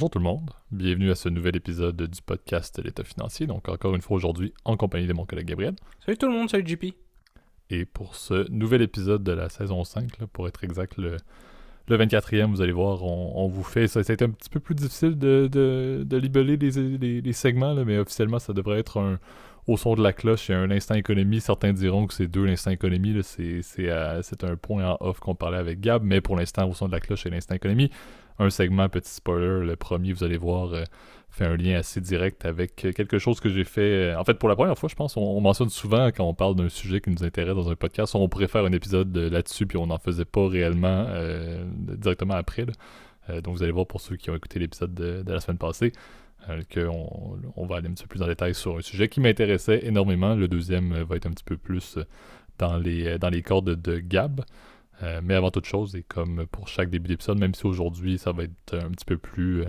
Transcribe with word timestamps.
Bonjour 0.00 0.12
tout 0.12 0.18
le 0.18 0.24
monde, 0.24 0.50
bienvenue 0.72 1.10
à 1.10 1.14
ce 1.14 1.28
nouvel 1.28 1.56
épisode 1.56 1.94
du 1.94 2.22
podcast 2.22 2.80
L'État 2.82 3.04
financier. 3.04 3.46
Donc 3.46 3.68
encore 3.68 3.94
une 3.94 4.00
fois 4.00 4.16
aujourd'hui 4.16 4.54
en 4.64 4.78
compagnie 4.78 5.06
de 5.06 5.12
mon 5.12 5.26
collègue 5.26 5.48
Gabriel. 5.48 5.74
Salut 6.06 6.16
tout 6.16 6.26
le 6.26 6.32
monde, 6.32 6.48
salut 6.48 6.66
JP. 6.66 6.94
Et 7.68 7.84
pour 7.84 8.14
ce 8.14 8.50
nouvel 8.50 8.80
épisode 8.80 9.22
de 9.22 9.32
la 9.32 9.50
saison 9.50 9.84
5, 9.84 10.24
pour 10.32 10.48
être 10.48 10.64
exact, 10.64 10.96
le, 10.96 11.18
24e, 11.90 12.46
vous 12.46 12.62
allez 12.62 12.72
voir, 12.72 13.04
on, 13.04 13.46
vous 13.48 13.62
fait... 13.62 13.88
Ça, 13.88 14.00
a 14.00 14.02
été 14.10 14.24
un 14.24 14.30
petit 14.30 14.48
peu 14.48 14.58
plus 14.58 14.74
difficile 14.74 15.18
de, 15.18 15.50
de, 15.52 16.16
libeller 16.16 16.56
les, 16.56 17.32
segments, 17.34 17.74
mais 17.84 17.98
officiellement 17.98 18.38
ça 18.38 18.54
devrait 18.54 18.78
être 18.78 18.98
un, 18.98 19.18
au 19.66 19.76
son 19.76 19.96
de 19.96 20.02
la 20.02 20.14
cloche, 20.14 20.48
a 20.48 20.56
un 20.56 20.70
instant 20.70 20.94
économie. 20.94 21.42
Certains 21.42 21.74
diront 21.74 22.06
que 22.06 22.14
c'est 22.14 22.26
deux 22.26 22.46
l'instant 22.46 22.70
économie. 22.70 23.14
C'est 23.22 24.44
un 24.44 24.56
point 24.56 24.92
en 24.92 24.96
off 25.00 25.20
qu'on 25.20 25.34
parlait 25.34 25.58
avec 25.58 25.80
Gab, 25.80 26.02
mais 26.02 26.22
pour 26.22 26.36
l'instant, 26.36 26.66
au 26.66 26.72
son 26.72 26.86
de 26.86 26.92
la 26.92 27.00
cloche, 27.00 27.24
c'est 27.24 27.30
l'instant 27.30 27.54
économie 27.54 27.90
un 28.40 28.50
segment, 28.50 28.88
petit 28.88 29.10
spoiler, 29.10 29.64
le 29.66 29.76
premier, 29.76 30.12
vous 30.12 30.24
allez 30.24 30.38
voir, 30.38 30.72
euh, 30.72 30.84
fait 31.28 31.44
un 31.44 31.56
lien 31.56 31.76
assez 31.76 32.00
direct 32.00 32.44
avec 32.44 32.74
quelque 32.74 33.18
chose 33.18 33.38
que 33.38 33.50
j'ai 33.50 33.64
fait. 33.64 34.12
Euh, 34.12 34.18
en 34.18 34.24
fait, 34.24 34.34
pour 34.34 34.48
la 34.48 34.56
première 34.56 34.76
fois, 34.76 34.88
je 34.88 34.94
pense, 34.94 35.16
on, 35.16 35.40
mentionne 35.40 35.68
souvent 35.68 36.06
quand 36.08 36.24
on 36.24 36.34
parle 36.34 36.56
d'un 36.56 36.70
sujet 36.70 37.00
qui 37.00 37.10
nous 37.10 37.22
intéresse 37.22 37.54
dans 37.54 37.70
un 37.70 37.76
podcast, 37.76 38.14
on 38.14 38.28
pourrait 38.28 38.48
faire 38.48 38.64
un 38.64 38.72
épisode 38.72 39.16
là-dessus, 39.16 39.66
puis 39.66 39.76
on 39.76 39.86
n'en 39.86 39.98
faisait 39.98 40.24
pas 40.24 40.48
réellement 40.48 41.06
euh, 41.08 41.64
directement 41.76 42.34
après. 42.34 42.64
donc, 43.44 43.56
vous 43.56 43.62
allez 43.62 43.72
voir 43.72 43.86
pour 43.86 44.00
ceux 44.00 44.16
qui 44.16 44.30
ont 44.30 44.34
écouté 44.34 44.58
l'épisode 44.58 44.94
de, 44.94 45.22
la 45.30 45.40
semaine 45.40 45.58
passée. 45.58 45.92
qu'on 46.74 47.38
on 47.56 47.66
va 47.66 47.76
aller 47.76 47.88
un 47.88 47.92
petit 47.92 48.04
peu 48.04 48.08
plus 48.08 48.22
en 48.22 48.26
détail 48.26 48.54
sur 48.54 48.78
un 48.78 48.80
sujet 48.80 49.08
qui 49.08 49.20
m'intéressait 49.20 49.86
énormément. 49.86 50.34
Le 50.34 50.48
deuxième 50.48 51.02
va 51.02 51.16
être 51.16 51.26
un 51.26 51.30
petit 51.30 51.44
peu 51.44 51.58
plus 51.58 51.98
dans 52.58 52.78
les, 52.78 53.18
dans 53.18 53.28
les 53.28 53.42
cordes 53.42 53.80
de 53.80 53.98
Gab. 53.98 54.40
Euh, 55.02 55.20
mais 55.22 55.34
avant 55.34 55.50
toute 55.50 55.64
chose, 55.64 55.96
et 55.96 56.02
comme 56.02 56.46
pour 56.46 56.68
chaque 56.68 56.90
début 56.90 57.08
d'épisode, 57.08 57.38
même 57.38 57.54
si 57.54 57.66
aujourd'hui 57.66 58.18
ça 58.18 58.32
va 58.32 58.44
être 58.44 58.74
un 58.74 58.90
petit 58.90 59.04
peu 59.04 59.16
plus 59.16 59.62
euh, 59.62 59.68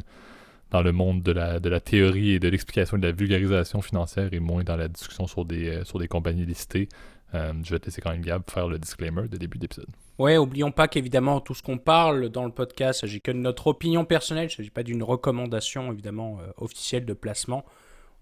dans 0.72 0.82
le 0.82 0.92
monde 0.92 1.23
de 1.23 1.32
la, 1.32 1.60
de 1.60 1.70
la 1.70 1.80
théorie 1.80 2.32
et 2.32 2.40
de 2.40 2.48
l'explication 2.50 2.98
de 2.98 3.06
la 3.06 3.12
vulgarisation 3.14 3.82
financière 3.82 4.30
et 4.34 4.40
moins 4.40 4.64
dans 4.64 4.76
la 4.76 4.88
discussion 4.88 5.28
sur 5.28 5.46
des, 5.46 5.70
euh, 5.70 5.84
sur 5.84 6.00
des 6.00 6.08
compagnies 6.08 6.46
listées, 6.46 6.90
je 7.34 7.70
vais 7.70 7.80
te 7.80 7.86
laisser 7.86 8.02
quand 8.02 8.12
même 8.12 8.23
Gab 8.23 8.44
faire 8.50 8.68
le 8.68 8.78
disclaimer 8.78 9.30
de 9.30 9.38
début 9.38 9.58
d'épisode. 9.58 9.88
Ouais, 10.20 10.36
oublions 10.36 10.70
pas 10.70 10.90
qu'évidemment 10.90 11.40
tout 11.40 11.54
ce 11.54 11.64
qu'on 11.64 11.78
parle 11.78 12.28
dans 12.28 12.44
le 12.44 12.52
podcast, 12.52 13.00
il 13.00 13.02
s'agit 13.08 13.22
que 13.22 13.32
de 13.32 13.38
notre 13.38 13.68
opinion 13.68 14.04
personnelle, 14.04 14.50
il 14.50 14.54
ne 14.54 14.58
s'agit 14.58 14.70
pas 14.70 14.84
d'une 14.84 15.02
recommandation 15.02 15.94
évidemment 15.94 16.40
officielle 16.58 17.06
de 17.06 17.14
placement. 17.14 17.64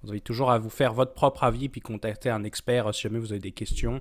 Vous 0.03 0.11
avez 0.11 0.21
toujours 0.21 0.51
à 0.51 0.59
vous 0.59 0.69
faire 0.69 0.93
votre 0.93 1.13
propre 1.13 1.43
avis 1.43 1.69
puis 1.69 1.81
contacter 1.81 2.29
un 2.29 2.43
expert 2.43 2.93
si 2.93 3.01
jamais 3.01 3.17
vous 3.17 3.31
avez 3.31 3.41
des 3.41 3.51
questions 3.51 3.99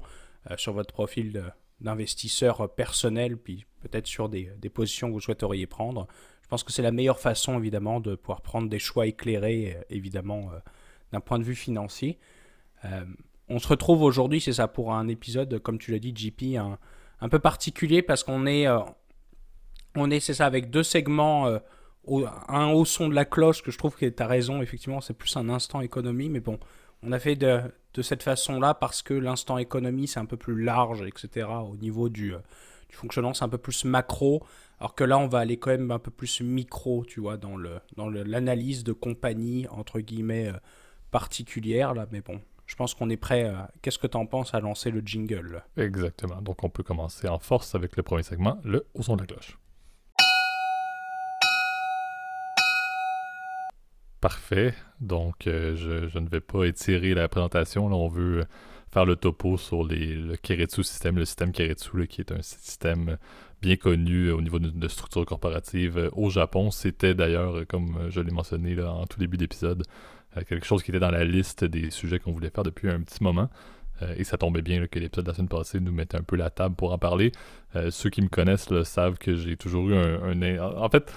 sur 0.59 0.75
votre 0.75 0.93
profil 0.93 1.43
d'investisseurs 1.81 2.75
personnels, 2.75 3.37
puis 3.37 3.67
peut-être 3.81 4.07
sur 4.07 4.29
des, 4.29 4.51
positions 4.73 5.09
que 5.09 5.13
vous 5.13 5.21
souhaiteriez 5.21 5.67
prendre. 5.67 6.07
Je 6.43 6.49
pense 6.49 6.65
que 6.65 6.73
c'est 6.73 6.83
la 6.83 6.93
meilleure 6.93 7.19
façon, 7.19 7.59
évidemment, 7.59 8.01
de 8.01 8.15
pouvoir 8.15 8.41
prendre 8.41 8.69
des 8.69 8.79
choix 8.79 9.07
éclairés, 9.07 9.77
euh, 9.77 9.83
évidemment, 9.91 10.51
euh, 10.53 10.59
d'un 11.13 11.21
point 11.21 11.39
de 11.39 11.45
vue 11.45 11.55
financier. 11.55 12.19
Euh, 12.85 13.05
on 13.49 13.59
se 13.59 13.69
retrouve 13.69 14.03
aujourd'hui, 14.03 14.41
c'est 14.41 14.55
ça, 14.55 14.69
pour 14.69 14.93
un 14.93 15.09
épisode, 15.09 15.59
comme 15.61 15.79
tu 15.79 15.93
l'as 15.93 15.99
dit, 15.99 16.15
JP, 16.15 16.57
un, 16.57 17.29
peu 17.29 17.39
particulier 17.39 18.03
parce 18.03 18.25
qu'on 18.25 18.47
est, 18.47 18.65
est, 18.65 20.21
c'est 20.21 20.35
ça, 20.35 20.47
avec 20.47 20.71
deux 20.71 20.83
segments, 20.83 21.59
un 22.49 22.71
au 22.71 22.85
son 22.85 23.09
de 23.09 23.15
la 23.15 23.25
cloche, 23.25 23.63
que 23.63 23.71
je 23.71 23.79
trouve 23.79 23.97
que 23.97 24.07
tu 24.07 24.23
as 24.23 24.27
raison, 24.27 24.63
effectivement, 24.63 25.01
c'est 25.01 25.15
plus 25.15 25.37
un 25.37 25.49
instant 25.49 25.81
économie, 25.81 26.29
mais 26.29 26.41
bon, 26.41 26.59
on 27.03 27.13
a 27.13 27.19
fait 27.19 27.37
de, 27.37 27.61
de 27.95 28.03
cette 28.03 28.23
façon-là 28.23 28.75
parce 28.75 29.03
que 29.03 29.15
l'instant 29.15 29.59
économie, 29.59 30.09
c'est 30.09 30.21
un 30.21 30.27
peu 30.27 30.37
plus 30.37 30.63
large, 30.63 31.03
etc. 31.03 31.47
Au 31.49 31.77
niveau 31.77 32.09
du, 32.09 32.35
euh, 32.35 32.39
du 32.89 32.97
fonctionnement, 32.97 33.35
c'est 33.35 33.45
un 33.45 33.49
peu 33.49 33.59
plus 33.59 33.85
macro. 33.85 34.43
Alors 34.81 34.95
que 34.95 35.05
là, 35.05 35.19
on 35.19 35.27
va 35.27 35.41
aller 35.41 35.59
quand 35.59 35.71
même 35.71 35.91
un 35.91 35.99
peu 35.99 36.11
plus 36.11 36.41
micro, 36.41 37.05
tu 37.05 37.21
vois, 37.21 37.37
dans 37.37 37.57
le 37.57 37.81
dans 37.97 38.09
l'analyse 38.09 38.85
de 38.85 38.93
compagnie, 38.93 39.67
entre 39.69 40.01
guillemets, 40.01 40.49
euh, 40.49 40.59
particulière, 41.11 41.95
là. 41.95 42.07
Mais 42.13 42.21
bon, 42.21 42.41
je 42.67 42.77
pense 42.77 42.95
qu'on 42.95 43.11
est 43.11 43.17
prêt. 43.17 43.53
Qu'est-ce 43.83 43.99
que 43.99 44.07
tu 44.07 44.17
en 44.17 44.27
penses 44.27 44.55
à 44.55 44.61
lancer 44.61 44.91
le 44.91 45.01
jingle? 45.05 45.65
Exactement. 45.77 46.41
Donc, 46.43 46.63
on 46.63 46.71
peut 46.71 46.83
commencer 46.83 47.29
en 47.29 47.39
force 47.39 47.75
avec 47.75 47.97
le 47.97 48.03
premier 48.03 48.23
segment, 48.23 48.59
le 48.63 48.87
au 48.95 49.03
son 49.03 49.17
de 49.17 49.23
la 49.23 49.27
cloche. 49.27 49.59
Parfait. 54.21 54.75
Donc, 55.01 55.47
euh, 55.47 55.77
je, 55.77 56.19
ne 56.19 56.29
vais 56.29 56.41
pas 56.41 56.65
étirer 56.65 57.15
la 57.15 57.29
présentation. 57.29 57.89
Là, 57.89 57.95
on 57.95 58.09
veut 58.09 58.47
faire 58.91 59.05
le 59.05 59.15
topo 59.15 59.57
sur 59.57 59.85
les, 59.85 60.15
le 60.15 60.37
Keretsu 60.37 60.83
système, 60.83 61.17
le 61.17 61.25
système 61.25 61.53
Keretsu, 61.53 62.07
qui 62.09 62.21
est 62.23 62.33
un 62.33 62.43
système 62.43 63.17
bien 63.63 63.77
connu 63.77 64.31
au 64.33 64.41
niveau 64.41 64.59
de, 64.59 64.89
structure 64.89 65.25
corporative 65.25 66.11
au 66.15 66.31
Japon. 66.31 66.73
C'était 66.73 67.15
d'ailleurs, 67.15 67.65
comme 67.69 68.09
je 68.09 68.21
l'ai 68.21 68.33
mentionné 68.33 68.75
là, 68.75 68.93
en 68.93 69.07
tout 69.07 69.21
début 69.21 69.37
d'épisode, 69.37 69.85
euh, 70.37 70.43
quelque 70.43 70.67
chose 70.67 70.83
qui 70.83 70.91
était 70.91 71.01
dans 71.01 71.13
la 71.13 71.25
liste 71.25 71.65
des 71.65 71.91
sujets 71.91 72.19
qu'on 72.19 72.33
voulait 72.33 72.51
faire 72.51 72.65
depuis 72.65 72.91
un 72.91 73.01
petit 73.01 73.23
moment. 73.23 73.49
Euh, 74.03 74.15
et 74.17 74.25
ça 74.25 74.37
tombait 74.37 74.63
bien 74.63 74.85
que 74.89 74.99
l'épisode 74.99 75.27
de 75.27 75.31
la 75.31 75.35
semaine 75.37 75.49
passée 75.49 75.79
nous 75.79 75.93
mettait 75.93 76.17
un 76.17 76.23
peu 76.25 76.35
la 76.35 76.51
table 76.51 76.75
pour 76.75 76.93
en 76.93 76.99
parler. 76.99 77.31
ceux 77.91 78.11
qui 78.11 78.23
me 78.23 78.29
connaissent 78.29 78.69
savent 78.83 79.19
que 79.19 79.37
j'ai 79.37 79.57
toujours 79.57 79.91
eu 79.91 79.95
un... 79.95 80.59
En 80.61 80.89
fait, 80.89 81.13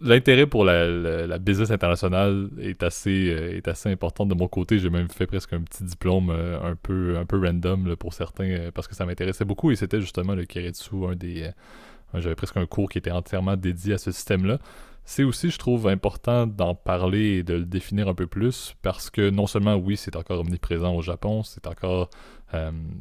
l'intérêt 0.00 0.46
pour 0.46 0.64
la, 0.64 1.38
business 1.38 1.70
internationale 1.70 2.48
est 2.60 2.82
assez, 2.82 3.30
euh, 3.30 3.56
est 3.56 3.68
assez 3.68 3.90
important 3.90 4.26
de 4.26 4.34
mon 4.34 4.48
côté. 4.48 4.78
J'ai 4.78 4.90
même 4.90 5.08
fait 5.08 5.26
presque 5.26 5.52
un 5.52 5.62
petit 5.62 5.84
diplôme 5.84 6.30
euh, 6.30 6.60
un, 6.62 6.76
peu, 6.76 7.18
un 7.18 7.24
peu 7.24 7.38
random 7.38 7.96
pour 7.96 8.14
certains 8.14 8.50
euh, 8.50 8.70
parce 8.70 8.88
que 8.88 8.94
ça 8.94 9.06
m'intéressait 9.06 9.44
beaucoup 9.44 9.70
et 9.70 9.76
c'était 9.76 10.00
justement 10.00 10.34
le 10.34 10.44
Kiretsu, 10.44 11.06
un 11.06 11.16
des. 11.16 11.50
J'avais 12.14 12.36
presque 12.36 12.56
un 12.56 12.66
cours 12.66 12.88
qui 12.88 12.98
était 12.98 13.10
entièrement 13.10 13.56
dédié 13.56 13.94
à 13.94 13.98
ce 13.98 14.12
système-là. 14.12 14.60
C'est 15.04 15.24
aussi, 15.24 15.50
je 15.50 15.58
trouve, 15.58 15.88
important 15.88 16.46
d'en 16.46 16.76
parler 16.76 17.38
et 17.38 17.42
de 17.42 17.54
le 17.54 17.64
définir 17.64 18.08
un 18.08 18.14
peu 18.14 18.28
plus 18.28 18.76
parce 18.82 19.10
que 19.10 19.30
non 19.30 19.48
seulement, 19.48 19.74
oui, 19.74 19.96
c'est 19.96 20.14
encore 20.14 20.40
omniprésent 20.40 20.94
au 20.94 21.02
Japon, 21.02 21.42
c'est 21.42 21.66
encore 21.66 22.10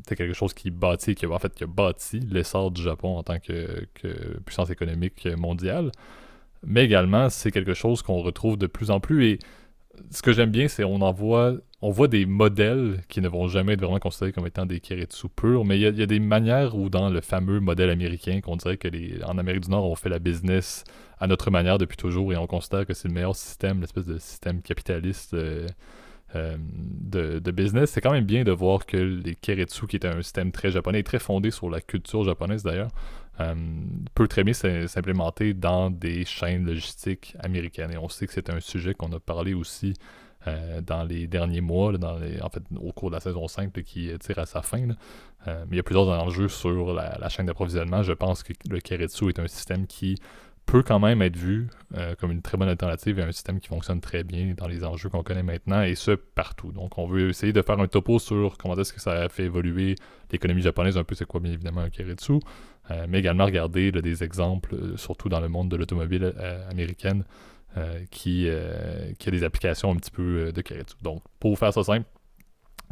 quelque 0.08 0.34
chose 0.34 0.56
qui 0.56 0.72
bâtit, 0.72 1.14
qui, 1.14 1.28
en 1.28 1.38
fait, 1.38 1.54
qui 1.54 1.64
a 1.64 1.68
bâti 1.68 2.22
l'essor 2.22 2.72
du 2.72 2.82
Japon 2.82 3.18
en 3.18 3.24
tant 3.24 3.38
que 3.40 3.86
puissance 4.46 4.72
économique 4.72 5.28
mondiale 5.38 5.92
mais 6.66 6.86
également 6.86 7.30
c'est 7.30 7.52
quelque 7.52 7.74
chose 7.74 8.02
qu'on 8.02 8.22
retrouve 8.22 8.58
de 8.58 8.68
plus 8.68 8.92
en 8.92 9.00
plus 9.00 9.26
et 9.26 9.40
ce 10.10 10.22
que 10.22 10.34
j'aime 10.34 10.52
bien 10.52 10.68
c'est 10.68 10.84
on 10.84 11.02
en 11.02 11.12
voit 11.12 11.56
on 11.86 11.92
voit 11.92 12.08
des 12.08 12.26
modèles 12.26 13.02
qui 13.10 13.20
ne 13.20 13.28
vont 13.28 13.50
jamais 13.50 13.74
être 13.74 13.82
vraiment 13.82 14.00
considérés 14.00 14.32
comme 14.32 14.48
étant 14.48 14.66
des 14.66 14.80
Kiritsu 14.80 15.28
purs, 15.28 15.66
mais 15.66 15.78
il 15.78 15.82
y, 15.82 16.02
a 16.02 16.06
des 16.06 16.20
manières 16.22 16.78
où 16.78 16.90
dans 16.90 17.10
le 17.10 17.20
fameux 17.20 17.60
modèle 17.60 17.90
américain 17.90 18.40
qu'on 18.40 18.56
dirait 18.56 18.78
que 18.78 18.88
les, 18.88 19.22
en 19.26 19.38
Amérique 19.38 19.64
du 19.64 19.70
Nord 19.70 19.84
on 19.84 19.96
fait 19.96 20.08
la 20.08 20.20
business 20.20 20.86
à 21.20 21.28
notre 21.28 21.52
manière 21.52 21.78
depuis 21.78 21.98
toujours 21.98 22.32
et 22.32 22.38
on 22.38 22.48
considère 22.48 22.86
que 22.86 22.94
c'est 22.94 23.10
le 23.10 23.14
meilleur 23.14 23.36
système, 23.36 23.82
l'espèce 23.82 24.06
de 24.06 24.18
système 24.18 24.62
capitaliste 24.62 25.34
euh, 25.34 25.68
euh, 26.36 26.56
de, 26.60 27.52
business. 27.52 27.92
C'est 27.92 28.00
quand 28.00 28.14
même 28.14 28.24
bien 28.24 28.46
de 28.46 28.52
voir 28.52 28.86
que 28.86 28.96
les 28.96 29.36
Kiritsu, 29.36 29.86
qui 29.86 29.98
est 29.98 30.06
un 30.06 30.22
système 30.22 30.54
très 30.54 30.72
japonais 30.72 31.02
et 31.02 31.04
très 31.04 31.20
fondé 31.20 31.52
sur 31.52 31.70
la 31.70 31.82
culture 31.82 32.24
japonaise 32.24 32.64
d'ailleurs, 32.64 32.92
peut 34.14 34.28
très 34.28 34.44
bien 34.44 34.54
s'implémenter 34.54 35.54
dans 35.54 35.90
des 35.90 36.26
chaînes 36.26 36.66
logistiques 36.66 37.36
américaines. 37.40 37.92
Et 37.92 37.98
on 37.98 38.10
sait 38.10 38.28
que 38.28 38.34
c'est 38.34 38.50
un 38.50 38.60
sujet 38.60 38.94
qu'on 38.94 39.12
a 39.12 39.20
parlé 39.20 39.54
aussi 39.54 39.94
euh, 40.48 40.82
dans 40.82 41.04
les 41.04 41.26
derniers 41.26 41.62
mois, 41.62 41.94
en 41.94 42.50
fait 42.50 42.64
au 42.76 42.92
cours 42.92 43.10
de 43.10 43.16
la 43.16 43.22
saison 43.22 43.48
5 43.48 43.72
qui 43.82 44.12
tire 44.20 44.40
à 44.40 44.46
sa 44.46 44.62
fin. 44.62 44.90
Euh, 45.48 45.66
mais 45.68 45.76
il 45.76 45.78
y 45.78 45.80
a 45.80 45.84
plusieurs 45.84 46.08
enjeux 46.10 46.50
sur 46.50 46.94
la, 46.94 47.30
chaîne 47.30 47.46
d'approvisionnement. 47.46 48.04
Je 48.04 48.14
pense 48.14 48.44
que 48.44 48.54
le 48.70 48.80
Keretsu 48.80 49.30
est 49.30 49.40
un 49.40 49.48
système 49.48 49.88
qui 49.88 50.18
peut 50.66 50.84
quand 50.84 51.00
même 51.00 51.22
être 51.22 51.38
vu 51.38 51.68
comme 52.20 52.32
une 52.32 52.42
très 52.42 52.58
bonne 52.58 52.70
alternative 52.70 53.20
et 53.20 53.24
un 53.24 53.32
système 53.32 53.60
qui 53.60 53.68
fonctionne 53.68 54.02
très 54.02 54.24
bien 54.24 54.54
dans 54.58 54.68
les 54.68 54.84
enjeux 54.84 55.10
qu'on 55.10 55.22
connaît 55.22 55.44
maintenant 55.44 55.84
et 55.84 55.94
ce 55.94 56.12
partout. 56.12 56.72
Donc 56.72 56.98
on 56.98 57.06
veut 57.06 57.30
essayer 57.30 57.54
de 57.54 57.62
faire 57.62 57.80
un 57.80 57.88
topo 57.88 58.18
sur 58.18 58.58
comment 58.58 58.76
est-ce 58.76 58.94
que 58.94 59.00
ça 59.00 59.12
a 59.12 59.30
fait 59.30 59.44
évoluer 59.44 59.96
l'économie 60.32 60.62
japonaise, 60.62 60.98
un 60.98 61.04
peu 61.04 61.16
c'est 61.16 61.26
quoi 61.26 61.40
bien 61.40 61.54
évidemment 61.54 61.82
un 61.82 61.90
Keretsu, 61.90 62.40
euh, 62.92 63.06
mais 63.08 63.20
également 63.20 63.46
regarder 63.46 63.92
des 63.92 64.24
exemples, 64.24 64.76
euh, 64.76 64.98
surtout 64.98 65.30
dans 65.30 65.40
le 65.40 65.48
monde 65.48 65.70
de 65.70 65.78
l'automobile 65.78 66.34
euh, 66.38 66.70
américaine, 66.70 67.24
qui, 68.12 68.48
a 68.48 69.32
des 69.32 69.44
applications 69.44 69.92
un 69.92 69.96
petit 69.96 70.12
peu 70.12 70.52
de 70.54 70.62
Keretsu. 70.62 70.96
Donc, 71.02 71.24
pour 71.40 71.58
faire 71.58 71.74
ça 71.74 71.84
simple, 71.84 72.06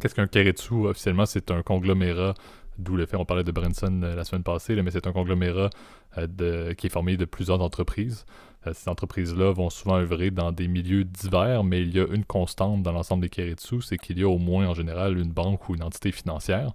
qu'est-ce 0.00 0.12
qu'un 0.16 0.26
Keretsu 0.26 0.74
Officiellement, 0.88 1.24
c'est 1.24 1.52
un 1.52 1.62
conglomérat, 1.62 2.34
d'où 2.78 2.96
le 2.96 3.06
fait, 3.06 3.16
on 3.16 3.24
parlait 3.24 3.44
de 3.44 3.52
Branson 3.52 4.00
la 4.02 4.24
semaine 4.24 4.42
passée, 4.42 4.80
mais 4.82 4.90
c'est 4.90 5.06
un 5.06 5.12
conglomérat 5.12 5.70
de, 6.16 6.72
qui 6.72 6.86
est 6.86 6.90
formé 6.90 7.16
de 7.16 7.24
plusieurs 7.24 7.60
entreprises. 7.60 8.24
ces 8.72 8.88
entreprises-là 8.88 9.52
vont 9.52 9.70
souvent 9.70 9.96
œuvrer 9.96 10.30
dans 10.30 10.52
des 10.52 10.68
milieux 10.68 11.04
divers, 11.04 11.64
mais 11.64 11.82
il 11.82 11.94
y 11.94 12.00
a 12.00 12.06
une 12.06 12.24
constante 12.24 12.82
dans 12.82 12.92
l'ensemble 12.92 13.22
des 13.22 13.28
Keretsu, 13.28 13.82
c'est 13.82 13.98
qu'il 13.98 14.18
y 14.18 14.22
a 14.22 14.28
au 14.28 14.38
moins 14.38 14.66
en 14.68 14.74
général 14.74 15.18
une 15.18 15.32
banque 15.32 15.68
ou 15.68 15.74
une 15.74 15.82
entité 15.82 16.12
financière. 16.12 16.72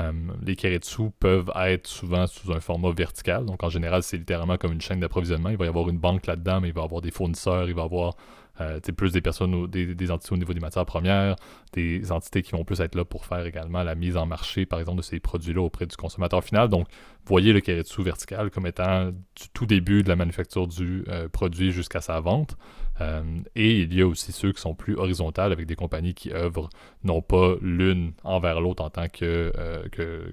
Euh, 0.00 0.12
les 0.42 0.56
Keretsu 0.56 1.10
peuvent 1.18 1.50
être 1.56 1.86
souvent 1.86 2.26
sous 2.26 2.52
un 2.52 2.60
format 2.60 2.90
vertical. 2.92 3.44
Donc, 3.44 3.62
en 3.62 3.68
général, 3.68 4.02
c'est 4.02 4.16
littéralement 4.16 4.56
comme 4.56 4.72
une 4.72 4.80
chaîne 4.80 5.00
d'approvisionnement. 5.00 5.50
Il 5.50 5.56
va 5.56 5.66
y 5.66 5.68
avoir 5.68 5.88
une 5.88 5.98
banque 5.98 6.26
là-dedans, 6.26 6.60
mais 6.60 6.68
il 6.68 6.74
va 6.74 6.82
y 6.82 6.84
avoir 6.84 7.00
des 7.00 7.10
fournisseurs, 7.10 7.68
il 7.68 7.74
va 7.74 7.82
y 7.82 7.84
avoir 7.84 8.14
euh, 8.60 8.80
plus 8.96 9.12
des 9.12 9.20
personnes, 9.20 9.66
des, 9.66 10.10
entités 10.10 10.34
au 10.34 10.36
niveau 10.36 10.52
des 10.52 10.60
matières 10.60 10.86
premières, 10.86 11.36
des 11.72 12.12
entités 12.12 12.42
qui 12.42 12.52
vont 12.52 12.64
plus 12.64 12.80
être 12.80 12.94
là 12.94 13.04
pour 13.04 13.24
faire 13.24 13.44
également 13.46 13.82
la 13.82 13.94
mise 13.94 14.16
en 14.16 14.26
marché, 14.26 14.66
par 14.66 14.80
exemple, 14.80 14.98
de 14.98 15.02
ces 15.02 15.20
produits-là 15.20 15.62
auprès 15.62 15.86
du 15.86 15.96
consommateur 15.96 16.42
final. 16.42 16.68
Donc, 16.68 16.86
voyez 17.26 17.52
le 17.52 17.60
Keretsu 17.60 18.02
vertical 18.02 18.50
comme 18.50 18.66
étant 18.66 19.06
du 19.06 19.48
tout 19.52 19.66
début 19.66 20.02
de 20.02 20.08
la 20.08 20.16
manufacture 20.16 20.66
du 20.66 21.04
euh, 21.08 21.28
produit 21.28 21.72
jusqu'à 21.72 22.00
sa 22.00 22.20
vente. 22.20 22.56
Euh, 23.00 23.22
et 23.54 23.80
il 23.80 23.94
y 23.94 24.02
a 24.02 24.06
aussi 24.06 24.30
ceux 24.30 24.52
qui 24.52 24.60
sont 24.60 24.74
plus 24.74 24.96
horizontales 24.96 25.52
avec 25.52 25.66
des 25.66 25.76
compagnies 25.76 26.12
qui 26.12 26.32
œuvrent 26.32 26.68
non 27.02 27.22
pas 27.22 27.54
l'une 27.62 28.12
envers 28.24 28.60
l'autre 28.60 28.84
en 28.84 28.90
tant 28.90 29.08
que, 29.08 29.52
euh, 29.56 30.32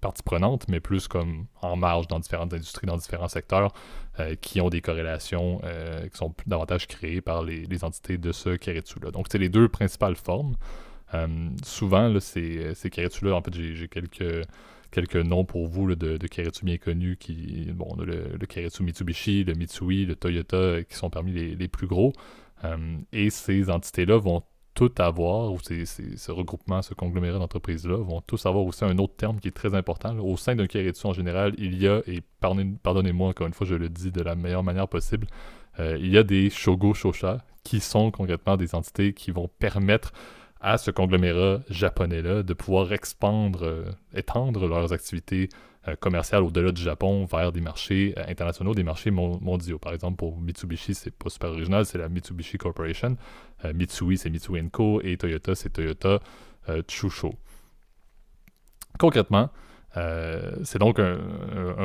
partie 0.00 0.22
prenante, 0.22 0.68
mais 0.68 0.78
plus 0.78 1.08
comme 1.08 1.46
en 1.62 1.74
marge 1.74 2.06
dans 2.06 2.20
différentes 2.20 2.54
industries, 2.54 2.86
dans 2.86 2.96
différents 2.96 3.28
secteurs, 3.28 3.72
qui 4.40 4.62
ont 4.62 4.70
des 4.70 4.80
corrélations 4.80 5.60
qui 6.10 6.16
sont 6.16 6.34
davantage 6.46 6.86
créées 6.86 7.20
par 7.20 7.42
les, 7.42 7.84
entités 7.84 8.16
de 8.16 8.32
ce 8.32 8.56
Keretsu-là. 8.56 9.10
Donc, 9.10 9.26
c'est 9.30 9.36
les 9.36 9.50
deux 9.50 9.68
principales 9.68 10.16
formes. 10.16 10.56
souvent, 11.62 12.08
là, 12.08 12.20
ces, 12.20 12.74
ces 12.74 12.88
là 13.22 13.34
en 13.34 13.42
fait, 13.42 13.54
j'ai 13.54 13.88
quelques 13.88 14.46
quelques 14.96 15.16
noms 15.16 15.44
pour 15.44 15.66
vous 15.66 15.94
de, 15.94 16.16
de 16.16 16.64
bien 16.64 16.78
connus. 16.78 17.18
Qui, 17.18 17.70
bon, 17.74 17.86
on 17.90 18.00
a 18.00 18.04
le, 18.06 18.38
le 18.38 18.84
Mitsubishi, 18.84 19.44
le 19.44 19.52
Mitsui, 19.52 20.06
le 20.06 20.16
Toyota 20.16 20.56
euh, 20.56 20.82
qui 20.82 20.96
sont 20.96 21.10
parmi 21.10 21.32
les, 21.32 21.68
plus 21.68 21.86
gros. 21.86 22.14
Euh, 22.64 22.96
et 23.12 23.28
ces 23.28 23.68
entités-là 23.68 24.16
vont 24.16 24.42
toutes 24.72 25.00
avoir, 25.00 25.52
ou 25.52 25.58
ces, 25.60 25.84
ce 25.84 26.32
regroupement, 26.32 26.80
ce 26.80 26.94
conglomérat 26.94 27.38
d'entreprises-là, 27.38 27.96
vont 27.96 28.22
tous 28.22 28.46
avoir 28.46 28.64
aussi 28.64 28.84
un 28.84 28.96
autre 28.96 29.16
terme 29.16 29.38
qui 29.38 29.48
est 29.48 29.56
très 29.62 29.74
important. 29.74 30.16
Au 30.18 30.38
sein 30.38 30.54
d'un 30.56 30.66
Keiretsu 30.66 31.06
en 31.06 31.12
général, 31.12 31.54
il 31.58 31.80
y 31.80 31.86
a, 31.86 32.00
et 32.06 32.22
pardonnez-moi 32.40 33.28
encore 33.28 33.46
une 33.46 33.54
fois, 33.54 33.66
je 33.66 33.74
le 33.74 33.90
dis 33.90 34.10
de 34.10 34.22
la 34.22 34.34
meilleure 34.34 34.62
manière 34.62 34.88
possible, 34.88 35.26
euh, 35.78 35.98
il 36.00 36.10
y 36.10 36.16
a 36.16 36.22
des 36.22 36.48
Shogo 36.48 36.94
Shosha 36.94 37.44
qui 37.64 37.80
sont 37.80 38.10
concrètement 38.10 38.56
des 38.56 38.74
entités 38.74 39.12
qui 39.12 39.30
vont 39.30 39.48
permettre 39.58 40.12
à 40.66 40.78
ce 40.78 40.90
conglomérat 40.90 41.60
japonais-là 41.70 42.42
de 42.42 42.52
pouvoir 42.52 42.92
expandre, 42.92 43.62
euh, 43.62 43.84
étendre 44.12 44.66
leurs 44.66 44.92
activités 44.92 45.48
euh, 45.86 45.94
commerciales 45.94 46.42
au-delà 46.42 46.72
du 46.72 46.82
Japon 46.82 47.24
vers 47.24 47.52
des 47.52 47.60
marchés 47.60 48.14
euh, 48.18 48.24
internationaux, 48.26 48.74
des 48.74 48.82
marchés 48.82 49.12
mondiaux. 49.12 49.78
Par 49.78 49.94
exemple, 49.94 50.16
pour 50.16 50.40
Mitsubishi, 50.40 50.96
c'est 50.96 51.14
pas 51.14 51.30
super 51.30 51.50
original, 51.50 51.86
c'est 51.86 51.98
la 51.98 52.08
Mitsubishi 52.08 52.58
Corporation. 52.58 53.16
Mitsui, 53.74 54.18
c'est 54.18 54.28
Mitsui 54.28 54.68
Co. 54.70 55.00
Et 55.02 55.16
Toyota, 55.16 55.54
c'est 55.54 55.70
Toyota 55.70 56.18
Chusho. 56.88 57.32
Concrètement, 58.98 59.50
c'est 60.62 60.78
donc 60.78 60.98
un, 60.98 61.18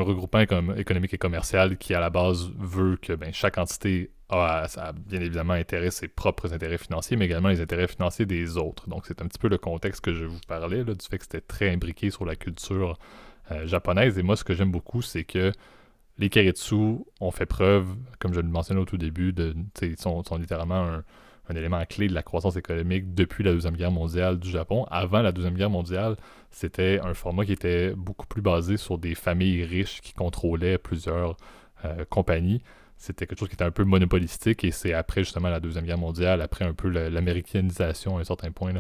regroupement 0.04 0.42
économique 0.76 1.14
et 1.14 1.18
commercial 1.18 1.78
qui, 1.78 1.94
à 1.94 2.00
la 2.00 2.10
base, 2.10 2.52
veut 2.58 2.98
que 2.98 3.14
ben, 3.14 3.34
chaque 3.34 3.58
entité 3.58 4.12
a, 4.30 4.94
bien 4.94 5.22
évidemment 5.22 5.54
intérêt 5.54 5.92
ses 5.92 6.08
propres 6.08 6.54
intérêts 6.54 6.78
financiers, 6.78 7.18
mais 7.18 7.26
également 7.26 7.50
les 7.50 7.62
intérêts 7.62 7.88
financiers 7.88 8.26
des 8.26 8.58
autres. 8.58 8.88
Donc 8.90 9.06
c'est 9.06 9.22
un 9.22 9.28
petit 9.28 9.40
peu 9.40 9.50
le 9.50 9.58
contexte 9.58 10.02
que 10.02 10.14
je 10.14 10.26
vous 10.26 10.40
parlais, 10.48 10.84
du 10.84 10.94
fait 11.10 11.18
que 11.18 11.24
c'était 11.24 11.42
très 11.42 11.70
imbriqué 11.70 12.10
sur 12.10 12.26
la 12.26 12.36
culture 12.36 12.98
euh, 13.52 13.68
japonaise. 13.68 14.18
Et 14.18 14.24
moi, 14.24 14.36
ce 14.36 14.44
que 14.44 14.54
j'aime 14.54 14.72
beaucoup, 14.72 15.02
c'est 15.02 15.24
que 15.24 15.52
les 16.18 16.30
Keretsu 16.30 16.98
ont 17.20 17.32
fait 17.32 17.46
preuve, 17.46 17.96
comme 18.20 18.34
je 18.34 18.40
le 18.40 18.48
mentionnais 18.48 18.82
au 18.82 18.86
tout 18.86 18.98
début, 18.98 19.34
de, 19.34 19.56
sont, 19.98 20.24
sont 20.24 20.38
littéralement 20.38 20.84
un, 20.86 21.04
élément 21.56 21.84
clé 21.86 22.08
de 22.08 22.14
la 22.14 22.24
croissance 22.24 22.56
économique 22.56 23.14
depuis 23.14 23.44
la 23.44 23.52
Deuxième 23.52 23.76
Guerre 23.76 23.92
mondiale 23.92 24.40
du 24.40 24.50
Japon. 24.50 24.86
Avant 24.90 25.22
la 25.22 25.32
Deuxième 25.32 25.56
Guerre 25.56 25.70
mondiale, 25.70 26.16
c'était 26.50 27.00
un 27.04 27.14
format 27.14 27.46
qui 27.46 27.54
était 27.54 27.94
beaucoup 27.94 28.28
plus 28.28 28.42
basé 28.42 28.78
sur 28.78 28.98
des 28.98 29.16
familles 29.16 29.64
riches 29.64 30.02
qui 30.02 30.14
contrôlaient 30.14 30.78
plusieurs 30.78 31.38
euh, 31.86 32.06
compagnies 32.10 32.62
c'était 33.02 33.26
quelque 33.26 33.40
chose 33.40 33.50
qui 33.50 33.56
était 33.56 33.64
un 33.64 33.72
peu 33.72 33.84
monopolistique 33.84 34.64
et 34.64 34.70
c'est 34.70 34.94
après 34.94 35.24
justement 35.24 35.50
la 35.50 35.60
Deuxième 35.60 35.86
Guerre 35.86 35.98
mondiale, 35.98 36.40
après 36.40 36.66
un 36.66 36.74
peu 36.74 36.88
l'américanisation 36.88 38.18
à 38.18 38.22
un 38.22 38.24
certain 38.24 38.52
point 38.52 38.74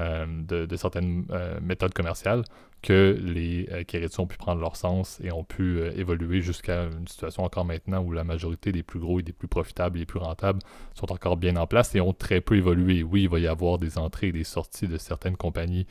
de, 0.00 0.76
certaines 0.76 1.26
euh, 1.30 1.58
méthodes 1.60 1.92
commerciales, 1.92 2.44
que 2.82 3.18
les 3.22 3.68
euh, 3.70 4.08
ont 4.18 4.26
pu 4.26 4.38
prendre 4.38 4.60
leur 4.60 4.76
sens 4.76 5.20
et 5.22 5.30
ont 5.32 5.44
pu 5.44 5.78
euh, 5.78 5.92
évoluer 5.96 6.40
jusqu'à 6.40 6.84
une 6.84 7.06
situation 7.06 7.44
encore 7.44 7.64
maintenant 7.64 8.02
où 8.02 8.12
la 8.12 8.24
majorité 8.24 8.72
des 8.72 8.82
plus 8.82 8.98
gros 8.98 9.20
et 9.20 9.22
des 9.22 9.32
plus 9.32 9.48
profitables 9.48 9.98
et 9.98 10.00
des 10.00 10.06
plus 10.06 10.18
rentables 10.18 10.60
sont 10.94 11.12
encore 11.12 11.36
bien 11.36 11.56
en 11.56 11.66
place 11.66 11.94
et 11.94 12.00
ont 12.00 12.14
très 12.14 12.40
peu 12.40 12.56
évolué. 12.56 13.02
Oui, 13.02 13.22
il 13.22 13.28
va 13.28 13.38
y 13.38 13.46
avoir 13.46 13.78
des 13.78 13.98
entrées 13.98 14.28
et 14.28 14.32
des 14.32 14.44
sorties 14.44 14.88
de 14.88 14.96
certaines 14.96 15.36
compagnies 15.36 15.86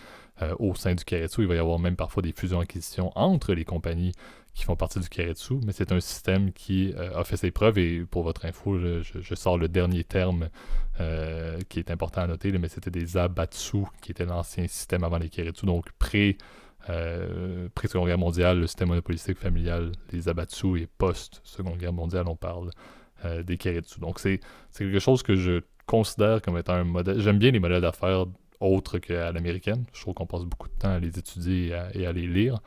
au 0.58 0.74
sein 0.74 0.96
du 0.96 1.04
Keretsu. 1.04 1.42
Il 1.42 1.48
va 1.48 1.56
y 1.56 1.58
avoir 1.58 1.80
même 1.80 1.98
parfois 1.98 2.24
des 2.24 2.32
fusions-acquisitions 2.32 3.12
entre 3.16 3.54
les 3.54 3.66
compagnies 3.66 4.14
qui 4.54 4.66
font 4.66 4.76
partie 4.76 5.00
du 5.00 5.10
Keretsu, 5.10 5.56
mais 5.66 5.72
c'est 5.72 5.92
un 5.92 6.00
système 6.00 6.52
qui 6.52 6.94
euh, 6.94 7.18
a 7.18 7.24
fait 7.24 7.38
ses 7.38 7.52
preuves 7.52 7.78
et 7.78 8.02
pour 8.02 8.24
votre 8.24 8.46
info, 8.46 8.78
je, 8.78 9.36
sors 9.36 9.58
le 9.58 9.68
dernier 9.68 10.04
terme 10.04 10.50
euh, 11.00 11.58
qui 11.70 11.80
est 11.80 11.92
important 11.92 12.22
à 12.22 12.28
noter, 12.28 12.52
mais 12.52 12.68
c'était 12.68 12.92
des 12.92 13.18
Abatsu 13.18 13.84
qui 14.02 14.12
était 14.12 14.26
l'ancien 14.26 14.68
système 14.68 15.04
avant 15.04 15.18
les 15.18 15.30
Keretsu, 15.30 15.66
donc 15.66 15.86
euh, 16.90 17.68
seconde 17.86 18.08
Guerre 18.08 18.18
mondiale, 18.18 18.60
le 18.60 18.68
système 18.68 18.90
monopolistique 18.90 19.38
familial, 19.38 19.92
les 20.12 20.28
Abatsu 20.28 20.82
et 20.82 20.88
post-Seconde 20.88 21.78
Guerre 21.78 21.94
mondiale, 21.94 22.26
on 22.28 22.36
parle 22.36 22.72
des 23.44 23.58
Keretsu. 23.58 24.00
Donc 24.00 24.20
c'est 24.20 24.40
quelque 24.78 25.00
chose 25.00 25.24
que 25.24 25.36
je 25.36 25.62
considère 25.86 26.42
comme 26.42 26.58
étant 26.58 26.74
un 26.74 26.86
modèle. 26.86 27.20
J'aime 27.20 27.38
bien 27.38 27.52
les 27.52 27.60
modèles 27.60 27.82
d'affaires 27.82 28.26
autres 28.62 28.98
qu'à 29.00 29.32
l'américaine. 29.32 29.84
Je 29.94 30.02
trouve 30.02 30.14
qu'on 30.14 30.26
passe 30.26 30.44
beaucoup 30.44 30.70
de 30.70 30.74
temps 30.74 30.92
à 30.92 31.00
les 31.00 31.20
étudier 31.20 31.78
et 31.94 32.06
à 32.06 32.12
les 32.14 32.28
lire. 32.28 32.60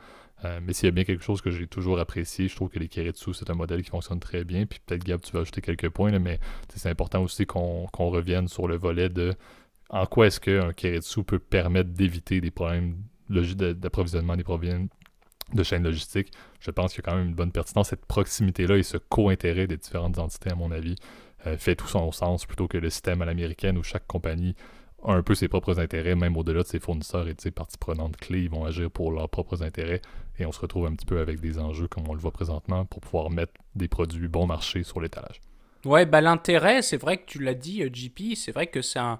Euh, 0.43 0.59
mais 0.61 0.73
s'il 0.73 0.87
y 0.87 0.89
a 0.89 0.91
bien 0.91 1.03
quelque 1.03 1.23
chose 1.23 1.41
que 1.41 1.49
j'ai 1.49 1.67
toujours 1.67 1.99
apprécié, 1.99 2.47
je 2.47 2.55
trouve 2.55 2.69
que 2.69 2.79
les 2.79 2.87
Keretsu, 2.87 3.33
c'est 3.33 3.49
un 3.49 3.53
modèle 3.53 3.81
qui 3.81 3.89
fonctionne 3.89 4.19
très 4.19 4.43
bien. 4.43 4.65
Puis 4.65 4.79
peut-être, 4.85 5.03
Gab, 5.03 5.21
tu 5.21 5.31
vas 5.31 5.41
ajouter 5.41 5.61
quelques 5.61 5.89
points, 5.89 6.17
mais 6.19 6.39
c'est 6.75 6.89
important 6.89 7.23
aussi 7.23 7.45
qu'on 7.45 7.87
revienne 7.95 8.47
sur 8.47 8.67
le 8.67 8.75
volet 8.75 9.09
de 9.09 9.33
en 9.89 10.05
quoi 10.05 10.27
est-ce 10.27 10.39
qu'un 10.39 10.73
Keretsu 10.73 11.23
peut 11.23 11.39
permettre 11.39 11.91
d'éviter 11.91 12.41
des 12.41 12.51
problèmes 12.51 12.95
d'approvisionnement, 13.29 14.35
des 14.35 14.43
problèmes 14.43 14.89
de 15.53 15.63
chaîne 15.63 15.83
logistique. 15.83 16.31
Je 16.59 16.71
pense 16.71 16.93
qu'il 16.93 17.03
y 17.03 17.07
a 17.07 17.11
quand 17.11 17.17
même 17.17 17.27
une 17.27 17.35
bonne 17.35 17.51
pertinence. 17.51 17.89
Cette 17.89 18.05
proximité-là 18.05 18.77
et 18.77 18.83
ce 18.83 18.97
co-intérêt 18.97 19.67
des 19.67 19.77
différentes 19.77 20.17
entités, 20.17 20.51
à 20.51 20.55
mon 20.55 20.71
avis, 20.71 20.95
euh, 21.45 21.57
fait 21.57 21.75
tout 21.75 21.87
son 21.87 22.11
sens 22.11 22.45
plutôt 22.45 22.67
que 22.67 22.77
le 22.77 22.89
système 22.89 23.21
à 23.21 23.25
l'américaine 23.25 23.77
où 23.77 23.83
chaque 23.83 24.07
compagnie 24.07 24.55
un 25.05 25.21
peu 25.21 25.35
ses 25.35 25.47
propres 25.47 25.79
intérêts, 25.79 26.15
même 26.15 26.37
au-delà 26.37 26.63
de 26.63 26.67
ses 26.67 26.79
fournisseurs 26.79 27.27
et 27.27 27.33
de 27.33 27.41
ses 27.41 27.51
parties 27.51 27.77
prenantes 27.77 28.17
clés, 28.17 28.41
ils 28.41 28.49
vont 28.49 28.65
agir 28.65 28.89
pour 28.89 29.11
leurs 29.11 29.29
propres 29.29 29.63
intérêts 29.63 30.01
et 30.39 30.45
on 30.45 30.51
se 30.51 30.59
retrouve 30.59 30.85
un 30.85 30.93
petit 30.93 31.05
peu 31.05 31.19
avec 31.19 31.39
des 31.39 31.59
enjeux 31.59 31.87
comme 31.87 32.07
on 32.07 32.13
le 32.13 32.19
voit 32.19 32.31
présentement 32.31 32.85
pour 32.85 33.01
pouvoir 33.01 33.29
mettre 33.29 33.53
des 33.75 33.87
produits 33.87 34.27
bon 34.27 34.47
marché 34.47 34.83
sur 34.83 34.99
l'étalage. 35.01 35.41
Ouais, 35.85 36.05
bah 36.05 36.21
l'intérêt, 36.21 36.81
c'est 36.81 36.97
vrai 36.97 37.17
que 37.17 37.25
tu 37.25 37.39
l'as 37.39 37.53
dit, 37.53 37.83
euh, 37.83 37.89
JP, 37.91 38.35
c'est 38.35 38.53
vrai 38.53 38.67
que 38.67 38.81
c'est 38.81 38.99
un, 38.99 39.19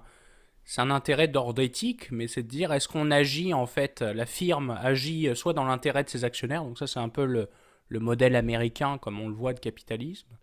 c'est 0.64 0.80
un 0.80 0.90
intérêt 0.90 1.28
d'ordre 1.28 1.60
éthique, 1.60 2.10
mais 2.10 2.26
c'est 2.26 2.42
de 2.42 2.48
dire 2.48 2.72
est-ce 2.72 2.88
qu'on 2.88 3.10
agit 3.10 3.52
en 3.52 3.66
fait, 3.66 4.00
la 4.00 4.24
firme 4.24 4.70
agit 4.70 5.28
euh, 5.28 5.34
soit 5.34 5.52
dans 5.52 5.64
l'intérêt 5.64 6.04
de 6.04 6.08
ses 6.08 6.24
actionnaires, 6.24 6.64
donc 6.64 6.78
ça 6.78 6.86
c'est 6.86 7.00
un 7.00 7.10
peu 7.10 7.26
le, 7.26 7.48
le 7.88 8.00
modèle 8.00 8.34
américain 8.34 8.96
comme 8.98 9.20
on 9.20 9.28
le 9.28 9.34
voit 9.34 9.52
de 9.52 9.60
capitalisme, 9.60 10.38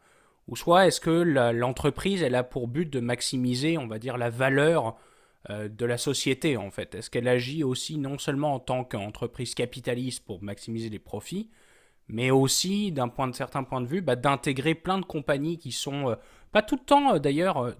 ou 0.47 0.55
soit 0.55 0.87
est-ce 0.87 1.01
que 1.01 1.09
l'entreprise 1.51 2.21
elle 2.21 2.35
a 2.35 2.43
pour 2.43 2.67
but 2.67 2.89
de 2.89 2.99
maximiser, 2.99 3.77
on 3.77 3.87
va 3.87 3.99
dire, 3.99 4.17
la 4.17 4.29
valeur 4.29 4.87
euh, 4.87 4.91
de 5.49 5.85
la 5.85 5.97
société 5.97 6.55
en 6.55 6.69
fait. 6.69 6.93
Est-ce 6.93 7.09
qu'elle 7.09 7.27
agit 7.27 7.63
aussi 7.63 7.97
non 7.97 8.19
seulement 8.19 8.53
en 8.53 8.59
tant 8.59 8.83
qu'entreprise 8.83 9.55
capitaliste 9.55 10.23
pour 10.23 10.43
maximiser 10.43 10.89
les 10.89 10.99
profits, 10.99 11.49
mais 12.07 12.29
aussi 12.29 12.91
d'un 12.91 13.07
point 13.07 13.27
de 13.27 13.33
certain 13.33 13.63
point 13.63 13.81
de 13.81 13.87
vue 13.87 14.01
bah, 14.01 14.15
d'intégrer 14.15 14.75
plein 14.75 14.99
de 14.99 15.05
compagnies 15.05 15.57
qui 15.57 15.71
sont 15.71 16.11
euh, 16.11 16.15
pas 16.51 16.61
tout 16.61 16.75
le 16.75 16.85
temps 16.85 17.15
euh, 17.15 17.19
d'ailleurs 17.19 17.73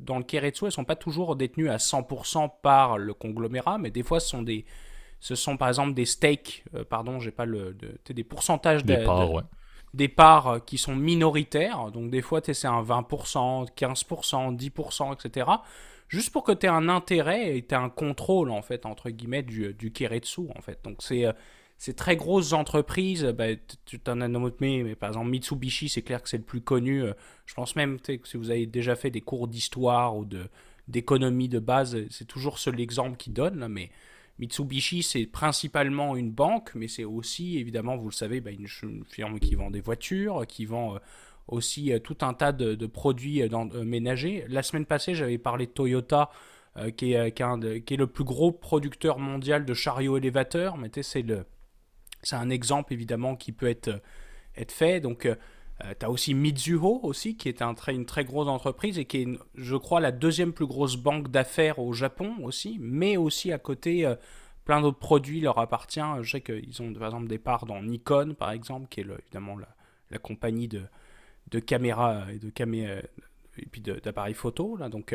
dans 0.00 0.16
le 0.16 0.24
Keretsu, 0.24 0.64
elles 0.64 0.72
sont 0.72 0.84
pas 0.84 0.96
toujours 0.96 1.36
détenues 1.36 1.68
à 1.68 1.76
100% 1.76 2.50
par 2.62 2.96
le 2.96 3.12
conglomérat, 3.12 3.76
mais 3.76 3.90
des 3.90 4.02
fois 4.02 4.18
ce 4.18 4.28
sont 4.28 4.42
des 4.42 4.64
ce 5.20 5.34
sont 5.34 5.56
par 5.56 5.68
exemple 5.68 5.94
des 5.94 6.04
stakes, 6.04 6.64
pardon, 6.90 7.18
j'ai 7.18 7.30
pas 7.30 7.46
le 7.46 7.74
des 8.08 8.24
pourcentages 8.24 8.84
des 8.84 8.98
parts, 8.98 9.42
des 9.94 10.08
parts 10.08 10.64
qui 10.66 10.76
sont 10.76 10.94
minoritaires, 10.94 11.90
donc 11.92 12.10
des 12.10 12.20
fois 12.20 12.40
c'est 12.44 12.66
un 12.66 12.82
20%, 12.82 13.68
15%, 13.74 14.56
10%, 14.56 15.14
etc 15.14 15.46
juste 16.08 16.30
pour 16.30 16.44
que 16.44 16.52
tu 16.52 16.66
aies 16.66 16.70
un 16.70 16.88
intérêt 16.88 17.56
et 17.56 17.66
tu 17.66 17.74
un 17.74 17.88
contrôle, 17.88 18.50
en 18.50 18.62
fait, 18.62 18.86
entre 18.86 19.10
guillemets, 19.10 19.42
du, 19.42 19.74
du 19.74 19.92
Keretsu, 19.92 20.42
en 20.54 20.60
fait. 20.60 20.78
Donc, 20.84 20.96
c'est 21.00 21.26
euh, 21.26 21.32
ces 21.76 21.94
très 21.94 22.16
grosses 22.16 22.52
entreprises, 22.52 23.24
bah, 23.36 23.48
tu 23.84 23.98
t'en 23.98 24.20
as 24.20 24.28
nommé, 24.28 24.82
mais 24.82 24.94
par 24.94 25.10
exemple 25.10 25.30
Mitsubishi, 25.30 25.88
c'est 25.88 26.02
clair 26.02 26.22
que 26.22 26.28
c'est 26.28 26.38
le 26.38 26.44
plus 26.44 26.60
connu. 26.60 27.02
Euh, 27.02 27.12
je 27.46 27.54
pense 27.54 27.76
même 27.76 28.00
que 28.00 28.18
si 28.24 28.36
vous 28.36 28.50
avez 28.50 28.66
déjà 28.66 28.96
fait 28.96 29.10
des 29.10 29.20
cours 29.20 29.48
d'histoire 29.48 30.16
ou 30.16 30.26
d'économie 30.88 31.48
de 31.48 31.58
base, 31.58 31.96
c'est 32.10 32.26
toujours 32.26 32.58
seul 32.58 32.76
l'exemple 32.76 33.16
qui 33.16 33.30
donne. 33.30 33.66
mais 33.68 33.90
Mitsubishi, 34.38 35.02
c'est 35.02 35.26
principalement 35.26 36.16
une 36.16 36.30
banque, 36.30 36.72
mais 36.74 36.88
c'est 36.88 37.04
aussi, 37.04 37.58
évidemment, 37.58 37.96
vous 37.96 38.08
le 38.08 38.14
savez, 38.14 38.40
bah, 38.40 38.50
une, 38.50 38.66
firme 39.06 39.38
qui 39.38 39.54
vend 39.54 39.70
des 39.70 39.80
voitures, 39.80 40.46
qui 40.46 40.64
vend 40.64 40.96
euh, 40.96 40.98
aussi 41.48 41.92
euh, 41.92 41.98
tout 41.98 42.18
un 42.22 42.34
tas 42.34 42.52
de, 42.52 42.86
produits 42.86 43.42
euh, 43.42 43.48
euh, 43.52 43.84
ménagers. 43.84 44.44
La 44.48 44.62
semaine 44.62 44.86
passée, 44.86 45.14
j'avais 45.14 45.38
parlé 45.38 45.66
de 45.66 45.72
Toyota, 45.72 46.30
qui, 46.96 47.12
est, 47.12 47.40
le 47.40 48.06
plus 48.08 48.24
gros 48.24 48.50
producteur 48.50 49.20
mondial 49.20 49.64
de 49.64 49.74
chariots 49.74 50.16
élévateurs. 50.16 50.76
Mais 50.76 50.90
c'est 51.00 51.24
un 52.32 52.50
exemple 52.50 52.92
évidemment 52.92 53.36
qui 53.36 53.52
peut 53.52 53.68
être, 53.68 54.02
fait. 54.70 54.98
Donc, 54.98 55.28
tu 55.80 56.04
as 56.04 56.10
aussi 56.10 56.34
Mizuho 56.34 56.98
aussi, 57.04 57.36
qui 57.36 57.48
est 57.48 57.62
un 57.62 57.76
une 57.86 58.06
très 58.06 58.24
grosse 58.24 58.48
entreprise 58.48 58.98
et 58.98 59.04
qui 59.04 59.18
est, 59.18 59.28
je 59.54 59.76
crois, 59.76 60.00
la 60.00 60.10
deuxième 60.10 60.52
plus 60.52 60.66
grosse 60.66 60.96
banque 60.96 61.30
d'affaires 61.30 61.78
au 61.78 61.92
Japon 61.92 62.34
aussi, 62.42 62.78
mais 62.80 63.16
aussi 63.16 63.52
à 63.52 63.58
côté, 63.58 64.12
plein 64.64 64.80
d'autres 64.80 64.98
produits 64.98 65.40
leur 65.40 65.60
appartiennent. 65.60 66.22
Je 66.22 66.30
sais 66.32 66.40
qu'ils 66.40 66.82
ont 66.82 66.92
par 66.92 67.06
exemple 67.06 67.28
des 67.28 67.38
parts 67.38 67.66
dans 67.66 67.80
Nikon, 67.84 68.34
par 68.36 68.50
exemple, 68.50 68.88
qui 68.88 68.98
est 68.98 69.06
évidemment 69.22 69.56
la 70.10 70.18
compagnie 70.18 70.66
de, 70.66 70.82
de 71.50 71.58
caméras 71.58 72.26
et 72.32 72.38
de 72.38 72.50
et 73.56 73.66
puis 73.66 73.80
d'appareils 73.80 74.34
photo. 74.34 74.76
Là, 74.76 74.88
donc, 74.88 75.14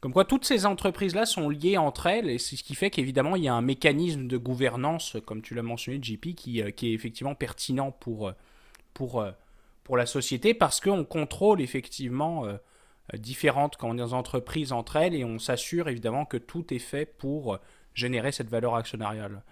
comme 0.00 0.12
quoi, 0.12 0.24
toutes 0.24 0.44
ces 0.44 0.66
entreprises-là 0.66 1.26
sont 1.26 1.48
liées 1.48 1.76
entre 1.76 2.06
elles, 2.06 2.28
et 2.28 2.38
c'est 2.38 2.56
ce 2.56 2.62
qui 2.62 2.74
fait 2.74 2.90
qu'évidemment, 2.90 3.36
il 3.36 3.44
y 3.44 3.48
a 3.48 3.54
un 3.54 3.62
mécanisme 3.62 4.26
de 4.26 4.36
gouvernance, 4.36 5.16
comme 5.24 5.42
tu 5.42 5.54
l'as 5.54 5.62
mentionné, 5.62 5.98
JP, 6.02 6.34
qui, 6.34 6.62
qui, 6.74 6.90
est 6.90 6.92
effectivement 6.92 7.34
pertinent 7.34 7.92
pour, 7.92 8.32
pour, 8.94 9.24
pour 9.84 9.96
la 9.96 10.06
société, 10.06 10.54
parce 10.54 10.80
qu'on 10.80 11.04
contrôle 11.04 11.60
effectivement 11.60 12.44
différentes 13.14 13.76
entreprises 13.84 14.72
entre 14.72 14.96
elles, 14.96 15.14
et 15.14 15.24
on 15.24 15.38
s'assure 15.38 15.88
évidemment 15.88 16.24
que 16.24 16.36
tout 16.36 16.74
est 16.74 16.80
fait 16.80 17.06
pour 17.06 17.58
générer 17.94 18.32
cette 18.32 18.48
valeur 18.48 18.74
actionnariale. 18.74 19.42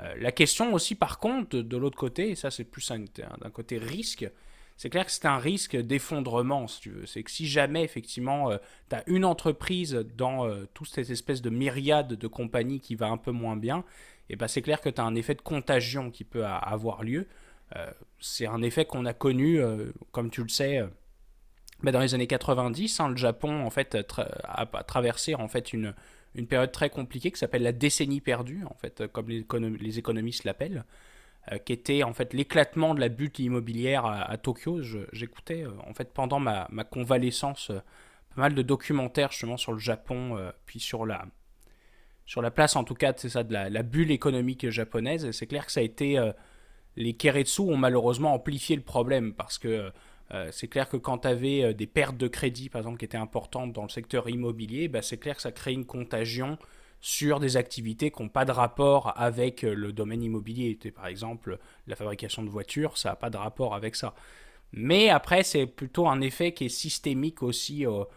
Euh, 0.00 0.14
la 0.18 0.32
question 0.32 0.72
aussi, 0.74 0.94
par 0.94 1.18
contre, 1.18 1.58
de, 1.58 1.76
l'autre 1.76 1.96
côté, 1.96 2.30
et 2.30 2.34
ça 2.34 2.50
c'est 2.50 2.64
plus 2.64 2.90
d'un 2.90 3.50
côté 3.50 3.78
risque, 3.78 4.28
c'est 4.76 4.90
clair 4.90 5.06
que 5.06 5.12
c'est 5.12 5.26
un 5.26 5.38
risque 5.38 5.76
d'effondrement, 5.76 6.66
si. 6.66 6.90
C'est 7.06 7.22
que 7.22 7.30
si 7.30 7.46
jamais, 7.46 7.84
effectivement, 7.84 8.50
euh, 8.50 8.58
tu 8.90 8.96
as 8.96 9.04
une 9.06 9.24
entreprise 9.24 10.04
dans 10.16 10.46
euh, 10.46 10.66
toute 10.74 10.88
cette 10.88 11.10
espèce 11.10 11.42
de 11.42 11.50
myriade 11.50 12.14
de 12.14 12.26
compagnies 12.26 12.80
qui 12.80 12.94
va 12.94 13.08
un 13.08 13.16
peu 13.16 13.30
moins 13.30 13.56
bien, 13.56 13.78
et 14.28 14.34
eh 14.34 14.36
ben 14.36 14.48
c'est 14.48 14.62
clair 14.62 14.80
que 14.80 14.88
tu 14.88 15.00
as 15.00 15.04
un 15.04 15.14
effet 15.14 15.34
de 15.34 15.42
contagion 15.42 16.10
qui 16.10 16.24
peut 16.24 16.46
avoir 16.46 17.02
lieu. 17.02 17.26
c'est 18.20 18.46
un 18.46 18.62
effet 18.62 18.86
qu'on 18.86 19.04
a 19.04 19.12
connu, 19.12 19.60
comme 20.12 20.30
tu 20.30 20.42
le 20.42 20.48
sais, 20.48 20.82
ben, 21.82 21.92
dans 21.92 22.00
les 22.00 22.14
années 22.14 22.26
90. 22.26 23.00
Hein, 23.00 23.10
le 23.10 23.16
Japon, 23.16 23.66
en 23.66 23.68
fait, 23.70 23.94
a 24.44 24.66
traversé 24.84 25.34
en 25.34 25.48
fait 25.48 25.74
une, 25.74 25.94
une 26.34 26.46
période 26.46 26.72
très 26.72 26.90
compliquée 26.90 27.30
qui 27.30 27.38
s'appelle 27.38 27.62
la 27.62 27.72
décennie 27.72 28.20
perdue, 28.20 28.64
en 28.68 28.74
fait, 28.74 29.06
comme 29.08 29.28
les, 29.28 29.98
économistes 29.98 30.44
l'appellent, 30.44 30.78
euh, 30.78 30.92
qui 31.64 31.72
était 31.72 32.02
en 32.02 32.12
fait 32.12 32.32
l'éclatement 32.32 32.94
de 32.94 33.00
la 33.00 33.08
butte 33.08 33.38
immobilière 33.38 34.06
à, 34.06 34.36
Tokyo. 34.38 34.80
J'écoutais 35.12 35.64
euh, 35.64 35.70
en 35.86 35.94
fait 35.94 36.12
pendant 36.12 36.40
ma, 36.40 36.66
convalescence 36.90 37.70
euh, 37.70 37.80
pas 38.34 38.42
mal 38.42 38.54
de 38.54 38.62
documentaires 38.62 39.30
justement 39.30 39.56
sur 39.56 39.72
le 39.72 39.78
Japon, 39.78 40.38
puis 40.66 40.80
sur 40.80 41.06
la, 41.06 41.26
sur 42.26 42.42
la 42.42 42.50
place 42.50 42.76
en 42.76 42.84
tout 42.84 42.94
cas, 42.94 43.12
ça, 43.16 43.44
de 43.44 43.52
la, 43.52 43.82
bulle 43.82 44.10
économique 44.10 44.68
japonaise. 44.70 45.30
C'est 45.30 45.46
clair 45.46 45.66
que 45.66 45.72
ça 45.72 45.80
a 45.80 45.84
été 45.84 46.18
les 46.96 47.14
Keretsu 47.14 47.62
ont 47.62 47.76
malheureusement 47.76 48.34
amplifié 48.34 48.76
le 48.76 48.82
problème 48.82 49.34
parce 49.34 49.58
que 49.58 49.92
euh, 50.32 50.48
c'est 50.52 50.68
clair 50.68 50.88
que 50.88 50.96
quand 50.96 51.18
tu 51.18 51.28
avais 51.28 51.64
euh, 51.64 51.72
des 51.74 51.86
pertes 51.86 52.16
de 52.16 52.28
crédit, 52.28 52.68
par 52.68 52.80
exemple, 52.80 52.98
qui 52.98 53.04
étaient 53.04 53.16
importantes 53.16 53.72
dans 53.72 53.82
le 53.82 53.88
secteur 53.88 54.28
immobilier, 54.28 54.88
bah, 54.88 55.02
c'est 55.02 55.18
clair 55.18 55.36
que 55.36 55.42
ça 55.42 55.52
crée 55.52 55.72
une 55.72 55.84
contagion 55.84 56.58
sur 57.04 57.38
des 57.38 57.58
activités 57.58 58.10
qui 58.10 58.22
n'ont 58.22 58.30
pas 58.30 58.46
de 58.46 58.50
rapport 58.50 59.12
avec 59.20 59.62
euh, 59.62 59.74
le 59.74 59.92
domaine 59.92 60.22
immobilier. 60.22 60.78
Par 60.94 61.06
exemple, 61.06 61.58
la 61.86 61.96
fabrication 61.96 62.42
de 62.42 62.48
voitures, 62.48 62.96
ça 62.96 63.10
n'a 63.10 63.16
pas 63.16 63.28
de 63.28 63.36
rapport 63.36 63.74
avec 63.74 63.94
ça. 63.94 64.14
Mais 64.72 65.10
après, 65.10 65.42
c'est 65.42 65.66
plutôt 65.66 66.08
un 66.08 66.22
effet 66.22 66.54
qui 66.54 66.64
est 66.64 66.70
systémique 66.70 67.42
aussi 67.42 67.84
au, 67.86 68.08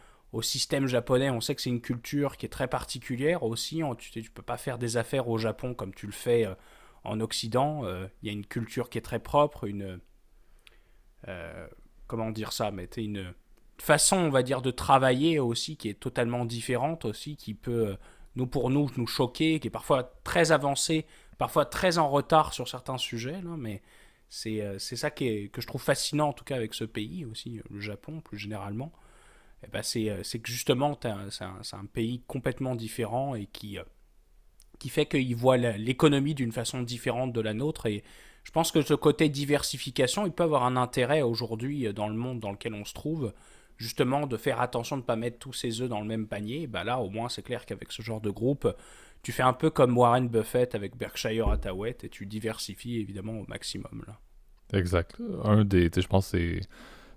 système 0.41 0.87
japonais. 0.87 1.29
On 1.29 1.41
sait 1.41 1.53
que 1.53 1.61
c'est 1.61 1.69
une 1.69 1.81
culture 1.81 2.37
qui 2.37 2.45
est 2.45 2.49
très 2.49 2.69
particulière 2.69 3.43
aussi. 3.43 3.81
Tu 3.97 4.19
ne 4.19 4.27
peux 4.29 4.41
pas 4.41 4.55
faire 4.55 4.77
des 4.77 4.95
affaires 4.95 5.27
au 5.27 5.37
Japon 5.37 5.73
comme 5.73 5.93
tu 5.93 6.05
le 6.05 6.13
fais 6.13 6.47
en 7.03 7.19
Occident. 7.19 7.83
Il 8.21 8.27
y 8.27 8.29
a 8.29 8.31
une 8.33 8.45
culture 8.45 8.89
qui 8.89 8.99
est 8.99 9.01
très 9.01 9.19
propre, 9.19 9.65
une 9.65 9.99
comment 12.07 12.29
dire 12.29 12.53
ça, 12.53 12.71
mais 12.71 12.87
une 12.97 13.33
façon, 13.81 14.17
on 14.17 14.29
va 14.29 14.43
dire, 14.43 14.61
de 14.61 14.71
travailler 14.71 15.39
aussi 15.39 15.77
qui 15.77 15.89
est 15.89 15.99
totalement 15.99 16.45
différente 16.45 17.05
aussi, 17.05 17.35
qui 17.35 17.53
peut, 17.53 17.87
euh, 17.89 17.95
nous 18.37 18.47
pour 18.47 18.69
nous, 18.69 18.89
nous 18.95 19.07
choquer, 19.07 19.59
qui 19.59 19.67
est 19.67 19.71
parfois 19.71 20.03
très 20.23 20.51
avancée, 20.51 21.05
parfois 21.37 21.65
très 21.65 21.97
en 21.97 22.09
retard 22.09 22.53
sur 22.53 22.69
certains 22.69 22.97
sujets, 22.97 23.41
là, 23.41 23.55
mais 23.57 23.81
c'est 24.29 24.61
euh, 24.61 24.79
ça 24.79 25.11
qui 25.11 25.27
est, 25.27 25.47
que 25.49 25.61
je 25.61 25.67
trouve 25.67 25.81
fascinant 25.81 26.29
en 26.29 26.33
tout 26.33 26.43
cas 26.43 26.55
avec 26.55 26.73
ce 26.73 26.83
pays 26.83 27.25
aussi, 27.25 27.61
le 27.69 27.79
Japon 27.79 28.21
plus 28.21 28.37
généralement. 28.37 28.91
Eh 29.63 29.67
ben 29.67 29.81
c'est 29.81 30.39
que 30.39 30.51
justement, 30.51 30.97
c'est 31.01 31.43
un, 31.43 31.61
un, 31.73 31.85
pays 31.85 32.21
complètement 32.27 32.75
différent 32.75 33.33
et 33.33 33.47
qui, 33.47 33.79
euh, 33.79 33.83
qui 34.77 34.89
fait 34.89 35.07
qu'il 35.07 35.35
voit 35.35 35.57
l'économie 35.57 36.35
d'une 36.35 36.51
façon 36.51 36.83
différente 36.83 37.33
de 37.33 37.41
la 37.41 37.53
nôtre 37.53 37.87
et 37.87 38.03
je 38.43 38.51
pense 38.51 38.71
que 38.71 38.81
ce 38.81 38.93
côté 38.93 39.27
diversification, 39.27 40.25
il 40.25 40.31
peut 40.31 40.43
avoir 40.43 40.63
un 40.63 40.77
intérêt 40.77 41.21
aujourd'hui 41.21 41.87
euh, 41.87 41.93
dans 41.93 42.07
le 42.07 42.15
monde 42.15 42.39
dans 42.39 42.51
lequel 42.51 42.75
on 42.75 42.85
se 42.85 42.93
trouve, 42.93 43.33
justement 43.77 44.27
de 44.27 44.37
faire 44.37 44.59
attention 44.59 44.97
de 44.97 45.01
ne 45.01 45.05
pas 45.05 45.15
mettre 45.15 45.39
tous 45.39 45.53
ses 45.53 45.81
œufs 45.81 45.89
dans 45.89 46.01
le 46.01 46.07
même 46.07 46.27
panier. 46.27 46.67
Bah 46.67 46.83
là, 46.83 46.99
au 46.99 47.09
moins, 47.09 47.29
c'est 47.29 47.43
clair 47.43 47.65
qu'avec 47.65 47.91
ce 47.91 48.01
genre 48.01 48.21
de 48.21 48.29
groupe, 48.29 48.67
tu 49.23 49.31
fais 49.31 49.43
un 49.43 49.53
peu 49.53 49.69
comme 49.69 49.97
Warren 49.97 50.27
Buffett 50.27 50.75
avec 50.75 50.97
Berkshire 50.97 51.49
Hathaway 51.49 51.95
et 52.03 52.09
tu 52.09 52.25
diversifies 52.25 52.97
évidemment 52.97 53.39
au 53.39 53.45
maximum. 53.47 54.03
Là. 54.07 54.19
Exact. 54.77 55.15
Un 55.43 55.63
des, 55.63 55.89
je 55.95 56.07
pense 56.07 56.27
c'est 56.27 56.61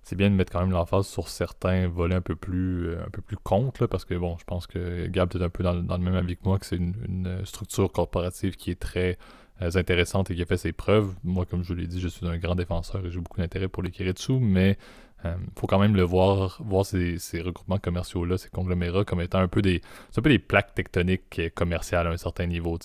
c'est 0.03 0.17
bien 0.17 0.31
de 0.31 0.35
mettre 0.35 0.53
quand 0.53 0.61
même 0.61 0.71
l'emphase 0.71 1.07
sur 1.07 1.29
certains 1.29 1.87
volets 1.87 2.15
un 2.15 2.21
peu 2.21 2.35
plus 2.35 2.89
euh, 2.89 3.05
un 3.07 3.11
peu 3.11 3.21
plus 3.21 3.37
contre 3.37 3.87
parce 3.87 4.05
que 4.05 4.15
bon 4.15 4.39
je 4.39 4.45
pense 4.45 4.67
que 4.67 5.07
Gab 5.09 5.31
est 5.35 5.43
un 5.43 5.51
peu 5.51 5.63
dans, 5.63 5.75
le 5.75 5.99
même 5.99 6.15
avis 6.15 6.37
que 6.37 6.43
moi 6.45 6.59
que 6.59 6.65
c'est 6.65 6.77
une, 6.77 7.43
structure 7.45 7.93
corporative 7.93 8.57
qui 8.57 8.71
est 8.71 8.81
très 8.81 9.19
euh, 9.61 9.71
intéressante 9.75 10.31
et 10.31 10.35
qui 10.35 10.43
a 10.43 10.47
fait 10.47 10.57
ses 10.57 10.73
preuves. 10.73 11.15
Moi, 11.23 11.45
comme 11.45 11.63
je 11.63 11.69
vous 11.69 11.79
l'ai 11.79 11.87
dit, 11.87 12.01
je 12.01 12.09
suis 12.09 12.27
un 12.27 12.39
grand 12.39 12.55
défenseur 12.55 13.05
et 13.05 13.11
j'ai 13.11 13.21
beaucoup 13.21 13.41
d'intérêt 13.41 13.69
pour 13.69 13.83
les 13.83 13.91
Kiritsu, 13.91 14.39
mais 14.41 14.79
euh, 15.25 15.35
faut 15.59 15.67
quand 15.67 15.79
même 15.79 15.97
le 15.97 16.03
voir, 16.03 16.61
voir 16.65 16.87
ces, 16.87 17.19
regroupements 17.41 17.79
commerciaux-là, 17.79 18.39
ces 18.39 18.49
conglomérats, 18.49 19.05
comme 19.05 19.21
étant 19.21 19.39
un 19.39 19.49
peu 19.49 19.63
des, 19.63 19.83
un 20.17 20.23
peu 20.23 20.31
des 20.31 20.39
plaques 20.39 20.75
tectoniques 20.75 21.55
commerciales 21.55 22.07
à 22.07 22.11
un 22.11 22.17
certain 22.17 22.47
niveau. 22.47 22.79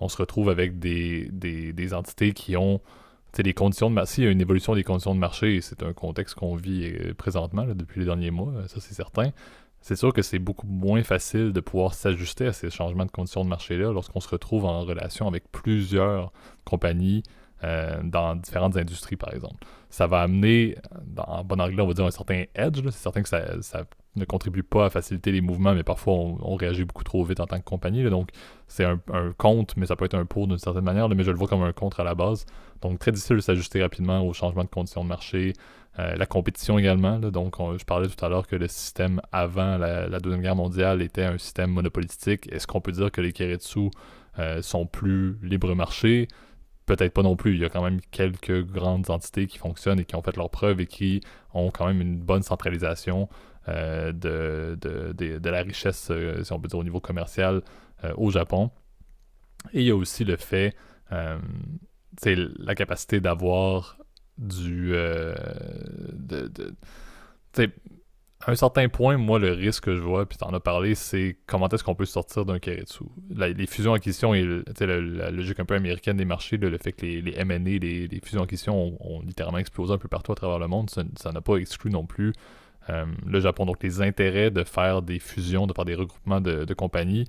On 0.00 0.08
se 0.08 0.16
retrouve 0.16 0.50
avec 0.50 0.78
des, 0.78 1.28
des, 1.30 1.94
entités 1.94 2.32
qui 2.32 2.56
ont 2.56 2.80
des 3.38 3.54
conditions 3.54 3.88
de 3.88 3.94
marché. 3.94 4.14
S'il 4.14 4.24
y 4.24 4.26
a 4.26 4.30
une 4.30 4.40
évolution 4.40 4.74
des 4.74 4.84
conditions 4.84 5.14
de 5.14 5.20
marché, 5.20 5.60
c'est 5.60 5.82
un 5.82 5.92
contexte 5.92 6.34
qu'on 6.34 6.56
vit 6.56 6.84
euh, 6.84 7.14
présentement 7.14 7.64
depuis 7.64 8.00
les 8.00 8.06
derniers 8.06 8.30
mois, 8.30 8.52
ça 8.68 8.80
c'est 8.80 8.94
certain 8.94 9.32
c'est 9.82 9.96
sûr 9.96 10.12
que 10.12 10.22
c'est 10.22 10.38
beaucoup 10.38 10.68
moins 10.68 11.02
facile 11.02 11.52
de 11.52 11.60
pouvoir 11.60 11.92
s'ajuster 11.94 12.46
à 12.46 12.52
ces 12.52 12.70
changements 12.70 13.04
de 13.04 13.10
conditions 13.10 13.44
de 13.44 13.50
marché-là 13.50 13.92
lorsqu'on 13.92 14.20
se 14.20 14.28
retrouve 14.28 14.64
en 14.64 14.82
relation 14.82 15.26
avec 15.26 15.50
plusieurs 15.50 16.32
compagnies 16.64 17.24
euh, 17.64 18.00
dans 18.02 18.34
différentes 18.34 18.76
industries, 18.76 19.16
par 19.16 19.32
exemple. 19.32 19.64
Ça 19.88 20.06
va 20.06 20.22
amener, 20.22 20.76
en 21.16 21.44
bon 21.44 21.60
anglais, 21.60 21.82
on 21.82 21.86
va 21.86 21.94
dire 21.94 22.04
un 22.04 22.10
certain 22.10 22.44
edge. 22.54 22.80
C'est 22.84 22.92
certain 22.92 23.22
que 23.22 23.28
ça, 23.28 23.84
ne 24.16 24.24
contribue 24.24 24.62
pas 24.62 24.86
à 24.86 24.90
faciliter 24.90 25.32
les 25.32 25.40
mouvements, 25.40 25.74
mais 25.74 25.84
parfois 25.84 26.14
on, 26.14 26.54
réagit 26.56 26.84
beaucoup 26.84 27.04
trop 27.04 27.24
vite 27.24 27.40
en 27.40 27.46
tant 27.46 27.58
que 27.58 27.64
compagnie. 27.64 28.04
donc 28.10 28.28
c'est 28.68 28.84
un, 28.84 29.00
contre, 29.38 29.78
mais 29.78 29.86
ça 29.86 29.96
peut 29.96 30.04
être 30.04 30.14
un 30.14 30.26
pour 30.26 30.46
d'une 30.48 30.58
certaine 30.58 30.84
manière, 30.84 31.08
mais 31.08 31.24
je 31.24 31.30
le 31.30 31.36
vois 31.36 31.48
comme 31.48 31.62
un 31.62 31.72
contre 31.72 32.00
à 32.00 32.04
la 32.04 32.14
base. 32.14 32.44
Donc 32.82 32.98
très 32.98 33.12
difficile 33.12 33.36
de 33.36 33.40
s'ajuster 33.40 33.80
rapidement 33.80 34.20
aux 34.20 34.34
changements 34.34 34.64
de 34.64 34.68
conditions 34.68 35.02
de 35.02 35.08
marché, 35.08 35.54
euh, 35.98 36.14
la 36.16 36.26
compétition 36.26 36.78
également. 36.78 37.18
donc, 37.18 37.56
je 37.78 37.84
parlais 37.84 38.08
tout 38.08 38.24
à 38.24 38.28
l'heure 38.28 38.46
que 38.46 38.56
le 38.56 38.66
système 38.66 39.20
avant 39.30 39.76
la, 39.78 40.18
Deuxième 40.20 40.42
Guerre 40.42 40.56
mondiale 40.56 41.00
était 41.02 41.24
un 41.24 41.38
système 41.38 41.70
monopolistique. 41.70 42.50
Est-ce 42.52 42.66
qu'on 42.66 42.80
peut 42.80 42.92
dire 42.92 43.10
que 43.10 43.20
les 43.20 43.32
Keretsu 43.32 43.90
euh, 44.38 44.62
sont 44.62 44.86
plus 44.86 45.38
libre 45.42 45.74
marché? 45.74 46.28
Peut-être 46.94 47.14
pas 47.14 47.22
non 47.22 47.36
plus. 47.36 47.54
Il 47.54 47.60
y 47.60 47.64
a 47.64 47.70
quand 47.70 47.82
même 47.82 48.00
quelques 48.10 48.66
grandes 48.66 49.08
entités 49.08 49.46
qui 49.46 49.56
fonctionnent 49.56 50.00
et 50.00 50.04
qui 50.04 50.14
ont 50.14 50.22
fait 50.22 50.36
leurs 50.36 50.50
preuves 50.50 50.80
et 50.80 50.86
qui 50.86 51.22
ont 51.54 51.70
quand 51.70 51.86
même 51.86 52.02
une 52.02 52.18
bonne 52.18 52.42
centralisation 52.42 53.30
euh, 53.68 54.12
de, 54.12 55.48
la 55.48 55.62
richesse, 55.62 56.12
si 56.42 56.52
on 56.52 56.60
peut 56.60 56.68
dire, 56.68 56.78
au 56.78 56.84
niveau 56.84 57.00
commercial 57.00 57.62
au 58.16 58.30
Japon. 58.30 58.70
Et 59.72 59.80
il 59.80 59.86
y 59.86 59.90
a 59.90 59.96
aussi 59.96 60.24
le 60.24 60.36
fait, 60.36 60.74
c'est 62.18 62.36
la 62.58 62.74
capacité 62.74 63.20
d'avoir 63.20 63.96
du. 64.36 64.92
Euh, 64.94 65.34
à 68.44 68.50
un 68.50 68.54
certain 68.54 68.88
point, 68.88 69.16
moi, 69.16 69.38
le 69.38 69.52
risque 69.52 69.84
que 69.84 69.94
je 69.94 70.00
vois, 70.00 70.26
puis 70.26 70.36
tu 70.36 70.44
en 70.44 70.52
as 70.52 70.60
parlé, 70.60 70.94
c'est 70.94 71.36
comment 71.46 71.68
est-ce 71.68 71.84
qu'on 71.84 71.94
peut 71.94 72.04
sortir 72.04 72.44
d'un 72.44 72.58
dessous. 72.58 73.10
les 73.30 73.66
fusions-acquisitions 73.66 74.34
et 74.34 74.44
la, 74.80 75.30
logique 75.30 75.60
un 75.60 75.64
peu 75.64 75.74
américaine 75.74 76.16
des 76.16 76.24
marchés, 76.24 76.56
le 76.56 76.76
fait 76.78 76.92
que 76.92 77.06
les, 77.06 77.22
les 77.22 77.34
M&A, 77.38 77.58
les, 77.58 78.20
fusions-acquisitions 78.22 78.96
ont, 79.00 79.20
littéralement 79.20 79.58
explosé 79.58 79.92
un 79.92 79.98
peu 79.98 80.08
partout 80.08 80.32
à 80.32 80.34
travers 80.34 80.58
le 80.58 80.66
monde, 80.66 80.90
ça 80.90 81.32
n'a 81.32 81.40
pas 81.40 81.56
exclu 81.56 81.90
non 81.90 82.04
plus 82.04 82.32
euh, 82.90 83.06
le 83.26 83.40
Japon. 83.40 83.64
Donc, 83.64 83.82
les 83.82 84.02
intérêts 84.02 84.50
de 84.50 84.64
faire 84.64 85.02
des 85.02 85.20
fusions, 85.20 85.68
de 85.68 85.72
faire 85.72 85.84
des 85.84 85.94
regroupements 85.94 86.40
de, 86.40 86.74
compagnies, 86.74 87.26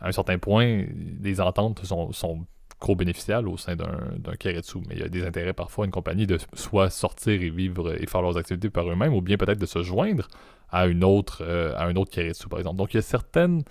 à 0.00 0.08
un 0.08 0.12
certain 0.12 0.38
point, 0.38 0.84
les 1.22 1.40
ententes 1.40 1.84
sont 1.84 2.44
co-bénéficial 2.78 3.48
au 3.48 3.56
sein 3.56 3.76
d'un 3.76 4.36
Keretsu. 4.38 4.78
Mais 4.88 4.96
il 4.96 5.00
y 5.00 5.04
a 5.04 5.08
des 5.08 5.24
intérêts 5.24 5.52
parfois 5.52 5.84
à 5.84 5.86
une 5.86 5.92
compagnie 5.92 6.26
de 6.26 6.38
soit 6.54 6.90
sortir 6.90 7.42
et 7.42 7.50
vivre 7.50 7.94
et 8.00 8.06
faire 8.06 8.22
leurs 8.22 8.36
activités 8.36 8.70
par 8.70 8.90
eux-mêmes, 8.90 9.14
ou 9.14 9.20
bien 9.20 9.36
peut-être 9.36 9.58
de 9.58 9.66
se 9.66 9.82
joindre 9.82 10.28
à 10.70 10.86
une 10.86 11.04
autre 11.04 11.42
euh, 11.42 11.74
à 11.76 11.84
un 11.86 11.96
autre 11.96 12.10
Keretsu, 12.10 12.48
par 12.48 12.58
exemple. 12.58 12.76
Donc 12.76 12.94
il 12.94 12.96
y 12.96 12.98
a 12.98 13.02
certaines 13.02 13.62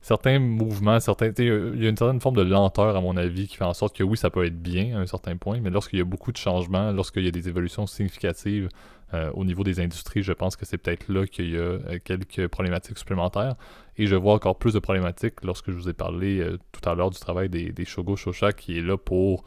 certains 0.00 0.38
mouvements, 0.38 1.00
certains, 1.00 1.32
il 1.38 1.82
y 1.82 1.86
a 1.86 1.88
une 1.88 1.96
certaine 1.96 2.20
forme 2.20 2.36
de 2.36 2.42
lenteur, 2.42 2.96
à 2.96 3.00
mon 3.00 3.16
avis, 3.16 3.48
qui 3.48 3.56
fait 3.56 3.64
en 3.64 3.74
sorte 3.74 3.96
que 3.96 4.02
oui, 4.02 4.16
ça 4.16 4.30
peut 4.30 4.44
être 4.44 4.60
bien 4.60 4.96
à 4.96 5.00
un 5.00 5.06
certain 5.06 5.36
point, 5.36 5.60
mais 5.60 5.70
lorsqu'il 5.70 5.98
y 5.98 6.02
a 6.02 6.04
beaucoup 6.04 6.32
de 6.32 6.36
changements, 6.36 6.92
lorsqu'il 6.92 7.24
y 7.24 7.28
a 7.28 7.30
des 7.30 7.48
évolutions 7.48 7.86
significatives 7.86 8.68
euh, 9.14 9.30
au 9.32 9.44
niveau 9.44 9.64
des 9.64 9.80
industries, 9.80 10.22
je 10.22 10.32
pense 10.32 10.54
que 10.56 10.66
c'est 10.66 10.78
peut-être 10.78 11.08
là 11.08 11.26
qu'il 11.26 11.50
y 11.50 11.56
a 11.56 11.60
euh, 11.60 11.98
quelques 12.04 12.46
problématiques 12.48 12.98
supplémentaires. 12.98 13.56
Et 13.96 14.06
je 14.06 14.14
vois 14.14 14.34
encore 14.34 14.58
plus 14.58 14.74
de 14.74 14.78
problématiques 14.78 15.42
lorsque 15.42 15.70
je 15.70 15.76
vous 15.76 15.88
ai 15.88 15.94
parlé 15.94 16.40
euh, 16.40 16.58
tout 16.72 16.86
à 16.88 16.94
l'heure 16.94 17.10
du 17.10 17.18
travail 17.18 17.48
des, 17.48 17.72
des 17.72 17.84
Shogo 17.84 18.16
Shosha 18.16 18.52
qui 18.52 18.78
est 18.78 18.82
là 18.82 18.96
pour 18.96 19.44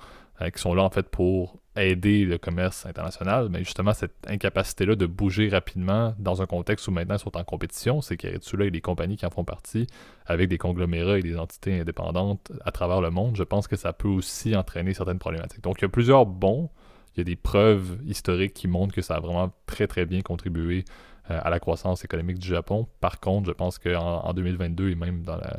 qui 0.55 0.60
sont 0.60 0.74
là 0.74 0.81
en 0.81 0.89
fait 0.89 1.08
pour 1.08 1.61
aider 1.75 2.25
le 2.25 2.38
commerce 2.38 2.86
international, 2.86 3.48
mais 3.50 3.60
justement 3.60 3.94
cette 3.94 4.16
incapacité-là 4.28 4.96
de 4.96 5.06
bouger 5.06 5.48
rapidement 5.48 6.13
dans 6.20 6.42
un 6.42 6.46
contexte 6.46 6.88
où 6.88 6.92
maintenant 6.92 7.16
ils 7.16 7.20
sont 7.20 7.38
en 7.38 7.44
compétition, 7.46 8.01
c'est 8.01 8.18
qu'Eritsu 8.18 8.58
là 8.58 8.66
et 8.66 8.70
les 8.70 8.82
compagnies 8.82 9.16
qui 9.16 9.25
en 9.25 9.30
font 9.30 9.46
partie, 9.46 9.88
avec 10.25 10.50
des 10.50 10.58
conglomérats 10.58 11.18
et 11.18 11.22
des 11.22 11.38
entités 11.38 11.80
indépendantes 11.80 12.51
à 12.66 12.72
travers 12.72 13.00
le 13.00 13.10
monde, 13.10 13.38
je 13.38 13.44
pense 13.44 13.68
que 13.68 13.78
ça 13.78 13.94
peut 13.94 14.10
aussi 14.10 14.56
entraîner 14.56 14.94
certaines 14.94 15.20
problématiques. 15.20 15.63
Donc 15.63 15.80
il 15.80 15.84
y 15.84 15.86
a 15.86 15.90
plusieurs 15.90 16.25
bons, 16.25 16.70
il 17.16 17.20
y 17.20 17.22
a 17.22 17.24
des 17.24 17.38
preuves 17.38 18.00
historiques 18.06 18.54
qui 18.54 18.68
montrent 18.68 18.94
que 18.94 19.01
ça 19.01 19.16
a 19.16 19.20
vraiment 19.22 19.54
très 19.66 19.88
très 19.88 20.06
bien 20.06 20.22
contribué 20.22 20.84
euh, 21.30 21.40
à 21.42 21.50
la 21.50 21.60
croissance 21.60 22.04
économique 22.04 22.40
du 22.40 22.48
Japon. 22.48 22.88
Par 23.00 23.22
contre, 23.22 23.48
je 23.48 23.54
pense 23.54 23.80
qu'en 23.80 24.22
en 24.25 24.34
2022 24.34 24.90
et 24.90 24.96
même 24.96 25.24
dans, 25.24 25.38
la, 25.38 25.58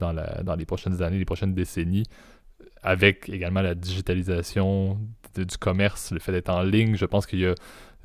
dans, 0.00 0.12
la, 0.12 0.42
dans 0.42 0.56
les 0.56 0.64
prochaines 0.64 1.02
années, 1.02 1.18
les 1.18 1.24
prochaines 1.24 1.54
décennies, 1.54 2.04
avec 2.82 3.28
également 3.28 3.62
la 3.62 3.74
digitalisation 3.74 4.98
du 5.36 5.58
commerce, 5.58 6.12
le 6.12 6.18
fait 6.18 6.32
d'être 6.32 6.48
en 6.48 6.62
ligne, 6.62 6.96
je 6.96 7.04
pense 7.04 7.26
qu'il 7.26 7.40
y 7.40 7.46
a 7.46 7.54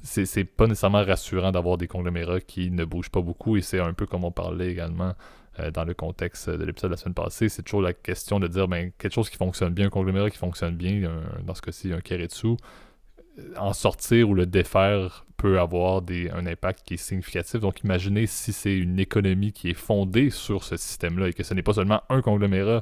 c'est 0.04 0.46
pas 0.46 0.66
nécessairement 0.66 1.06
rassurant 1.06 1.52
d'avoir 1.52 1.78
des 1.78 1.88
conglomérats 1.88 2.42
qui 2.42 2.72
ne 2.72 2.86
bougent 2.86 3.12
pas 3.12 3.22
beaucoup 3.22 3.58
et 3.58 3.62
c'est 3.62 3.80
un 3.80 3.94
peu 3.94 4.08
comme 4.08 4.24
on 4.24 4.32
parlait 4.32 4.72
également 4.72 5.14
euh, 5.60 5.70
dans 5.70 5.84
le 5.84 5.94
contexte 5.94 6.50
de 6.50 6.64
l'épisode 6.64 6.90
de 6.90 6.96
la 6.96 6.98
semaine 6.98 7.14
passée, 7.14 7.50
c'est 7.50 7.62
toujours 7.62 7.84
la 7.84 7.94
question 7.94 8.40
de 8.40 8.48
dire 8.48 8.68
ben, 8.68 8.92
quelque 8.98 9.14
chose 9.14 9.30
qui 9.30 9.38
fonctionne 9.38 9.74
bien, 9.74 9.88
un 9.88 9.90
conglomérat 9.90 10.30
qui 10.30 10.38
fonctionne 10.38 10.76
bien, 10.76 11.12
dans 11.46 11.54
ce 11.54 11.62
cas-ci 11.62 11.94
un 11.94 12.02
Keretsu, 12.02 12.48
euh, 12.48 13.54
en 13.58 13.74
sortir 13.74 14.30
ou 14.30 14.34
le 14.34 14.46
défaire 14.46 15.26
peut 15.38 15.60
avoir 15.60 16.02
des, 16.02 16.30
un 16.30 16.46
impact 16.46 16.84
qui 16.86 16.96
est 16.96 16.98
significatif. 16.98 17.60
Donc 17.60 17.84
imaginez 17.84 18.28
si 18.28 18.54
c'est 18.54 18.76
une 18.76 19.00
économie 19.00 19.52
qui 19.52 19.70
est 19.70 19.76
fondée 19.76 20.30
sur 20.30 20.64
ce 20.64 20.78
système-là 20.78 21.30
et 21.30 21.34
que 21.34 21.44
ce 21.44 21.54
n'est 21.54 21.64
pas 21.64 21.74
seulement 21.74 22.02
un 22.10 22.22
conglomérat 22.22 22.82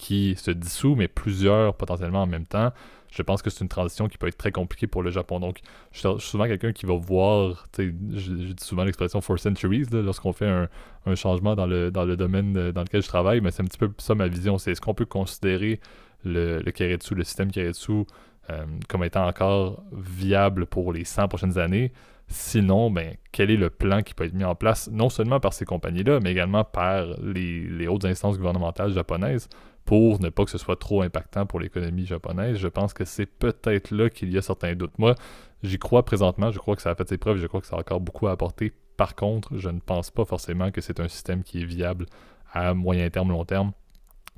qui 0.00 0.34
se 0.36 0.50
dissout, 0.50 0.94
mais 0.94 1.08
plusieurs 1.08 1.74
potentiellement 1.74 2.22
en 2.22 2.26
même 2.26 2.46
temps. 2.46 2.72
Je 3.12 3.22
pense 3.22 3.42
que 3.42 3.50
c'est 3.50 3.60
une 3.60 3.68
transition 3.68 4.08
qui 4.08 4.16
peut 4.16 4.28
être 4.28 4.38
très 4.38 4.52
compliquée 4.52 4.86
pour 4.86 5.02
le 5.02 5.10
Japon. 5.10 5.40
Donc, 5.40 5.58
je 5.92 5.98
suis 5.98 6.20
souvent 6.20 6.46
quelqu'un 6.46 6.72
qui 6.72 6.86
va 6.86 6.94
voir, 6.94 7.66
sais, 7.76 7.92
j'ai 8.12 8.54
souvent 8.60 8.84
l'expression 8.84 9.20
for 9.20 9.38
centuries 9.38 9.86
lorsqu'on 9.92 10.32
fait 10.32 10.48
un, 10.48 10.68
changement 11.16 11.54
dans 11.54 11.66
le, 11.66 11.90
dans 11.90 12.04
le 12.04 12.16
domaine 12.16 12.56
euh, 12.56 12.72
dans 12.72 12.82
lequel 12.82 13.02
je 13.02 13.08
travaille, 13.08 13.40
mais 13.40 13.50
c'est 13.50 13.62
un 13.62 13.66
petit 13.66 13.78
peu 13.78 13.90
ça 13.98 14.14
ma 14.14 14.28
vision. 14.28 14.56
C'est 14.58 14.70
est-ce 14.70 14.80
qu'on 14.80 14.94
peut 14.94 15.06
considérer 15.06 15.80
le, 16.24 16.62
Keretsu, 16.70 17.14
le 17.14 17.24
système 17.24 17.50
Keretsu, 17.50 18.04
euh, 18.48 18.64
comme 18.88 19.04
étant 19.04 19.26
encore 19.26 19.82
viable 19.92 20.66
pour 20.66 20.92
les 20.92 21.04
100 21.04 21.28
prochaines 21.28 21.58
années? 21.58 21.92
Sinon, 22.28 22.92
ben, 22.92 23.16
quel 23.32 23.50
est 23.50 23.56
le 23.56 23.70
plan 23.70 24.02
qui 24.02 24.14
peut 24.14 24.24
être 24.24 24.34
mis 24.34 24.44
en 24.44 24.54
place, 24.54 24.88
non 24.92 25.08
seulement 25.08 25.40
par 25.40 25.52
ces 25.52 25.64
compagnies-là, 25.64 26.20
mais 26.22 26.30
également 26.30 26.62
par 26.62 27.06
les, 27.20 27.66
les 27.66 27.88
instances 28.04 28.38
gouvernementales 28.38 28.92
japonaises? 28.92 29.48
Pour 29.90 30.20
ne 30.20 30.28
pas 30.28 30.44
que 30.44 30.52
ce 30.52 30.56
soit 30.56 30.78
trop 30.78 31.02
impactant 31.02 31.46
pour 31.46 31.58
l'économie 31.58 32.06
japonaise. 32.06 32.58
Je 32.58 32.68
pense 32.68 32.94
que 32.94 33.04
c'est 33.04 33.26
peut-être 33.26 33.90
là 33.90 34.08
qu'il 34.08 34.32
y 34.32 34.38
a 34.38 34.40
certains 34.40 34.76
doutes. 34.76 34.96
Moi, 34.98 35.16
j'y 35.64 35.80
crois 35.80 36.04
présentement, 36.04 36.52
je 36.52 36.60
crois 36.60 36.76
que 36.76 36.82
ça 36.82 36.90
a 36.90 36.94
fait 36.94 37.08
ses 37.08 37.18
preuves, 37.18 37.38
je 37.38 37.48
crois 37.48 37.60
que 37.60 37.66
ça 37.66 37.74
a 37.74 37.80
encore 37.80 37.98
beaucoup 37.98 38.28
à 38.28 38.30
apporter. 38.30 38.72
Par 38.96 39.16
contre, 39.16 39.56
je 39.56 39.68
ne 39.68 39.80
pense 39.80 40.12
pas 40.12 40.24
forcément 40.24 40.70
que 40.70 40.80
c'est 40.80 41.00
un 41.00 41.08
système 41.08 41.42
qui 41.42 41.62
est 41.62 41.64
viable 41.64 42.06
à 42.52 42.72
moyen 42.72 43.10
terme, 43.10 43.30
long 43.30 43.44
terme. 43.44 43.72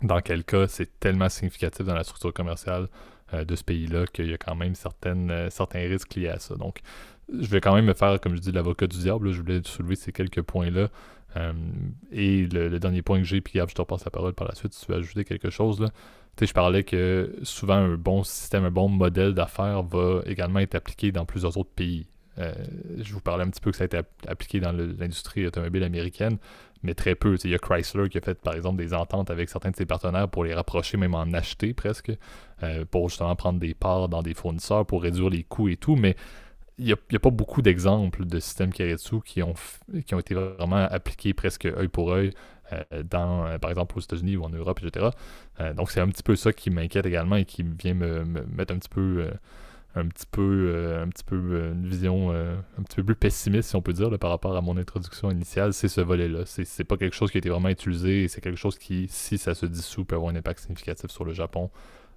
Dans 0.03 0.23
quel 0.23 0.43
cas, 0.43 0.69
c'est 0.69 0.99
tellement 0.99 1.29
significatif 1.29 1.85
dans 1.85 1.95
la 1.95 2.05
structure 2.05 2.33
commerciale 2.33 2.89
euh, 3.35 3.45
de 3.45 3.55
ce 3.55 3.63
pays-là 3.63 4.07
qu'il 4.07 4.31
y 4.31 4.33
a 4.33 4.39
quand 4.39 4.55
même 4.55 4.73
euh, 5.05 5.51
certains 5.51 5.81
risques 5.81 6.15
liés 6.15 6.29
à 6.29 6.39
ça. 6.39 6.55
Donc, 6.55 6.81
je 7.29 7.47
vais 7.49 7.61
quand 7.61 7.75
même 7.75 7.85
me 7.85 7.93
faire, 7.93 8.19
comme 8.23 8.37
je 8.37 8.41
dis, 8.41 8.53
l'avocat 8.53 8.87
du 8.87 8.97
diable. 8.97 9.33
Je 9.33 9.43
voulais 9.43 9.61
soulever 9.67 9.97
ces 9.97 10.13
quelques 10.13 10.41
points-là 10.41 10.89
euh, 11.37 11.53
et 12.11 12.47
le, 12.47 12.79
dernier 12.79 13.03
point 13.03 13.19
que 13.19 13.25
j'ai, 13.25 13.41
puis 13.41 13.55
Gab, 13.55 13.69
je 13.69 13.75
te 13.75 13.81
repasse 13.81 14.05
la 14.05 14.11
parole 14.11 14.35
par 14.35 14.49
la 14.49 14.55
suite 14.55 14.73
si 14.75 14.85
tu 14.85 14.93
veux 14.93 14.99
ajouter 14.99 15.25
quelque 15.25 15.51
chose. 15.51 15.81
Là. 15.81 15.89
je 16.41 16.53
parlais 16.53 16.85
que 16.85 17.35
souvent 17.43 17.75
un 17.75 17.97
bon 17.97 18.23
système, 18.23 18.65
un 18.65 18.71
bon 18.71 18.89
modèle 18.89 19.35
d'affaires 19.35 19.83
va 19.83 20.23
également 20.27 20.61
être 20.61 20.75
appliqué 20.75 21.13
dans 21.13 21.25
plusieurs 21.25 21.57
autres 21.57 21.73
pays. 21.75 22.07
Euh, 22.39 22.55
je 22.99 23.13
vous 23.13 23.21
parlais 23.21 23.45
un 23.45 23.51
petit 23.51 23.61
peu 23.61 23.71
que 23.71 23.77
ça 23.77 23.85
a 23.85 23.87
été 23.87 24.01
appliqué 24.27 24.61
dans 24.61 24.73
l'industrie 24.73 25.47
automobile 25.47 25.83
américaine, 25.83 26.39
mais 26.83 26.95
très 26.95 27.15
peu. 27.15 27.37
Il 27.45 27.51
y 27.51 27.55
a 27.55 27.59
Chrysler 27.59 28.09
qui 28.09 28.19
a 28.19 28.21
fait 28.21 28.41
par 28.41 28.55
exemple 28.55 28.79
des 28.79 28.95
ententes 28.95 29.31
avec 29.31 29.49
certains 29.51 29.71
de 29.71 29.77
ses 29.77 29.87
partenaires 29.87 30.29
pour 30.29 30.45
les 30.45 30.55
rapprocher, 30.55 30.97
même 30.97 31.15
en 31.15 31.31
acheter 31.35 31.75
presque, 31.75 32.13
euh, 32.63 32.85
pour 32.91 33.09
justement 33.09 33.37
prendre 33.37 33.59
des 33.59 33.75
parts 33.75 34.09
dans 34.09 34.23
des 34.23 34.35
fournisseurs 34.35 34.87
pour 34.87 35.03
réduire 35.03 35.29
les 35.29 35.45
coûts 35.45 35.69
et 35.69 35.77
tout. 35.77 35.97
Mais 35.97 36.17
il 36.79 36.87
n'y 36.87 36.93
a, 36.93 37.19
pas 37.19 37.31
beaucoup 37.31 37.63
d'exemples 37.63 38.25
de 38.25 38.41
systèmes 38.41 38.73
Keretsu 38.73 39.21
qui 39.25 39.43
ont, 39.43 39.55
qui 40.07 40.15
ont 40.15 40.19
été 40.19 40.35
vraiment 40.35 40.77
appliqués 40.77 41.35
presque 41.35 41.67
œil 41.67 41.89
pour 41.89 42.13
œil 42.13 42.33
euh, 42.73 43.03
dans, 43.03 43.47
euh, 43.47 43.59
par 43.59 43.71
exemple, 43.71 43.97
aux 43.99 44.01
États-Unis 44.01 44.37
ou 44.37 44.45
en 44.45 44.49
Europe, 44.49 44.81
etc. 44.83 45.11
Euh, 45.61 45.75
donc, 45.75 45.91
c'est 45.91 46.01
un 46.01 46.09
petit 46.09 46.23
peu 46.23 46.37
ça 46.37 46.53
qui 46.53 46.71
m'inquiète 46.71 47.07
également 47.07 47.37
et 47.37 47.45
qui 47.45 47.63
vient 47.63 47.95
me, 47.95 48.25
mettre 48.25 48.75
un 48.75 48.79
petit 48.79 48.89
peu, 48.89 49.29
un 49.95 50.07
petit 50.07 50.27
peu, 50.31 50.99
un 51.03 51.09
petit 51.09 51.25
peu 51.25 51.71
une 51.73 51.87
vision 51.87 52.31
un 52.31 52.83
petit 52.83 52.97
peu 52.97 53.05
plus 53.05 53.15
pessimiste, 53.17 53.71
si 53.71 53.77
on 53.77 53.83
peut 53.83 53.93
dire, 53.93 54.11
par 54.19 54.31
rapport 54.31 54.57
à 54.57 54.61
mon 54.61 54.77
introduction 54.77 55.31
initiale. 55.31 55.73
C'est 55.73 55.89
ce 55.89 56.01
volet-là. 56.01 56.45
C'est 56.47 56.85
pas 56.85 56.97
quelque 56.97 57.15
chose 57.15 57.31
qui 57.31 57.39
a 57.39 57.41
été 57.41 57.51
vraiment 57.51 57.69
utilisé 57.69 58.25
et 58.25 58.29
c'est 58.29 58.41
quelque 58.41 58.59
chose 58.59 58.79
qui, 58.79 59.07
si 59.09 59.39
ça 59.39 59.55
se 59.55 59.67
dissout, 59.67 60.05
peut 60.05 60.17
avoir 60.17 60.33
un 60.33 60.37
impact 60.37 60.61
significatif 60.61 61.11
sur 61.11 61.25
le 61.25 61.33
Japon 61.33 61.71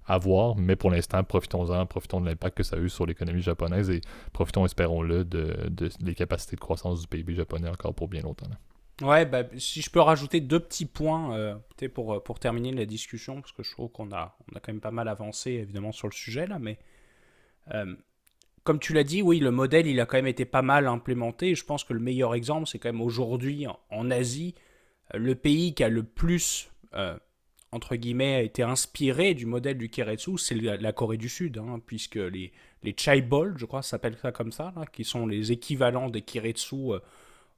à 0.07 0.17
voir, 0.17 0.55
mais 0.55 0.75
pour 0.75 0.91
l'instant, 0.91 1.23
profitons-en, 1.23 1.85
profitons 1.85 2.21
de 2.21 2.27
l'impact 2.27 2.57
que 2.57 2.63
ça 2.63 2.75
a 2.75 2.79
eu 2.79 2.89
sur 2.89 3.05
l'économie 3.05 3.41
japonaise 3.41 3.89
et 3.89 4.01
profitons, 4.33 4.65
espérons-le, 4.65 5.25
de, 5.25 5.69
des 5.99 6.15
capacités 6.15 6.55
de 6.55 6.61
croissance 6.61 7.01
du 7.01 7.07
PIB 7.07 7.33
japonais 7.33 7.69
encore 7.69 7.93
pour 7.93 8.07
bien 8.07 8.21
longtemps. 8.21 8.47
Ouais, 9.01 9.25
bah, 9.25 9.43
si 9.57 9.81
je 9.81 9.89
peux 9.89 9.99
rajouter 9.99 10.39
deux 10.39 10.59
petits 10.59 10.85
points 10.85 11.35
euh, 11.35 11.55
pour, 11.93 12.13
euh, 12.13 12.23
pour 12.23 12.39
terminer 12.39 12.71
la 12.71 12.85
discussion, 12.85 13.41
parce 13.41 13.51
que 13.51 13.61
je 13.61 13.71
trouve 13.71 13.91
qu'on 13.91 14.11
a, 14.11 14.37
on 14.49 14.55
a 14.55 14.59
quand 14.59 14.71
même 14.71 14.79
pas 14.79 14.91
mal 14.91 15.09
avancé 15.09 15.51
évidemment 15.51 15.91
sur 15.91 16.07
le 16.07 16.13
sujet 16.13 16.47
là, 16.47 16.59
mais 16.59 16.79
euh, 17.73 17.93
comme 18.63 18.79
tu 18.79 18.93
l'as 18.93 19.03
dit, 19.03 19.21
oui, 19.21 19.39
le 19.39 19.51
modèle 19.51 19.85
il 19.85 19.99
a 19.99 20.05
quand 20.05 20.17
même 20.17 20.27
été 20.27 20.45
pas 20.45 20.61
mal 20.61 20.87
implémenté. 20.87 21.55
Je 21.55 21.65
pense 21.65 21.83
que 21.83 21.93
le 21.93 21.99
meilleur 21.99 22.35
exemple, 22.35 22.67
c'est 22.67 22.79
quand 22.79 22.89
même 22.89 23.01
aujourd'hui 23.01 23.67
en, 23.89 24.11
Asie, 24.11 24.55
le 25.13 25.35
pays 25.35 25.75
qui 25.75 25.83
a 25.83 25.89
le 25.89 26.03
plus 26.03 26.71
entre 27.75 27.97
guillemets, 27.97 28.35
a 28.35 28.41
été 28.41 28.63
inspiré 28.63 29.33
du 29.33 29.45
modèle 29.45 29.77
du 29.77 29.89
Keretsu, 29.89 30.37
c'est 30.37 30.55
la, 30.55 30.93
Corée 30.93 31.17
du 31.17 31.27
Sud, 31.27 31.57
hein, 31.57 31.81
puisque 31.85 32.15
les, 32.15 32.53
les 32.83 32.95
Chaebol, 32.97 33.55
je 33.57 33.65
crois, 33.65 33.81
ça 33.81 33.91
s'appelle 33.91 34.15
ça 34.21 34.31
comme 34.31 34.53
ça, 34.53 34.73
qui 34.93 35.03
sont 35.03 35.27
les 35.27 35.51
équivalents 35.51 36.09
des 36.09 36.21
Kiretsu 36.21 36.93
euh, 36.93 36.99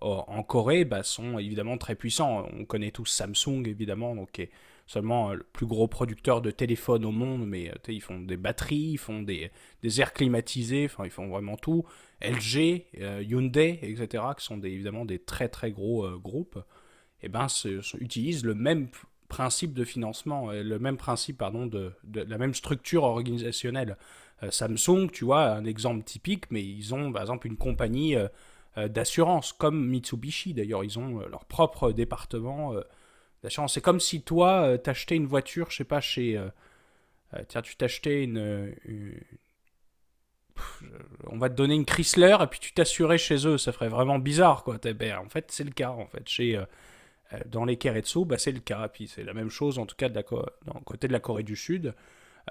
en 0.01 0.41
Corée, 0.41 0.85
bah, 0.85 1.03
sont 1.03 1.37
évidemment 1.37 1.77
très 1.77 1.93
puissants. 1.93 2.47
On 2.51 2.65
connaît 2.65 2.89
tous 2.89 3.05
Samsung, 3.05 3.67
évidemment, 3.67 4.15
donc 4.15 4.31
qui 4.31 4.41
est 4.43 4.51
seulement 4.87 5.29
euh, 5.29 5.35
le 5.35 5.43
plus 5.43 5.67
gros 5.67 5.87
producteur 5.87 6.41
de 6.41 6.49
téléphones 6.49 7.05
au 7.05 7.11
monde, 7.11 7.45
mais 7.45 7.69
euh, 7.69 7.75
ils 7.87 8.01
font 8.01 8.19
des 8.19 8.37
batteries, 8.37 8.93
ils 8.93 8.97
font 8.97 9.21
des, 9.21 9.51
des 9.83 10.01
airs 10.01 10.13
climatisés, 10.13 10.89
ils 11.03 11.11
font 11.11 11.27
vraiment 11.27 11.57
tout. 11.57 11.85
LG, 12.23 12.85
Hyundai, 13.21 13.77
etc., 13.83 14.23
qui 14.35 14.43
sont 14.43 14.59
évidemment 14.61 15.05
des 15.05 15.19
très 15.19 15.47
très 15.47 15.71
gros 15.71 16.09
groupes, 16.17 16.57
et 17.21 17.25
eh 17.25 17.29
ben, 17.29 17.47
utilisent 17.99 18.43
le 18.43 18.55
même 18.55 18.89
principe 19.27 19.73
de 19.73 19.83
financement, 19.83 20.51
le 20.51 20.79
même 20.79 20.97
principe, 20.97 21.37
pardon, 21.37 21.65
de, 21.65 21.93
la 22.13 22.37
même 22.37 22.53
structure 22.53 23.03
organisationnelle. 23.03 23.97
Euh, 24.43 24.51
Samsung, 24.51 25.09
tu 25.11 25.25
vois, 25.25 25.49
un 25.49 25.65
exemple 25.65 26.03
typique, 26.03 26.49
mais 26.51 26.63
ils 26.63 26.93
ont 26.93 27.11
par 27.11 27.23
exemple 27.23 27.47
une 27.47 27.57
compagnie 27.57 28.15
euh, 28.15 28.27
euh, 28.77 28.87
d'assurance, 28.87 29.53
comme 29.53 29.87
Mitsubishi 29.87 30.53
d'ailleurs, 30.53 30.83
ils 30.83 30.99
ont 30.99 31.19
leur 31.27 31.45
propre 31.45 31.91
département 31.91 32.73
d'assurance. 33.43 33.73
C'est 33.73 33.81
comme 33.81 33.99
si 33.99 34.21
toi, 34.21 34.77
t'achetais 34.77 35.15
une 35.15 35.27
voiture, 35.27 35.71
je 35.71 35.77
sais 35.77 35.83
pas, 35.83 36.01
chez... 36.01 36.39
tiens, 37.47 37.61
tu 37.61 37.75
t'achetais 37.75 38.23
une, 38.23 38.65
on 41.27 41.37
va 41.37 41.49
te 41.49 41.55
donner 41.55 41.75
une 41.75 41.85
Chrysler 41.85 42.37
et 42.41 42.47
puis 42.47 42.59
tu 42.59 42.73
t'assurais 42.73 43.17
chez 43.17 43.47
eux, 43.47 43.57
ça 43.57 43.71
ferait 43.71 43.89
vraiment 43.89 44.19
bizarre 44.19 44.63
quoi. 44.63 44.77
Ben, 44.77 45.17
en 45.17 45.29
fait, 45.29 45.51
c'est 45.51 45.63
le 45.63 45.71
cas 45.71 45.89
en 45.89 46.07
fait 46.07 46.27
chez 46.27 46.57
euh, 46.57 46.65
dans 47.45 47.65
les 47.65 47.77
Keretsu, 47.77 48.25
bah, 48.25 48.37
c'est 48.37 48.51
le 48.51 48.59
cas. 48.59 48.87
Puis 48.87 49.07
c'est 49.07 49.23
la 49.23 49.33
même 49.33 49.49
chose, 49.49 49.79
en 49.79 49.85
tout 49.85 49.95
cas, 49.95 50.09
de 50.09 50.21
côté 50.85 51.07
de 51.07 51.13
la 51.13 51.19
Corée 51.19 51.43
du 51.43 51.55
Sud. 51.55 51.93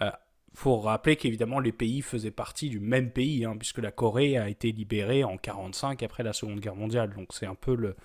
Il 0.00 0.06
euh, 0.06 0.10
faut 0.54 0.78
rappeler 0.78 1.16
qu'évidemment, 1.16 1.60
les 1.60 1.72
pays 1.72 2.02
faisaient 2.02 2.30
partie 2.30 2.68
du 2.68 2.80
même 2.80 3.10
pays, 3.10 3.44
hein, 3.44 3.56
puisque 3.58 3.78
la 3.78 3.90
Corée 3.90 4.36
a 4.36 4.48
été 4.48 4.72
libérée 4.72 5.24
en 5.24 5.30
1945 5.30 6.02
après 6.02 6.22
la 6.22 6.32
Seconde 6.32 6.60
Guerre 6.60 6.76
mondiale. 6.76 7.14
Donc 7.14 7.28
c'est 7.32 7.46
un 7.46 7.54
peu 7.54 7.74
le, 7.74 7.96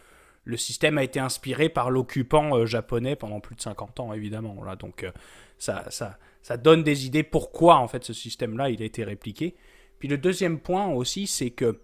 le 0.46 0.58
système 0.58 0.98
a 0.98 1.04
été 1.04 1.20
inspiré 1.20 1.70
par 1.70 1.92
l'occupant 1.92 2.58
euh, 2.58 2.66
japonais 2.66 3.16
pendant 3.16 3.40
plus 3.40 3.56
de 3.56 3.62
50 3.62 4.00
ans, 4.00 4.14
évidemment. 4.14 4.64
Là. 4.64 4.76
Donc 4.76 5.06
ça, 5.58 5.90
ça, 5.90 6.18
ça 6.42 6.58
donne 6.58 6.84
des 6.84 7.06
idées 7.06 7.24
pourquoi, 7.24 7.78
en 7.78 7.88
fait, 7.88 8.04
ce 8.04 8.14
système-là, 8.14 8.70
il 8.70 8.82
a 8.82 8.86
été 8.86 9.04
répliqué. 9.04 9.56
Puis 10.00 10.08
le 10.08 10.18
deuxième 10.18 10.60
point 10.60 10.88
aussi, 10.88 11.28
c'est 11.28 11.52
que, 11.52 11.82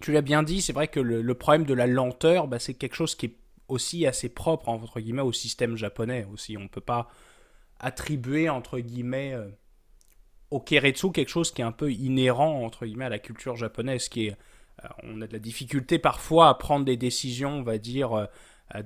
tu 0.00 0.12
l'as 0.12 0.22
bien 0.22 0.42
dit, 0.42 0.60
c'est 0.62 0.72
vrai 0.72 0.88
que 0.88 1.00
le, 1.00 1.34
problème 1.34 1.64
de 1.64 1.74
la 1.74 1.86
lenteur, 1.86 2.48
bah, 2.48 2.58
c'est 2.58 2.74
quelque 2.74 2.94
chose 2.94 3.14
qui 3.14 3.26
est 3.26 3.36
aussi 3.68 4.06
assez 4.06 4.28
propre 4.28 4.68
entre 4.68 5.00
guillemets 5.00 5.22
au 5.22 5.32
système 5.32 5.76
japonais 5.76 6.26
aussi. 6.32 6.56
On 6.56 6.62
ne 6.62 6.68
peut 6.68 6.80
pas 6.80 7.08
attribuer 7.78 8.48
entre 8.48 8.80
guillemets 8.80 9.34
euh, 9.34 9.48
au 10.50 10.60
Keretsu 10.60 11.12
quelque 11.12 11.28
chose 11.28 11.52
qui 11.52 11.60
est 11.60 11.64
un 11.64 11.72
peu 11.72 11.92
inhérent 11.92 12.64
entre 12.64 12.86
guillemets 12.86 13.04
à 13.04 13.10
la 13.10 13.18
culture 13.18 13.56
japonaise, 13.56 14.08
qui 14.08 14.28
est 14.28 14.36
euh, 14.84 14.88
on 15.04 15.20
a 15.20 15.26
de 15.26 15.32
la 15.32 15.38
difficulté 15.38 15.98
parfois 15.98 16.48
à 16.48 16.54
prendre 16.54 16.84
des 16.84 16.96
décisions, 16.96 17.58
on 17.58 17.62
va 17.62 17.78
dire, 17.78 18.28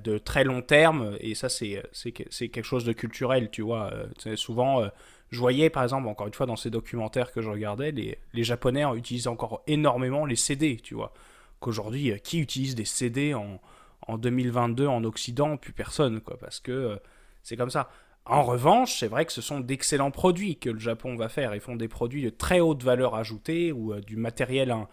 de 0.03 0.17
très 0.17 0.43
long 0.43 0.61
terme, 0.61 1.15
et 1.19 1.35
ça 1.35 1.49
c'est 1.49 1.83
quelque 2.11 2.63
chose 2.63 2.83
de 2.83 2.93
culturel, 2.93 3.51
tu 3.51 3.61
vois. 3.61 3.91
souvent, 4.35 4.89
je 5.29 5.39
voyais 5.39 5.69
par 5.69 5.83
exemple, 5.83 6.07
encore 6.07 6.25
une 6.25 6.33
fois 6.33 6.47
dans 6.47 6.55
ces 6.55 6.71
documentaires 6.71 7.31
que 7.31 7.41
je 7.41 7.49
regardais, 7.49 7.91
les, 7.91 8.17
les 8.33 8.43
Japonais 8.43 8.85
utilisent 8.95 9.27
encore 9.27 9.61
énormément 9.67 10.25
les 10.25 10.35
CD, 10.35 10.77
tu 10.77 10.95
vois. 10.95 11.13
Qu'aujourd'hui, 11.59 12.19
qui 12.23 12.39
utilise 12.39 12.73
des 12.73 12.85
CD 12.85 13.35
en, 13.35 13.59
en 14.07 14.17
2022 14.17 14.87
en 14.87 15.03
Occident 15.03 15.57
Plus 15.57 15.73
personne, 15.73 16.21
quoi, 16.21 16.37
parce 16.37 16.59
que 16.59 16.99
c'est 17.41 17.57
comme 17.57 17.69
ça. 17.69 17.89
En 18.25 18.43
revanche, 18.43 18.99
c'est 18.99 19.07
vrai 19.07 19.25
que 19.25 19.33
ce 19.33 19.41
sont 19.41 19.59
d'excellents 19.59 20.11
produits 20.11 20.57
que 20.57 20.69
le 20.69 20.79
Japon 20.79 21.15
va 21.15 21.27
faire. 21.27 21.53
Ils 21.55 21.61
font 21.61 21.75
des 21.75 21.89
produits 21.89 22.23
de 22.23 22.29
très 22.29 22.61
haute 22.61 22.81
valeur 22.81 23.15
ajoutée 23.15 23.73
ou 23.73 23.93
du 23.99 24.15
matériel, 24.15 24.71
hein, 24.71 24.87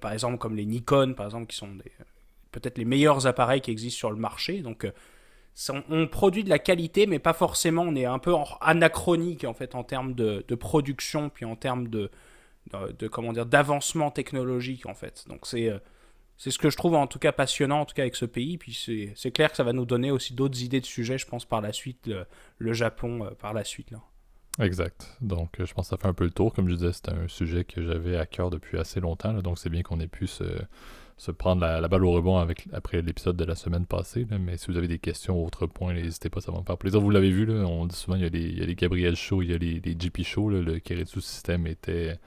par 0.00 0.12
exemple 0.12 0.38
comme 0.38 0.56
les 0.56 0.66
Nikon, 0.66 1.14
par 1.14 1.26
exemple, 1.26 1.46
qui 1.46 1.56
sont 1.56 1.70
peut-être 2.50 2.78
les 2.78 2.84
meilleurs 2.84 3.26
appareils 3.26 3.60
qui 3.60 3.70
existent 3.70 3.98
sur 3.98 4.10
le 4.10 4.16
marché. 4.16 4.60
Donc, 4.60 4.84
euh, 4.84 4.92
on, 5.88 6.06
produit 6.06 6.44
de 6.44 6.48
la 6.48 6.58
qualité, 6.58 7.06
mais 7.06 7.18
pas 7.18 7.32
forcément. 7.32 7.82
On 7.82 7.94
est 7.96 8.04
un 8.04 8.18
peu 8.18 8.34
anachronique 8.60 9.44
en 9.44 9.54
fait 9.54 9.74
en 9.74 9.84
termes 9.84 10.14
de, 10.14 10.54
production, 10.54 11.28
puis 11.28 11.44
en 11.44 11.56
termes 11.56 11.88
de, 11.88 12.10
comment 13.10 13.32
dire 13.32 13.46
d'avancement 13.46 14.10
technologique 14.10 14.86
en 14.86 14.94
fait. 14.94 15.24
Donc 15.28 15.46
c'est 15.46 15.68
euh, 15.68 15.78
c'est 16.42 16.50
ce 16.50 16.58
que 16.58 16.70
je 16.70 16.76
trouve 16.76 16.96
en 16.96 17.06
tout 17.06 17.20
cas 17.20 17.30
passionnant 17.30 17.82
en 17.82 17.84
tout 17.84 17.94
cas 17.94 18.02
avec 18.02 18.16
ce 18.16 18.24
pays. 18.24 18.58
Puis 18.58 19.12
c'est 19.14 19.30
clair 19.30 19.52
que 19.52 19.56
ça 19.56 19.62
va 19.62 19.72
nous 19.72 19.86
donner 19.86 20.10
aussi 20.10 20.34
d'autres 20.34 20.60
idées 20.60 20.80
de 20.80 20.86
sujets, 20.86 21.16
je 21.16 21.24
pense 21.24 21.44
par 21.44 21.60
la 21.60 21.72
suite 21.72 22.10
le, 22.58 22.72
Japon 22.72 23.24
euh, 23.24 23.30
par 23.30 23.52
la 23.52 23.62
suite 23.62 23.92
là. 23.92 24.00
Exact. 24.58 25.16
Donc, 25.20 25.54
je 25.56 25.72
pense 25.72 25.86
que 25.86 25.90
ça 25.90 25.96
fait 25.96 26.08
un 26.08 26.12
peu 26.12 26.24
le 26.24 26.30
tour. 26.30 26.52
Comme 26.52 26.68
je 26.68 26.74
disais, 26.74 26.92
c'était 26.92 27.12
un 27.12 27.28
sujet 27.28 27.64
que 27.64 27.80
j'avais 27.80 28.18
à 28.18 28.26
cœur 28.26 28.50
depuis 28.50 28.76
assez 28.76 29.00
longtemps. 29.00 29.32
donc, 29.34 29.58
c'est 29.58 29.70
bien 29.70 29.82
qu'on 29.82 29.98
ait 29.98 30.08
pu 30.08 30.26
se, 30.26 30.44
se 31.16 31.30
prendre 31.30 31.62
la, 31.62 31.88
balle 31.88 32.04
au 32.04 32.12
rebond 32.12 32.36
avec, 32.36 32.68
après 32.72 33.00
l'épisode 33.00 33.36
de 33.36 33.44
la 33.44 33.54
semaine 33.54 33.86
passée. 33.86 34.26
mais 34.38 34.58
si 34.58 34.66
vous 34.66 34.76
avez 34.76 34.88
des 34.88 34.98
questions 34.98 35.42
autres 35.42 35.66
points, 35.66 35.94
n'hésitez 35.94 36.28
pas, 36.28 36.42
ça 36.42 36.52
va 36.52 36.58
me 36.58 36.64
faire 36.64 36.76
plaisir. 36.76 37.00
Vous 37.00 37.08
l'avez 37.08 37.30
vu, 37.30 37.46
là, 37.46 37.64
on 37.64 37.86
dit 37.86 37.96
souvent 37.96 38.16
il 38.16 38.24
y 38.24 38.26
a 38.26 38.28
les, 38.28 38.42
il 38.42 38.58
y 38.58 38.62
a 38.62 38.66
les 38.66 38.74
Gabriel 38.74 39.16
Show, 39.16 39.40
il 39.40 39.52
y 39.52 39.54
a 39.54 39.58
les, 39.58 39.80
les 39.80 39.94
GP 39.94 40.22
Show. 40.22 40.50
le 40.50 40.80
Keretsu 40.80 41.22
System 41.22 41.66
était 41.66 42.18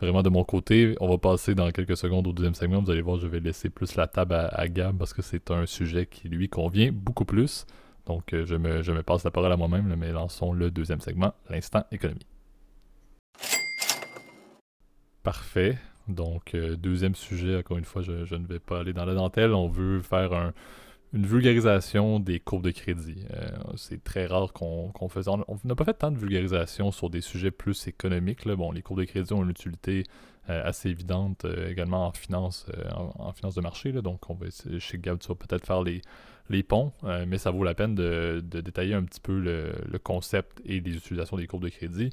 vraiment 0.00 0.22
de 0.22 0.28
mon 0.28 0.44
côté. 0.44 0.96
On 1.00 1.08
va 1.08 1.18
passer 1.18 1.54
dans 1.54 1.70
quelques 1.70 1.96
secondes 1.96 2.26
au 2.26 2.32
deuxième 2.32 2.54
segment. 2.54 2.80
Vous 2.80 2.90
allez 2.90 3.02
voir, 3.02 3.18
je 3.18 3.26
vais 3.26 3.40
laisser 3.40 3.70
plus 3.70 3.96
la 3.96 4.06
table 4.06 4.34
à, 4.34 4.68
Gab 4.68 4.96
parce 4.98 5.12
que 5.12 5.22
c'est 5.22 5.50
un 5.50 5.66
sujet 5.66 6.06
qui 6.06 6.28
lui 6.28 6.48
convient 6.48 6.90
beaucoup 6.92 7.24
plus. 7.24 7.66
Donc 8.06 8.32
euh, 8.32 8.44
je, 8.44 8.56
me, 8.56 8.82
je 8.82 8.92
me 8.92 9.02
passe 9.02 9.24
la 9.24 9.30
parole 9.30 9.52
à 9.52 9.56
moi-même, 9.56 9.94
mais 9.96 10.12
lançons 10.12 10.52
le 10.52 10.70
deuxième 10.70 11.00
segment, 11.00 11.32
l'instant 11.48 11.84
économie. 11.92 12.26
Parfait. 15.22 15.78
Donc, 16.08 16.54
euh, 16.54 16.76
deuxième 16.76 17.14
sujet, 17.14 17.56
encore 17.56 17.78
une 17.78 17.84
fois, 17.84 18.02
je, 18.02 18.34
ne 18.34 18.46
vais 18.46 18.58
pas 18.58 18.80
aller 18.80 18.92
dans 18.92 19.04
la 19.04 19.14
dentelle. 19.14 19.52
On 19.52 19.68
veut 19.68 20.00
faire 20.00 20.52
une 21.12 21.26
vulgarisation 21.26 22.20
des 22.20 22.40
courbes 22.40 22.64
de 22.64 22.70
crédit. 22.70 23.24
Euh, 23.32 23.48
c'est 23.76 24.02
très 24.02 24.26
rare 24.26 24.52
qu'on 24.52 25.08
fasse. 25.08 25.26
On 25.28 25.44
n'a 25.64 25.74
pas 25.74 25.84
fait 25.84 25.94
tant 25.94 26.10
de 26.10 26.18
vulgarisation 26.18 26.92
sur 26.92 27.10
des 27.10 27.20
sujets 27.20 27.50
plus 27.50 27.88
économiques. 27.88 28.46
Bon, 28.46 28.70
les 28.72 28.82
courbes 28.82 29.00
de 29.00 29.04
crédit 29.04 29.32
ont 29.32 29.42
une 29.42 29.50
utilité 29.50 30.04
euh, 30.48 30.62
assez 30.64 30.88
évidente 30.88 31.44
également 31.68 32.06
en 32.06 32.12
finance, 32.12 32.66
en, 32.94 33.32
finance 33.32 33.54
de 33.54 33.60
marché. 33.60 33.92
Donc, 33.92 34.30
on 34.30 34.34
va 34.34 34.46
chez 34.78 34.98
Gab, 34.98 35.18
tu 35.18 35.28
vas 35.28 35.34
peut-être 35.34 35.66
faire 35.66 35.82
les, 35.82 36.02
ponts, 36.62 36.92
mais 37.26 37.38
ça 37.38 37.50
vaut 37.50 37.64
la 37.64 37.74
peine 37.74 37.94
de, 37.94 38.40
détailler 38.42 38.94
un 38.94 39.04
petit 39.04 39.20
peu 39.20 39.38
le, 39.38 39.98
concept 39.98 40.60
et 40.64 40.80
les 40.80 40.96
utilisations 40.96 41.36
des 41.36 41.46
courbes 41.46 41.64
de 41.64 41.68
crédit. 41.68 42.10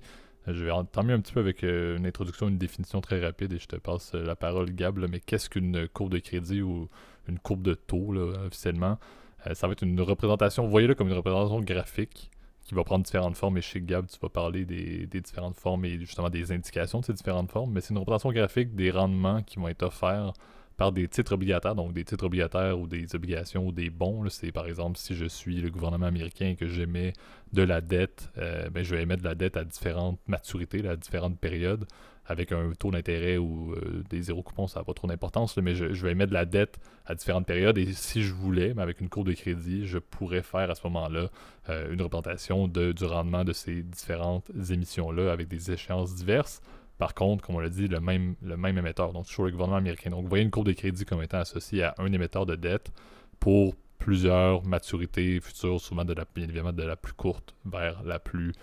Je 0.48 0.64
vais 0.64 0.72
entamer 0.72 1.12
un 1.12 1.20
petit 1.20 1.34
peu 1.34 1.42
avec 1.42 1.64
euh, 1.64 1.98
une 1.98 2.06
introduction, 2.06 2.48
une 2.48 2.58
définition 2.58 3.02
très 3.02 3.22
rapide 3.22 3.52
et 3.52 3.60
je 3.60 3.68
te 3.68 3.76
passe 3.76 4.14
euh, 4.16 4.24
la 4.24 4.38
parole, 4.38 4.72
Gab. 4.74 4.98
mais 5.10 5.20
qu'est-ce 5.20 5.50
qu'une 5.50 5.90
courbe 5.90 6.14
de 6.14 6.20
crédit 6.20 6.62
ou 6.62 6.88
une 7.30 7.40
courbe 7.40 7.62
de 7.62 7.74
taux, 7.74 8.16
officiellement 8.16 8.98
euh, 9.46 9.54
Ça 9.54 9.68
va 9.68 9.74
être 9.74 9.84
une 9.84 10.00
représentation, 10.02 10.68
voyez-le 10.68 10.96
comme 10.96 11.08
une 11.08 11.16
représentation 11.16 11.60
graphique 11.62 12.32
qui 12.62 12.76
va 12.76 12.84
prendre 12.84 13.06
différentes 13.06 13.38
formes. 13.38 13.58
Et 13.58 13.62
chez 13.62 13.82
Gab, 13.82 14.08
tu 14.08 14.18
vas 14.22 14.30
parler 14.30 14.66
des, 14.66 15.06
des 15.08 15.22
différentes 15.22 15.56
formes 15.56 15.86
et 15.86 15.98
justement 16.00 16.30
des 16.30 16.52
indications 16.52 17.00
de 17.00 17.06
ces 17.06 17.13
différentes 17.13 17.50
formes. 17.52 17.72
Mais 17.72 17.82
c'est 17.82 17.92
une 17.92 17.98
représentation 17.98 18.32
graphique 18.32 18.76
des 18.76 18.92
rendements 18.92 19.42
qui 19.42 19.58
vont 19.58 19.70
être 19.70 19.84
offerts 19.84 20.34
par 20.78 20.92
des 20.92 21.08
titres 21.08 21.34
obligataires, 21.34 21.76
donc 21.76 21.92
des 21.92 22.06
titres 22.06 22.26
obligataires 22.26 22.80
ou 22.80 22.88
des 22.88 23.16
obligations 23.16 23.66
ou 23.66 23.72
des 23.72 23.90
bons. 23.90 24.30
C'est 24.30 24.52
par 24.52 24.68
exemple 24.68 24.98
si 24.98 25.16
je 25.16 25.26
suis 25.26 25.60
le 25.60 25.72
gouvernement 25.72 26.06
américain 26.06 26.50
et 26.50 26.56
que 26.56 26.68
j'émets 26.68 27.13
de 27.52 27.63
la 27.63 27.82
dette, 27.82 28.30
euh, 28.38 28.70
ben, 28.70 28.84
je 28.84 28.96
vais 28.96 29.02
émettre 29.02 29.24
de 29.24 29.28
la 29.28 29.36
dette 29.36 29.58
à 29.58 29.63
différentes 29.63 30.20
maturités, 30.28 30.88
à 30.88 30.96
différentes 30.96 31.40
périodes, 31.40 31.86
avec 32.28 32.52
un 32.52 32.72
taux 32.78 32.92
d'intérêt 32.92 33.38
ou 33.38 33.74
euh, 33.74 34.04
des 34.10 34.22
zéro 34.22 34.44
coupons, 34.44 34.68
ça 34.68 34.80
n'a 34.80 34.84
pas 34.84 34.94
trop 34.94 35.08
d'importance, 35.08 35.58
mais 35.58 35.76
je, 35.76 35.86
vais 35.86 36.12
émettre 36.12 36.30
de 36.30 36.34
la 36.36 36.46
dette 36.46 36.80
à 37.06 37.16
différentes 37.16 37.46
périodes 37.46 37.78
et 37.78 37.94
si 37.94 38.22
je 38.22 38.34
voulais, 38.34 38.74
mais 38.76 38.82
avec 38.82 39.00
une 39.02 39.10
courbe 39.10 39.28
de 39.28 39.34
crédit, 39.34 39.88
je 39.88 39.98
pourrais 39.98 40.42
faire 40.42 40.70
à 40.70 40.76
ce 40.76 40.86
moment-là 40.88 41.30
euh, 41.70 41.94
une 41.94 42.02
représentation 42.02 42.68
du 42.68 43.06
rendement 43.06 43.46
de 43.46 43.54
ces 43.54 43.82
différentes 43.82 44.52
émissions-là 44.70 45.32
avec 45.32 45.48
des 45.48 45.72
échéances 45.72 46.16
diverses 46.16 46.62
par 46.98 47.13
contre, 47.13 47.46
comme 47.46 47.56
on 47.56 47.60
l'a 47.60 47.70
dit, 47.70 47.88
le 47.88 48.00
même, 48.00 48.36
le 48.42 48.58
même 48.58 48.78
émetteur, 48.78 49.13
donc 49.13 49.28
toujours 49.28 49.46
le 49.46 49.52
gouvernement 49.52 49.78
américain. 49.78 50.10
Donc, 50.10 50.24
vous 50.24 50.30
voyez 50.30 50.44
une 50.44 50.52
courbe 50.52 50.68
de 50.68 50.74
crédit 50.74 51.06
comme 51.06 51.22
étant 51.22 51.38
associée 51.38 51.84
à 51.84 51.94
un 52.00 52.12
émetteur 52.12 52.46
de 52.46 52.56
dette 52.56 52.92
pour 53.40 53.76
plusieurs 54.00 54.63
maturités 54.66 55.40
futures, 55.40 55.80
souvent 55.80 56.06
de 56.06 56.13
la, 56.13 56.26
bien 56.34 56.46
évidemment 56.46 56.74
de 56.74 56.84
la 56.84 56.96
plus 56.96 57.13
courte 57.13 57.54
vers 57.66 58.04
la 58.04 58.20
plus 58.20 58.54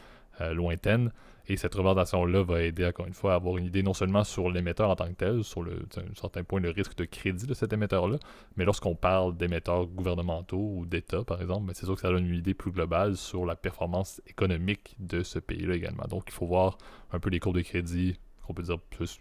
euh, 0.41 0.53
lointaine. 0.53 1.13
Et 1.47 1.57
cette 1.57 1.75
représentation-là 1.75 2.43
va 2.43 2.63
aider, 2.63 2.87
encore 2.87 3.07
une 3.07 3.13
fois, 3.15 3.33
à 3.33 3.37
avoir 3.37 3.59
une 3.59 3.67
idée 3.67 3.83
non 3.83 3.93
seulement 3.93 4.25
sur 4.25 4.51
l'émetteur 4.51 4.89
en 4.89 4.97
tant 4.97 5.09
que 5.09 5.13
tel, 5.13 5.45
sur 5.45 5.63
un 5.63 6.15
certain 6.15 6.43
point 6.43 6.61
le 6.61 6.71
risque 6.71 6.97
de 6.97 7.05
crédit 7.05 7.47
de 7.47 7.53
cet 7.53 7.73
émetteur-là, 7.73 8.17
mais 8.57 8.65
lorsqu'on 8.65 8.95
parle 8.95 9.37
d'émetteurs 9.37 9.87
gouvernementaux 9.87 10.73
ou 10.77 10.87
d'États, 10.87 11.25
par 11.25 11.43
exemple, 11.43 11.71
c'est 11.75 11.85
sûr 11.85 11.95
que 11.97 12.01
ça 12.01 12.09
donne 12.09 12.27
une 12.27 12.39
idée 12.39 12.55
plus 12.55 12.71
globale 12.71 13.17
sur 13.17 13.45
la 13.45 13.57
performance 13.57 14.23
économique 14.27 14.97
de 14.99 15.23
ce 15.23 15.39
pays-là 15.39 15.75
également. 15.75 16.05
Donc, 16.09 16.25
il 16.29 16.33
faut 16.33 16.47
voir 16.47 16.79
un 17.13 17.21
peu 17.21 17.29
les 17.29 17.41
cours 17.41 17.53
de 17.53 17.61
crédit 17.61 18.19
qu'on 18.47 18.55
peut 18.55 18.63
dire 18.63 18.79
plus 18.79 19.21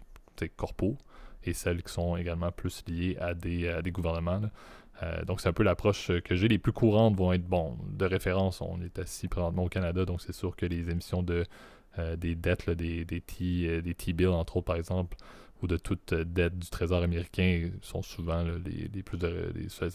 corpo, 0.56 0.96
et 1.44 1.52
celles 1.52 1.82
qui 1.82 1.92
sont 1.92 2.16
également 2.16 2.50
plus 2.50 2.82
liées 2.88 3.16
à 3.20 3.34
des, 3.34 3.80
des 3.82 3.90
gouvernements. 3.90 4.40
Euh, 5.02 5.24
donc 5.24 5.40
c'est 5.40 5.48
un 5.48 5.52
peu 5.52 5.62
l'approche 5.62 6.10
que 6.20 6.34
j'ai. 6.36 6.48
Les 6.48 6.58
plus 6.58 6.72
courantes 6.72 7.16
vont 7.16 7.32
être, 7.32 7.46
bon, 7.46 7.76
de 7.90 8.04
référence, 8.04 8.60
on 8.60 8.80
est 8.80 8.98
assis 8.98 9.28
présentement 9.28 9.64
au 9.64 9.68
Canada, 9.68 10.04
donc 10.04 10.20
c'est 10.20 10.32
sûr 10.32 10.56
que 10.56 10.66
les 10.66 10.90
émissions 10.90 11.22
de, 11.22 11.44
euh, 11.98 12.16
des 12.16 12.34
dettes, 12.34 12.70
des, 12.70 13.04
des, 13.04 13.22
euh, 13.40 13.82
des 13.82 13.94
T-bills, 13.94 14.28
entre 14.28 14.58
autres 14.58 14.66
par 14.66 14.76
exemple, 14.76 15.16
ou 15.62 15.66
de 15.66 15.76
toute 15.76 16.12
dette 16.14 16.58
du 16.58 16.68
Trésor 16.68 17.02
américain 17.02 17.70
sont 17.80 18.02
souvent 18.02 18.42
les, 18.42 18.90
les, 18.92 19.02
plus 19.02 19.18
de, 19.18 19.52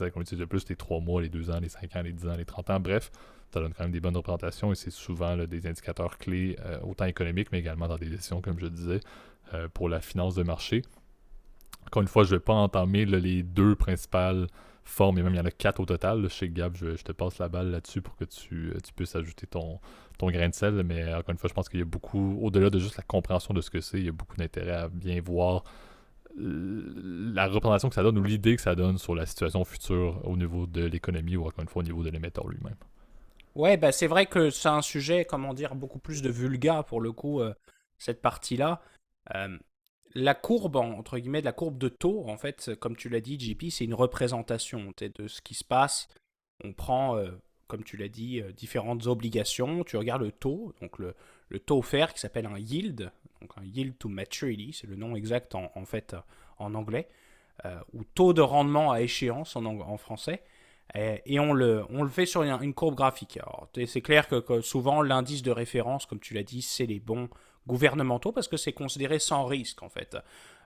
qu'on 0.09 0.21
utilise 0.21 0.39
le 0.39 0.47
plus, 0.47 0.67
les 0.69 0.75
3 0.75 0.99
mois, 0.99 1.21
les 1.21 1.29
2 1.29 1.51
ans, 1.51 1.59
les 1.59 1.69
5 1.69 1.95
ans, 1.95 2.01
les 2.01 2.13
10 2.13 2.27
ans, 2.27 2.35
les 2.35 2.45
30 2.45 2.69
ans, 2.71 2.79
bref 2.79 3.11
ça 3.51 3.59
donne 3.59 3.73
quand 3.73 3.83
même 3.83 3.91
des 3.91 3.99
bonnes 3.99 4.15
représentations 4.15 4.71
et 4.71 4.75
c'est 4.75 4.91
souvent 4.91 5.35
des 5.37 5.67
indicateurs 5.67 6.17
clés, 6.17 6.57
euh, 6.65 6.79
autant 6.81 7.05
économiques, 7.05 7.49
mais 7.51 7.59
également 7.59 7.87
dans 7.87 7.97
des 7.97 8.09
décisions, 8.09 8.41
comme 8.41 8.59
je 8.59 8.67
disais, 8.67 8.99
euh, 9.53 9.67
pour 9.73 9.89
la 9.89 10.01
finance 10.01 10.35
de 10.35 10.43
marché. 10.43 10.83
Encore 11.87 12.01
une 12.03 12.07
fois, 12.07 12.23
je 12.23 12.33
ne 12.33 12.35
vais 12.35 12.43
pas 12.43 12.53
entamer 12.53 13.05
les 13.05 13.41
deux 13.41 13.75
principales 13.75 14.47
formes, 14.89 15.17
et 15.19 15.23
même 15.23 15.33
il 15.33 15.37
y 15.37 15.41
en 15.41 15.45
a 15.45 15.51
quatre 15.51 15.79
au 15.79 15.85
total. 15.85 16.29
chez 16.29 16.49
Gab, 16.49 16.75
je, 16.75 16.95
te 16.95 17.11
passe 17.11 17.37
la 17.39 17.49
balle 17.49 17.71
là-dessus 17.71 18.01
pour 18.01 18.15
que 18.15 18.25
tu, 18.25 18.71
euh, 18.71 18.79
tu 18.83 18.93
puisses 18.93 19.15
ajouter 19.15 19.47
ton, 19.47 19.79
ton 20.17 20.29
grain 20.29 20.49
de 20.49 20.53
sel. 20.53 20.83
Mais 20.83 21.13
encore 21.13 21.31
une 21.31 21.37
fois, 21.37 21.47
je 21.49 21.53
pense 21.53 21.69
qu'il 21.69 21.79
y 21.79 21.83
a 21.83 21.85
beaucoup, 21.85 22.39
au-delà 22.41 22.69
de 22.69 22.79
juste 22.79 22.97
la 22.97 23.03
compréhension 23.03 23.53
de 23.53 23.61
ce 23.61 23.69
que 23.69 23.81
c'est, 23.81 23.99
il 23.99 24.05
y 24.05 24.09
a 24.09 24.13
beaucoup 24.13 24.37
d'intérêt 24.37 24.71
à 24.71 24.87
bien 24.89 25.21
voir 25.21 25.63
la 26.37 27.47
représentation 27.47 27.89
que 27.89 27.95
ça 27.95 28.03
donne 28.03 28.17
ou 28.17 28.23
l'idée 28.23 28.55
que 28.55 28.61
ça 28.61 28.75
donne 28.75 28.97
sur 28.97 29.15
la 29.15 29.25
situation 29.25 29.63
future 29.65 30.21
au 30.23 30.37
niveau 30.37 30.67
de 30.67 30.85
l'économie 30.85 31.35
ou 31.35 31.45
encore 31.45 31.61
une 31.61 31.67
fois 31.67 31.81
au 31.81 31.83
niveau 31.83 32.03
de 32.03 32.09
l'émetteur 32.09 32.47
lui-même. 32.47 32.75
Ouais, 33.55 33.77
bah 33.77 33.91
c'est 33.91 34.07
vrai 34.07 34.25
que 34.25 34.49
c'est 34.49 34.69
un 34.69 34.81
sujet, 34.81 35.25
comment 35.25 35.53
dire, 35.53 35.75
beaucoup 35.75 35.99
plus 35.99 36.21
de 36.21 36.29
vulga 36.29 36.83
pour 36.83 37.01
le 37.01 37.11
coup, 37.11 37.41
euh, 37.41 37.53
cette 37.97 38.21
partie-là. 38.21 38.81
Euh, 39.35 39.57
la 40.15 40.33
courbe, 40.33 40.75
entre 40.77 41.19
guillemets, 41.19 41.41
la 41.41 41.51
courbe 41.51 41.77
de 41.77 41.89
taux, 41.89 42.27
en 42.27 42.37
fait, 42.37 42.71
comme 42.79 42.95
tu 42.95 43.09
l'as 43.09 43.21
dit, 43.21 43.39
JP, 43.39 43.69
c'est 43.69 43.85
une 43.85 43.93
représentation 43.93 44.93
de 44.99 45.27
ce 45.27 45.41
qui 45.41 45.53
se 45.53 45.63
passe. 45.63 46.07
On 46.63 46.73
prend, 46.73 47.15
euh, 47.15 47.31
comme 47.67 47.83
tu 47.83 47.95
l'as 47.95 48.07
dit, 48.07 48.41
différentes 48.55 49.07
obligations. 49.07 49.83
Tu 49.83 49.97
regardes 49.97 50.23
le 50.23 50.31
taux, 50.31 50.73
donc 50.81 50.97
le, 50.97 51.15
taux 51.59 51.79
offert 51.79 52.13
qui 52.13 52.19
s'appelle 52.19 52.47
un 52.47 52.57
yield, 52.57 53.11
donc 53.41 53.51
un 53.57 53.63
yield 53.63 53.97
to 53.97 54.09
maturity, 54.09 54.73
c'est 54.73 54.87
le 54.87 54.95
nom 54.95 55.15
exact 55.15 55.55
en, 55.55 55.85
fait 55.85 56.15
en 56.57 56.73
anglais, 56.73 57.07
ou 57.93 58.03
taux 58.03 58.33
de 58.33 58.41
rendement 58.41 58.91
à 58.91 59.01
échéance 59.01 59.55
en, 59.55 59.97
français. 59.97 60.43
Et, 60.95 61.39
on, 61.39 61.53
le, 61.53 61.85
on 61.89 62.01
le 62.01 62.09
fait 62.09 62.25
sur 62.25 62.41
une, 62.41 62.73
courbe 62.73 62.95
graphique. 62.95 63.39
c'est 63.85 64.01
clair 64.01 64.27
que, 64.27 64.61
souvent, 64.61 65.03
l'indice 65.03 65.43
de 65.43 65.51
référence, 65.51 66.07
comme 66.07 66.19
tu 66.19 66.33
l'as 66.33 66.43
dit, 66.43 66.63
c'est 66.63 66.87
les 66.87 66.99
bons 66.99 67.29
gouvernementaux 67.69 68.31
parce 68.31 68.47
que 68.47 68.57
c'est 68.57 68.73
considéré 68.73 69.19
sans 69.19 69.45
risque, 69.45 69.83
en 69.83 69.89
fait. 69.89 70.17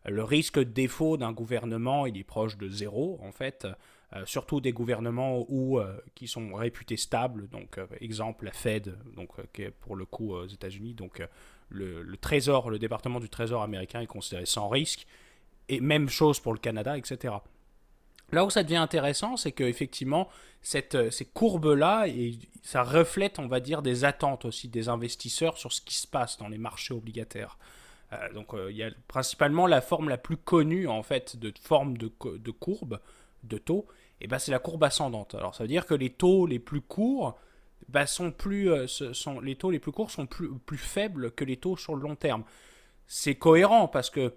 Le 0.06 0.24
risque 0.24 0.60
de 0.60 0.64
défaut 0.64 1.18
d'un 1.18 1.32
gouvernement, 1.32 2.06
il 2.06 2.18
est 2.18 2.24
proche 2.24 2.58
de 2.58 2.70
zéro, 2.70 3.20
en 3.22 3.32
fait. 3.32 3.68
Euh, 4.16 4.26
surtout 4.26 4.62
des 4.62 4.74
gouvernements 4.74 5.48
euh, 5.50 5.98
qui 6.14 6.28
sont 6.28 6.54
réputés 6.54 6.98
stables. 6.98 7.50
Donc, 7.50 7.78
euh, 7.78 7.88
exemple, 8.00 8.46
la 8.46 8.52
Fed, 8.52 8.96
donc, 9.16 9.30
qui 9.54 9.64
est 9.64 9.72
pour 9.72 9.96
le 9.96 10.06
coup 10.06 10.34
aux 10.34 10.46
États-Unis. 10.46 10.94
Donc, 10.94 11.22
le, 11.70 12.16
Trésor, 12.18 12.70
le 12.70 12.78
département 12.78 13.20
du 13.20 13.30
Trésor 13.30 13.64
américain 13.64 14.02
est 14.02 14.08
considéré 14.08 14.46
sans 14.46 14.70
risque. 14.70 15.08
Et 15.70 15.80
même 15.80 16.10
chose 16.10 16.40
pour 16.40 16.54
le 16.54 16.60
Canada, 16.60 16.98
etc. 16.98 17.36
Là 18.34 18.46
où 18.46 18.50
ça 18.50 18.64
devient 18.64 18.78
intéressant, 18.78 19.38
c'est 19.38 19.52
qu'effectivement, 19.52 20.28
cette, 20.62 21.12
ces 21.12 21.26
courbes-là, 21.26 22.08
ça 22.64 22.84
reflète, 22.84 23.40
on 23.40 23.48
va 23.48 23.60
dire, 23.60 23.82
des 23.82 24.06
attentes 24.06 24.46
aussi 24.46 24.68
des 24.68 24.90
investisseurs 24.90 25.58
sur 25.58 25.72
ce 25.72 25.82
qui 25.82 25.96
se 25.96 26.08
passe 26.08 26.38
dans 26.38 26.48
les 26.48 26.58
marchés 26.58 26.94
obligataires. 26.94 27.58
donc 28.34 28.54
il 28.70 28.76
y 28.76 28.84
a 28.84 28.90
principalement 29.08 29.68
la 29.68 29.82
forme 29.82 30.10
la 30.10 30.18
plus 30.18 30.38
connue, 30.38 30.88
en 30.88 31.04
fait, 31.04 31.38
de 31.38 31.54
forme 31.62 31.98
de, 31.98 32.08
courbe, 32.52 33.00
de 33.44 33.58
taux, 33.58 33.86
et 34.20 34.28
ben 34.28 34.40
c'est 34.40 34.52
la 34.52 34.60
courbe 34.60 34.84
ascendante. 34.84 35.36
Alors 35.36 35.54
ça 35.54 35.64
veut 35.64 35.68
dire 35.68 35.86
que 35.86 35.94
les 35.94 36.10
taux 36.10 36.46
les 36.46 36.60
plus 36.60 36.82
courts 36.82 37.38
bah, 37.90 38.08
sont 38.08 38.32
plus, 38.32 38.72
euh, 38.72 38.88
les 39.42 39.56
taux 39.56 39.72
les 39.72 39.80
plus 39.80 39.92
courts 39.92 40.12
sont 40.12 40.26
plus, 40.26 40.50
plus 40.66 40.78
faibles 40.78 41.32
que 41.32 41.44
les 41.44 41.58
taux 41.58 41.78
sur 41.78 41.96
le 41.96 42.02
long 42.02 42.16
terme. 42.16 42.44
C'est 43.06 43.36
cohérent 43.36 43.88
parce 43.88 44.10
que 44.10 44.34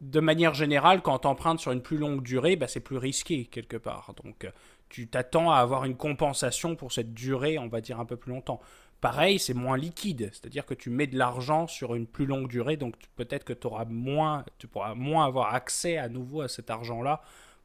de 0.00 0.20
manière 0.20 0.54
générale, 0.54 1.02
quand 1.02 1.20
tu 1.20 1.26
empruntes 1.26 1.60
sur 1.60 1.72
une 1.72 1.82
plus 1.82 1.96
longue 1.96 2.22
durée, 2.22 2.56
bah, 2.56 2.68
c'est 2.68 2.80
plus 2.80 2.98
risqué 2.98 3.46
quelque 3.46 3.76
part. 3.76 4.14
Donc 4.24 4.44
euh, 4.44 4.50
tu 4.88 5.08
t'attends 5.08 5.50
à 5.50 5.56
avoir 5.56 5.84
une 5.84 5.96
compensation 5.96 6.76
pour 6.76 6.92
cette 6.92 7.14
durée, 7.14 7.58
on 7.58 7.68
va 7.68 7.80
dire 7.80 8.00
un 8.00 8.04
peu 8.04 8.16
plus 8.16 8.32
longtemps. 8.32 8.60
Pareil, 9.00 9.38
c'est 9.38 9.54
moins 9.54 9.76
liquide, 9.76 10.30
c'est-à-dire 10.32 10.66
que 10.66 10.74
tu 10.74 10.90
mets 10.90 11.06
de 11.06 11.16
l'argent 11.16 11.68
sur 11.68 11.94
une 11.94 12.06
plus 12.06 12.26
longue 12.26 12.48
durée, 12.48 12.76
donc 12.76 12.96
peut-être 13.14 13.44
que 13.44 13.54
auras 13.66 13.84
moins, 13.84 14.44
tu 14.58 14.66
pourras 14.66 14.94
moins 14.94 15.24
avoir 15.24 15.54
accès 15.54 15.98
à 15.98 16.08
nouveau 16.08 16.40
à 16.40 16.48
cet 16.48 16.68
argent-là 16.68 17.20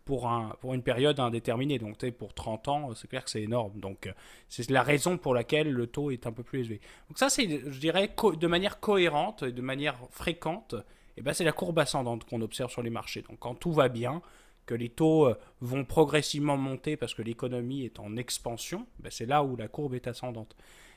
pour, 0.05 0.27
un, 0.27 0.55
pour 0.59 0.73
une 0.73 0.83
période 0.83 1.19
indéterminée. 1.19 1.79
Donc, 1.79 1.97
pour 2.11 2.33
30 2.33 2.67
ans, 2.67 2.93
c'est 2.95 3.07
clair 3.07 3.23
que 3.23 3.29
c'est 3.29 3.41
énorme. 3.41 3.79
Donc, 3.79 4.07
euh, 4.07 4.11
c'est 4.49 4.69
la 4.69 4.83
raison 4.83 5.17
pour 5.17 5.33
laquelle 5.33 5.71
le 5.71 5.87
taux 5.87 6.11
est 6.11 6.27
un 6.27 6.31
peu 6.31 6.43
plus 6.43 6.59
élevé. 6.59 6.81
Donc, 7.09 7.17
ça, 7.17 7.29
c'est, 7.29 7.61
je 7.65 7.79
dirais, 7.79 8.13
de 8.39 8.47
manière 8.47 8.79
cohérente, 8.79 9.43
de 9.43 9.61
manière 9.61 9.97
fréquente, 10.11 10.75
et 10.75 11.02
eh 11.17 11.21
ben, 11.21 11.33
c'est 11.33 11.43
la 11.43 11.51
courbe 11.51 11.79
ascendante 11.79 12.25
qu'on 12.25 12.41
observe 12.41 12.71
sur 12.71 12.81
les 12.81 12.89
marchés. 12.89 13.21
Donc, 13.21 13.39
quand 13.39 13.55
tout 13.55 13.71
va 13.71 13.89
bien, 13.89 14.21
que 14.65 14.73
les 14.73 14.89
taux 14.89 15.27
euh, 15.27 15.35
vont 15.59 15.83
progressivement 15.83 16.55
monter 16.55 16.95
parce 16.95 17.13
que 17.13 17.21
l'économie 17.21 17.83
est 17.83 17.99
en 17.99 18.15
expansion, 18.15 18.87
ben, 18.99 19.09
c'est 19.11 19.25
là 19.25 19.43
où 19.43 19.55
la 19.55 19.67
courbe 19.67 19.93
est 19.93 20.07
ascendante. 20.07 20.55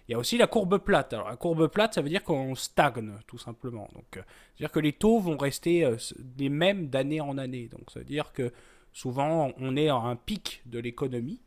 Il 0.08 0.12
y 0.12 0.14
a 0.14 0.18
aussi 0.18 0.38
la 0.38 0.46
courbe 0.46 0.78
plate. 0.78 1.12
Alors 1.14 1.28
la 1.28 1.36
courbe 1.36 1.66
plate, 1.66 1.94
ça 1.94 2.02
veut 2.02 2.08
dire 2.08 2.22
qu'on 2.22 2.54
stagne, 2.54 3.12
tout 3.26 3.38
simplement. 3.38 3.88
Donc, 3.94 4.16
euh, 4.16 4.22
c'est-à-dire 4.54 4.72
que 4.72 4.80
les 4.80 4.92
taux 4.92 5.18
vont 5.18 5.36
rester 5.36 5.90
les 6.38 6.48
mêmes 6.48 6.88
d'année 6.88 7.20
en 7.20 7.38
année. 7.38 7.68
Donc, 7.68 7.90
ça 7.90 7.98
veut 7.98 8.04
dire 8.04 8.32
que 8.32 8.52
Souvent, 8.96 9.52
on 9.58 9.76
est 9.76 9.90
à 9.90 9.96
un 9.96 10.16
pic 10.16 10.62
de 10.64 10.78
l'économie. 10.78 11.38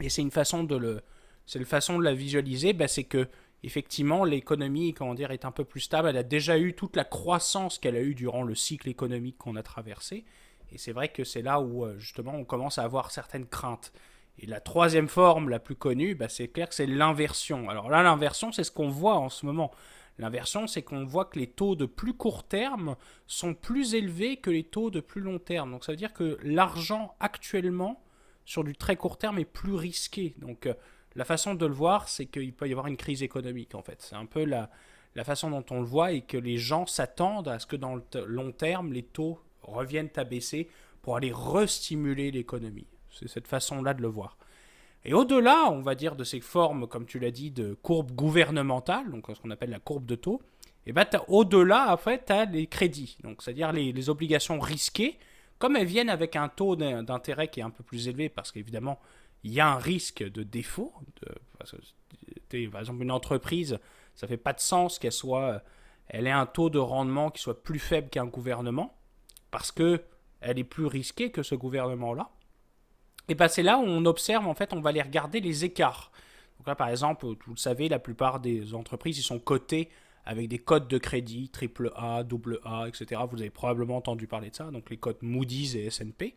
Et 0.00 0.08
c'est 0.08 0.22
une 0.22 0.32
façon 0.32 0.64
de 0.64 0.74
le, 0.74 1.02
c'est 1.46 1.60
une 1.60 1.64
façon 1.64 2.00
de 2.00 2.02
la 2.02 2.14
visualiser, 2.14 2.72
ben, 2.72 2.88
c'est 2.88 3.04
que 3.04 3.28
effectivement 3.64 4.24
l'économie, 4.24 4.94
comment 4.94 5.14
dire, 5.14 5.30
est 5.30 5.44
un 5.44 5.50
peu 5.50 5.64
plus 5.64 5.80
stable. 5.80 6.08
Elle 6.08 6.16
a 6.16 6.22
déjà 6.22 6.58
eu 6.58 6.74
toute 6.74 6.96
la 6.96 7.04
croissance 7.04 7.78
qu'elle 7.78 7.96
a 7.96 8.00
eue 8.00 8.14
durant 8.14 8.42
le 8.42 8.54
cycle 8.54 8.88
économique 8.88 9.38
qu'on 9.38 9.56
a 9.56 9.62
traversé. 9.62 10.24
Et 10.72 10.78
c'est 10.78 10.92
vrai 10.92 11.08
que 11.08 11.24
c'est 11.24 11.42
là 11.42 11.60
où 11.60 11.84
euh, 11.84 11.98
justement 11.98 12.34
on 12.34 12.44
commence 12.44 12.78
à 12.78 12.82
avoir 12.82 13.10
certaines 13.10 13.46
craintes. 13.46 13.92
Et 14.38 14.46
la 14.46 14.60
troisième 14.60 15.08
forme 15.08 15.48
la 15.48 15.60
plus 15.60 15.76
connue, 15.76 16.14
ben, 16.14 16.28
c'est 16.28 16.48
clair 16.48 16.68
que 16.68 16.74
c'est 16.74 16.86
l'inversion. 16.86 17.70
Alors 17.70 17.88
là, 17.88 18.02
l'inversion, 18.02 18.50
c'est 18.50 18.64
ce 18.64 18.72
qu'on 18.72 18.88
voit 18.88 19.16
en 19.16 19.28
ce 19.28 19.46
moment. 19.46 19.70
L'inversion, 20.18 20.66
c'est 20.66 20.82
qu'on 20.82 21.04
voit 21.04 21.24
que 21.24 21.38
les 21.38 21.46
taux 21.46 21.76
de 21.76 21.86
plus 21.86 22.14
court 22.14 22.44
terme 22.44 22.96
sont 23.26 23.54
plus 23.54 23.94
élevés 23.94 24.36
que 24.36 24.50
les 24.50 24.64
taux 24.64 24.90
de 24.90 25.00
plus 25.00 25.20
long 25.20 25.38
terme. 25.38 25.70
Donc 25.72 25.84
ça 25.84 25.92
veut 25.92 25.96
dire 25.96 26.12
que 26.12 26.38
l'argent 26.42 27.14
actuellement, 27.20 28.03
sur 28.44 28.64
du 28.64 28.74
très 28.74 28.96
court 28.96 29.18
terme, 29.18 29.38
est 29.38 29.44
plus 29.44 29.74
risqué. 29.74 30.34
Donc 30.38 30.66
euh, 30.66 30.74
la 31.14 31.24
façon 31.24 31.54
de 31.54 31.66
le 31.66 31.72
voir, 31.72 32.08
c'est 32.08 32.26
qu'il 32.26 32.52
peut 32.52 32.68
y 32.68 32.72
avoir 32.72 32.86
une 32.86 32.96
crise 32.96 33.22
économique 33.22 33.74
en 33.74 33.82
fait. 33.82 34.00
C'est 34.02 34.16
un 34.16 34.26
peu 34.26 34.44
la, 34.44 34.70
la 35.14 35.24
façon 35.24 35.50
dont 35.50 35.64
on 35.70 35.80
le 35.80 35.86
voit 35.86 36.12
et 36.12 36.22
que 36.22 36.36
les 36.36 36.58
gens 36.58 36.86
s'attendent 36.86 37.48
à 37.48 37.58
ce 37.58 37.66
que 37.66 37.76
dans 37.76 37.94
le 37.94 38.02
long 38.26 38.52
terme, 38.52 38.92
les 38.92 39.02
taux 39.02 39.40
reviennent 39.62 40.10
à 40.16 40.24
baisser 40.24 40.68
pour 41.02 41.16
aller 41.16 41.32
restimuler 41.34 42.30
l'économie. 42.30 42.86
C'est 43.10 43.28
cette 43.28 43.46
façon-là 43.46 43.94
de 43.94 44.02
le 44.02 44.08
voir. 44.08 44.36
Et 45.04 45.12
au-delà, 45.12 45.70
on 45.70 45.82
va 45.82 45.94
dire, 45.94 46.16
de 46.16 46.24
ces 46.24 46.40
formes, 46.40 46.86
comme 46.88 47.04
tu 47.04 47.18
l'as 47.18 47.30
dit, 47.30 47.50
de 47.50 47.74
courbes 47.74 48.12
gouvernementales, 48.12 49.10
donc 49.10 49.26
ce 49.32 49.40
qu'on 49.40 49.50
appelle 49.50 49.70
la 49.70 49.78
courbe 49.78 50.06
de 50.06 50.14
taux, 50.14 50.40
et 50.86 50.92
ben 50.92 51.06
au-delà, 51.28 51.96
fait, 51.96 52.26
tu 52.26 52.32
as 52.32 52.44
les 52.46 52.66
crédits, 52.66 53.16
donc 53.22 53.42
c'est-à-dire 53.42 53.72
les, 53.72 54.10
obligations 54.10 54.58
risquées, 54.60 55.18
comme 55.58 55.76
elles 55.76 55.86
viennent 55.86 56.10
avec 56.10 56.36
un 56.36 56.48
taux 56.48 56.76
d'intérêt 56.76 57.48
qui 57.48 57.60
est 57.60 57.62
un 57.62 57.70
peu 57.70 57.82
plus 57.82 58.08
élevé, 58.08 58.28
parce 58.28 58.52
qu'évidemment, 58.52 59.00
il 59.42 59.52
y 59.52 59.60
a 59.60 59.68
un 59.68 59.78
risque 59.78 60.22
de 60.22 60.42
défaut. 60.42 60.92
De, 61.22 62.68
par 62.68 62.80
exemple, 62.80 63.02
une 63.02 63.10
entreprise, 63.10 63.78
ça 64.14 64.26
fait 64.26 64.36
pas 64.36 64.52
de 64.52 64.60
sens 64.60 64.98
qu'elle 64.98 65.12
soit, 65.12 65.62
elle 66.08 66.26
ait 66.26 66.30
un 66.32 66.46
taux 66.46 66.70
de 66.70 66.78
rendement 66.78 67.30
qui 67.30 67.42
soit 67.42 67.62
plus 67.62 67.78
faible 67.78 68.08
qu'un 68.08 68.26
gouvernement, 68.26 68.96
parce 69.50 69.70
que 69.72 70.02
elle 70.40 70.58
est 70.58 70.64
plus 70.64 70.86
risquée 70.86 71.30
que 71.30 71.42
ce 71.42 71.54
gouvernement-là. 71.54 72.30
Et 73.28 73.34
ben 73.34 73.48
c'est 73.48 73.62
là 73.62 73.78
où 73.78 73.82
on 73.82 74.04
observe, 74.04 74.46
en 74.46 74.54
fait, 74.54 74.74
on 74.74 74.80
va 74.80 74.90
aller 74.90 75.00
regarder 75.00 75.40
les 75.40 75.64
écarts. 75.64 76.12
Donc 76.58 76.66
là, 76.66 76.74
par 76.74 76.88
exemple, 76.88 77.24
vous 77.24 77.54
le 77.54 77.56
savez, 77.56 77.88
la 77.88 77.98
plupart 77.98 78.40
des 78.40 78.74
entreprises, 78.74 79.18
ils 79.18 79.22
sont 79.22 79.38
cotées 79.38 79.88
avec 80.26 80.48
des 80.48 80.58
codes 80.58 80.88
de 80.88 80.98
crédit, 80.98 81.48
triple 81.48 81.92
A, 81.96 82.22
double 82.24 82.60
A, 82.64 82.86
etc. 82.88 83.20
Vous 83.30 83.40
avez 83.40 83.50
probablement 83.50 83.96
entendu 83.96 84.26
parler 84.26 84.50
de 84.50 84.54
ça, 84.54 84.64
donc 84.70 84.90
les 84.90 84.96
codes 84.96 85.18
Moody's 85.22 85.74
et 85.74 85.86
S&P. 85.86 86.34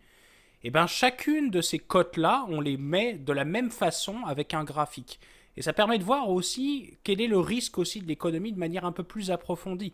Et 0.63 0.71
bien 0.71 0.87
chacune 0.87 1.49
de 1.49 1.61
ces 1.61 1.79
cotes-là, 1.79 2.45
on 2.49 2.59
les 2.59 2.77
met 2.77 3.17
de 3.17 3.31
la 3.31 3.45
même 3.45 3.71
façon 3.71 4.25
avec 4.25 4.53
un 4.53 4.63
graphique. 4.63 5.19
Et 5.55 5.61
ça 5.61 5.73
permet 5.73 5.97
de 5.97 6.03
voir 6.03 6.29
aussi 6.29 6.97
quel 7.03 7.21
est 7.21 7.27
le 7.27 7.39
risque 7.39 7.77
aussi 7.77 8.01
de 8.01 8.07
l'économie 8.07 8.51
de 8.51 8.59
manière 8.59 8.85
un 8.85 8.91
peu 8.91 9.03
plus 9.03 9.31
approfondie. 9.31 9.93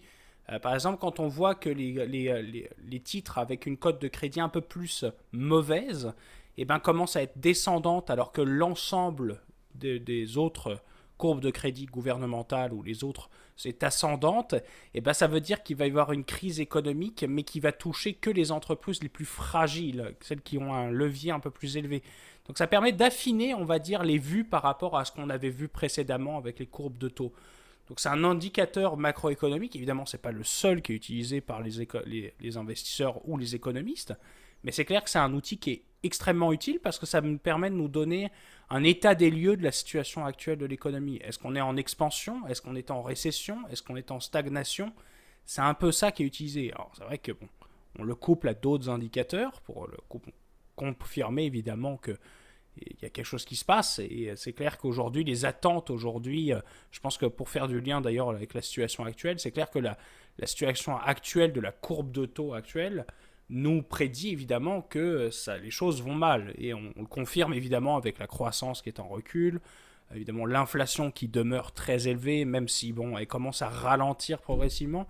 Euh, 0.50 0.60
par 0.60 0.74
exemple, 0.74 1.00
quand 1.00 1.20
on 1.20 1.28
voit 1.28 1.56
que 1.56 1.70
les, 1.70 2.06
les, 2.06 2.70
les, 2.86 3.00
titres 3.00 3.38
avec 3.38 3.66
une 3.66 3.78
cote 3.78 4.02
de 4.02 4.10
crédit 4.10 4.42
un 4.42 4.50
peu 4.50 4.60
plus 4.60 5.06
mauvaise, 5.32 6.14
eh 6.58 6.66
ben, 6.66 6.80
commence 6.80 7.16
à 7.16 7.24
être 7.24 7.40
descendante 7.40 8.10
alors 8.10 8.32
que 8.32 8.42
l'ensemble 8.42 9.42
des 9.76 10.38
autres 10.38 10.82
courbes 11.24 11.40
de 11.40 11.52
crédit 11.52 11.86
gouvernementales 11.86 12.74
ou 12.74 12.84
les 12.84 13.06
autres, 13.06 13.30
c'est 13.56 13.82
ascendante, 13.84 14.56
eh 14.94 15.00
ben, 15.00 15.14
ça 15.14 15.28
veut 15.28 15.40
dire 15.40 15.64
qu'il 15.64 15.78
va 15.78 15.88
y 15.88 15.90
avoir 15.90 16.12
une 16.12 16.26
crise 16.26 16.60
économique, 16.60 17.24
mais 17.30 17.44
qui 17.44 17.62
va 17.62 17.72
toucher 17.72 18.14
que 18.14 18.30
les 18.30 18.52
entreprises 18.52 19.02
les 19.02 19.08
plus 19.08 19.24
fragiles, 19.24 20.16
celles 20.20 20.42
qui 20.42 20.58
ont 20.58 20.74
un 20.74 20.92
levier 20.92 21.32
un 21.32 21.40
peu 21.40 21.50
plus 21.50 21.78
élevé. 21.78 22.04
Donc 22.46 22.58
ça 22.58 22.68
permet 22.68 22.92
d'affiner, 22.92 23.54
on 23.54 23.64
va 23.64 23.80
dire, 23.80 24.04
les 24.04 24.18
vues 24.18 24.44
par 24.44 24.64
rapport 24.64 24.98
à 24.98 25.06
ce 25.06 25.14
qu'on 25.14 25.30
avait 25.30 25.50
vu 25.50 25.70
précédemment 25.70 26.38
avec 26.38 26.60
les 26.60 26.68
courbes 26.68 26.98
de 26.98 27.08
taux. 27.08 27.32
Donc 27.88 28.02
c'est 28.02 28.10
un 28.10 28.26
indicateur 28.26 28.98
macroéconomique, 28.98 29.78
évidemment 29.78 30.06
ce 30.06 30.18
n'est 30.18 30.22
pas 30.22 30.34
le 30.34 30.44
seul 30.44 30.82
qui 30.82 30.92
est 30.92 30.96
utilisé 30.96 31.40
par 31.40 31.62
les, 31.62 32.34
les 32.38 32.58
investisseurs 32.58 33.26
ou 33.30 33.38
les 33.38 33.56
économistes, 33.56 34.14
mais 34.66 34.74
c'est 34.74 34.84
clair 34.84 35.02
que 35.02 35.10
c'est 35.10 35.20
un 35.20 35.34
outil 35.34 35.58
qui 35.58 35.72
est 35.72 35.84
extrêmement 36.04 36.52
utile 36.52 36.80
parce 36.80 37.00
que 37.00 37.06
ça 37.06 37.22
me 37.22 37.38
permet 37.38 37.70
de 37.70 37.76
nous 37.76 37.88
donner 37.88 38.32
un 38.70 38.84
état 38.84 39.16
des 39.16 39.32
lieux 39.32 39.58
de 39.58 39.64
la 39.64 39.72
situation 39.72 40.26
actuelle 40.26 40.58
de 40.58 40.66
l'économie. 40.66 41.18
Est-ce 41.24 41.40
qu'on 41.40 41.56
est 41.56 41.62
en 41.62 41.78
expansion? 41.78 42.46
Est-ce 42.48 42.62
qu'on 42.62 42.76
est 42.76 42.92
en 42.92 43.02
récession? 43.02 43.58
Est-ce 43.70 43.84
qu'on 43.84 43.96
est 43.96 44.12
en 44.12 44.20
stagnation? 44.20 44.94
C'est 45.46 45.62
un 45.62 45.74
peu 45.74 45.92
ça 45.92 46.12
qui 46.12 46.24
est 46.24 46.26
utilisé. 46.26 46.72
Alors 46.74 46.92
c'est 46.98 47.04
vrai 47.04 47.18
que 47.18 47.32
bon, 47.32 47.48
on 48.00 48.04
le 48.04 48.16
couple 48.16 48.48
à 48.48 48.54
d'autres 48.54 48.90
indicateurs 48.90 49.62
pour 49.62 49.88
le 49.88 49.98
confirmer 50.76 51.46
évidemment 51.46 51.98
que 51.98 52.18
il 52.78 52.98
y 53.04 53.06
a 53.06 53.10
quelque 53.10 53.26
chose 53.26 53.46
qui 53.46 53.56
se 53.56 53.66
passe 53.66 54.00
et 54.00 54.34
c'est 54.36 54.54
clair 54.54 54.80
qu'aujourd'hui 54.80 55.24
les 55.24 55.46
attentes 55.46 55.92
aujourd'hui, 55.92 56.52
euh, 56.52 56.60
je 56.90 57.00
pense 57.00 57.20
que 57.20 57.28
pour 57.28 57.50
faire 57.50 57.68
du 57.68 57.80
lien 57.80 58.02
d'ailleurs 58.02 58.32
avec 58.32 58.56
la 58.56 58.64
situation 58.64 59.06
actuelle, 59.06 59.40
c'est 59.40 59.52
clair 59.52 59.70
que 59.70 59.78
la, 59.78 59.96
la 60.40 60.48
situation 60.48 60.98
actuelle 60.98 61.54
de 61.54 61.62
la 61.62 61.72
courbe 61.72 62.12
de 62.12 62.26
taux 62.26 62.56
actuelle 62.56 63.06
nous 63.50 63.82
prédit 63.84 64.30
évidemment 64.30 64.82
que 64.82 65.30
ça, 65.30 65.58
les 65.58 65.72
choses 65.72 66.02
vont 66.02 66.16
mal. 66.16 66.54
Et 66.58 66.74
on, 66.74 66.94
le 66.98 67.06
confirme 67.06 67.54
évidemment 67.54 67.98
avec 67.98 68.20
la 68.20 68.28
croissance 68.28 68.82
qui 68.82 68.90
est 68.90 69.00
en 69.00 69.08
recul, 69.08 69.60
évidemment 70.14 70.46
l'inflation 70.46 71.12
qui 71.12 71.28
demeure 71.28 71.72
très 71.72 72.08
élevée, 72.08 72.46
même 72.46 72.68
si 72.68 72.94
bon, 72.94 73.18
elle 73.18 73.28
commence 73.28 73.62
à 73.62 73.70
ralentir 73.70 74.40
progressivement. 74.40 75.08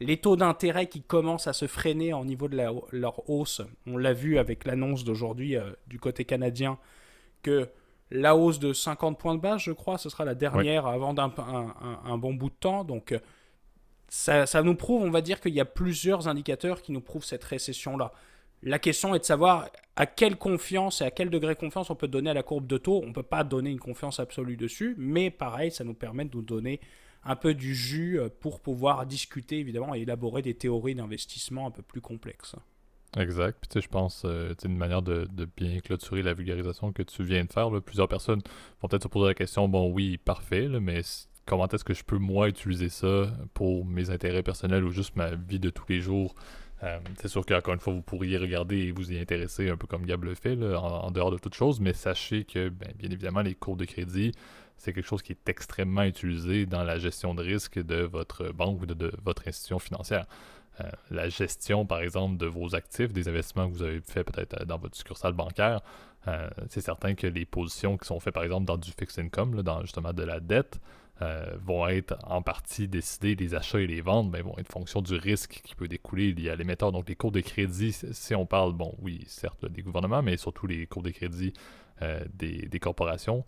Les 0.00 0.18
taux 0.18 0.36
d'intérêt 0.36 0.88
qui 0.88 1.00
commencent 1.00 1.46
à 1.46 1.54
se 1.54 1.66
freiner 1.66 2.12
au 2.12 2.24
niveau 2.24 2.48
de 2.48 2.56
leur 2.92 3.30
hausse. 3.30 3.62
On 3.86 3.96
l'a 3.96 4.12
vu 4.12 4.38
avec 4.38 4.66
l'annonce 4.66 5.04
d'aujourd'hui 5.04 5.56
euh, 5.56 5.70
du 5.86 5.98
côté 5.98 6.26
canadien 6.26 6.78
que 7.42 7.70
la 8.10 8.36
hausse 8.36 8.58
de 8.58 8.72
50 8.72 9.18
points 9.18 9.34
de 9.34 9.40
base, 9.40 9.62
je 9.62 9.72
crois, 9.72 9.98
ce 9.98 10.08
sera 10.08 10.24
la 10.24 10.34
dernière 10.34 10.86
avant 10.86 11.14
d'un 11.14 11.32
un, 12.04 12.18
bon 12.18 12.34
bout 12.34 12.50
de 12.50 12.54
temps. 12.54 12.84
Donc 12.84 13.18
ça, 14.08 14.62
nous 14.62 14.74
prouve, 14.74 15.02
on 15.02 15.10
va 15.10 15.20
dire 15.20 15.40
qu'il 15.40 15.54
y 15.54 15.60
a 15.60 15.64
plusieurs 15.64 16.28
indicateurs 16.28 16.82
qui 16.82 16.92
nous 16.92 17.00
prouvent 17.00 17.24
cette 17.24 17.44
récession-là. 17.44 18.12
La 18.62 18.78
question 18.78 19.14
est 19.14 19.18
de 19.18 19.24
savoir 19.24 19.68
à 19.96 20.06
quelle 20.06 20.36
confiance 20.36 21.00
et 21.00 21.04
à 21.04 21.10
quel 21.10 21.30
degré 21.30 21.54
de 21.54 21.58
confiance 21.58 21.90
on 21.90 21.94
peut 21.94 22.08
donner 22.08 22.30
à 22.30 22.34
la 22.34 22.42
courbe 22.42 22.66
de 22.66 22.78
taux. 22.78 23.00
On 23.02 23.08
ne 23.08 23.12
peut 23.12 23.22
pas 23.22 23.44
donner 23.44 23.70
une 23.70 23.80
confiance 23.80 24.18
absolue 24.18 24.56
dessus, 24.56 24.94
mais 24.98 25.30
pareil, 25.30 25.70
ça 25.70 25.84
nous 25.84 25.94
permet 25.94 26.24
de 26.24 26.36
nous 26.36 26.42
donner 26.42 26.80
un 27.24 27.36
peu 27.36 27.54
du 27.54 27.74
jus 27.74 28.18
euh, 28.18 28.28
pour 28.40 28.60
pouvoir 28.60 29.04
discuter 29.04 29.58
évidemment 29.58 29.94
et 29.94 30.00
élaborer 30.00 30.42
des 30.42 30.54
théories 30.54 30.94
d'investissement 30.94 31.66
un 31.66 31.70
peu 31.70 31.82
plus 31.82 32.00
complexes. 32.00 32.56
Exact. 33.16 33.64
Tu 33.68 33.74
sais, 33.74 33.80
je 33.80 33.88
pense 33.88 34.22
euh, 34.24 34.52
c'est 34.58 34.68
une 34.68 34.76
manière 34.76 35.02
de, 35.02 35.26
bien 35.56 35.80
clôturer 35.80 36.22
la 36.22 36.34
vulgarisation 36.34 36.92
que 36.92 37.02
tu 37.02 37.24
viens 37.24 37.44
de 37.44 37.52
faire. 37.52 37.70
Plusieurs 37.82 38.08
personnes 38.08 38.42
vont 38.80 38.88
peut-être 38.88 39.04
se 39.04 39.08
poser 39.08 39.28
la 39.28 39.34
question 39.34 39.68
bon, 39.68 39.90
oui, 39.90 40.18
parfait, 40.18 40.68
mais 40.68 41.00
comment 41.46 41.68
est-ce 41.68 41.84
que 41.84 41.94
je 41.94 42.04
peux 42.04 42.18
moi 42.18 42.48
utiliser 42.48 42.88
ça 42.88 43.26
pour 43.54 43.84
mes 43.86 44.10
intérêts 44.10 44.42
personnels 44.42 44.84
ou 44.84 44.90
juste 44.90 45.16
ma 45.16 45.30
vie 45.34 45.60
de 45.60 45.70
tous 45.70 45.86
les 45.88 46.00
jours? 46.00 46.34
C'est 47.18 47.28
sûr 47.28 47.44
qu'encore 47.46 47.74
une 47.74 47.80
fois, 47.80 47.94
vous 47.94 48.02
pourriez 48.02 48.36
regarder 48.36 48.76
et 48.76 48.92
vous 48.92 49.10
y 49.10 49.18
intéresser 49.18 49.70
un 49.70 49.76
peu 49.76 49.86
comme 49.86 50.04
Gab 50.04 50.22
le 50.24 50.34
fait, 50.34 50.52
en, 50.62 51.10
dehors 51.10 51.30
de 51.30 51.38
toute 51.38 51.54
chose, 51.54 51.80
mais 51.80 51.94
sachez 51.94 52.44
que, 52.44 52.68
ben, 52.68 52.92
bien 52.96 53.10
évidemment, 53.10 53.40
les 53.40 53.54
cours 53.54 53.76
de 53.76 53.86
crédit, 53.86 54.32
c'est 54.76 54.92
quelque 54.92 55.06
chose 55.06 55.22
qui 55.22 55.32
est 55.32 55.48
extrêmement 55.48 56.02
utilisé 56.02 56.66
dans 56.66 56.84
la 56.84 56.98
gestion 56.98 57.34
de 57.34 57.42
risque 57.42 57.78
de 57.78 58.02
votre 58.02 58.52
banque 58.52 58.82
ou 58.82 58.86
de, 58.86 59.12
votre 59.24 59.48
institution 59.48 59.78
financière. 59.78 60.26
Euh, 60.80 60.90
la 61.10 61.30
gestion, 61.30 61.86
par 61.86 62.00
exemple, 62.00 62.36
de 62.36 62.46
vos 62.46 62.74
actifs, 62.74 63.12
des 63.12 63.28
investissements 63.28 63.68
que 63.68 63.72
vous 63.74 63.82
avez 63.82 64.00
fait 64.02 64.24
peut-être 64.24 64.66
dans 64.66 64.78
votre 64.78 64.96
succursale 64.96 65.32
bancaire, 65.32 65.80
euh, 66.28 66.48
c'est 66.68 66.82
certain 66.82 67.14
que 67.14 67.26
les 67.26 67.46
positions 67.46 67.96
qui 67.96 68.06
sont 68.06 68.20
faites, 68.20 68.34
par 68.34 68.44
exemple, 68.44 68.66
dans 68.66 68.76
du 68.76 68.90
fixed 68.90 69.24
income, 69.24 69.62
dans 69.62 69.80
justement 69.80 70.12
de 70.12 70.24
la 70.24 70.40
dette, 70.40 70.78
euh, 71.22 71.56
vont 71.64 71.88
être 71.88 72.16
en 72.24 72.42
partie 72.42 72.88
décidées, 72.88 73.34
les 73.34 73.54
achats 73.54 73.80
et 73.80 73.86
les 73.86 74.00
ventes 74.00 74.34
vont 74.36 74.58
être 74.58 74.70
fonction 74.70 75.00
du 75.00 75.14
risque 75.14 75.60
qui 75.64 75.74
peut 75.74 75.88
découler 75.88 76.32
lié 76.32 76.50
à 76.50 76.56
l'émetteur. 76.56 76.92
Donc, 76.92 77.08
les 77.08 77.16
cours 77.16 77.32
de 77.32 77.40
crédit, 77.40 77.92
si 77.92 78.34
on 78.34 78.46
parle, 78.46 78.72
bon, 78.72 78.94
oui, 79.00 79.24
certes, 79.26 79.64
des 79.64 79.82
gouvernements, 79.82 80.22
mais 80.22 80.36
surtout 80.36 80.66
les 80.66 80.86
cours 80.86 81.02
de 81.02 81.10
crédit 81.10 81.52
des, 82.34 82.66
des, 82.66 82.78
corporations, 82.78 83.46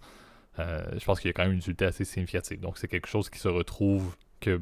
euh, 0.58 0.84
je 0.98 1.04
pense 1.04 1.20
qu'il 1.20 1.28
y 1.28 1.30
a 1.30 1.32
quand 1.32 1.44
même 1.44 1.52
une 1.52 1.58
utilité 1.58 1.84
assez 1.84 2.04
significative. 2.04 2.60
Donc, 2.60 2.78
c'est 2.78 2.88
quelque 2.88 3.08
chose 3.08 3.30
qui 3.30 3.38
se 3.38 3.48
retrouve 3.48 4.16
que 4.40 4.60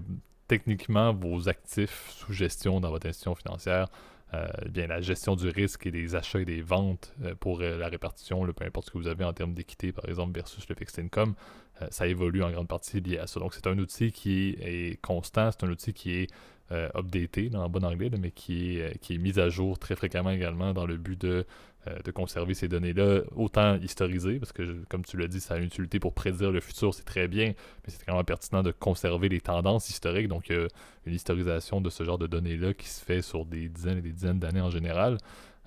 techniquement, 0.48 1.12
vos 1.12 1.48
actifs 1.48 2.10
sous 2.10 2.32
gestion 2.32 2.80
dans 2.80 2.90
votre 2.90 3.06
institution 3.06 3.34
financière, 3.34 3.88
euh, 4.34 4.46
bien 4.68 4.86
la 4.88 5.00
gestion 5.00 5.36
du 5.36 5.48
risque 5.48 5.86
et 5.86 5.90
des 5.90 6.14
achats 6.14 6.40
et 6.40 6.44
des 6.44 6.60
ventes 6.60 7.14
euh, 7.22 7.34
pour 7.34 7.60
la 7.60 7.88
répartition, 7.88 8.44
peu 8.52 8.64
importe 8.64 8.86
ce 8.86 8.90
que 8.92 8.98
vous 8.98 9.08
avez 9.08 9.24
en 9.24 9.32
termes 9.32 9.54
d'équité, 9.54 9.92
par 9.92 10.08
exemple, 10.08 10.34
versus 10.34 10.68
le 10.68 10.74
fixed 10.74 11.02
income, 11.02 11.34
ça 11.90 12.06
évolue 12.06 12.42
en 12.42 12.50
grande 12.50 12.68
partie 12.68 13.00
lié 13.00 13.18
à 13.18 13.26
ça. 13.26 13.40
Donc, 13.40 13.54
c'est 13.54 13.66
un 13.66 13.78
outil 13.78 14.12
qui 14.12 14.56
est 14.60 15.00
constant, 15.02 15.50
c'est 15.50 15.64
un 15.64 15.70
outil 15.70 15.92
qui 15.92 16.12
est 16.12 16.30
updaté 16.70 17.48
dans 17.48 17.68
bon 17.68 17.84
anglais, 17.84 18.10
mais 18.18 18.30
qui 18.30 18.78
est, 18.78 18.98
qui 18.98 19.14
est 19.14 19.18
mis 19.18 19.38
à 19.38 19.48
jour 19.48 19.78
très 19.78 19.94
fréquemment 19.94 20.30
également 20.30 20.72
dans 20.72 20.86
le 20.86 20.96
but 20.96 21.20
de 21.20 21.46
euh, 21.88 21.98
de 22.04 22.10
conserver 22.10 22.54
ces 22.54 22.68
données-là 22.68 23.20
autant 23.36 23.76
historisées, 23.76 24.38
parce 24.38 24.52
que, 24.52 24.84
comme 24.88 25.04
tu 25.04 25.16
l'as 25.16 25.28
dit, 25.28 25.40
ça 25.40 25.54
a 25.54 25.58
une 25.58 25.64
utilité 25.64 26.00
pour 26.00 26.14
prédire 26.14 26.50
le 26.50 26.60
futur, 26.60 26.92
c'est 26.92 27.04
très 27.04 27.28
bien, 27.28 27.48
mais 27.48 27.88
c'est 27.88 28.02
vraiment 28.02 28.24
pertinent 28.24 28.62
de 28.62 28.72
conserver 28.72 29.28
les 29.28 29.40
tendances 29.40 29.88
historiques. 29.88 30.28
Donc, 30.28 30.50
une 30.50 31.14
historisation 31.14 31.80
de 31.80 31.90
ce 31.90 32.02
genre 32.02 32.18
de 32.18 32.26
données-là 32.26 32.74
qui 32.74 32.88
se 32.88 33.04
fait 33.04 33.22
sur 33.22 33.44
des 33.44 33.68
dizaines 33.68 33.98
et 33.98 34.02
des 34.02 34.12
dizaines 34.12 34.38
d'années 34.38 34.60
en 34.60 34.70
général. 34.70 35.18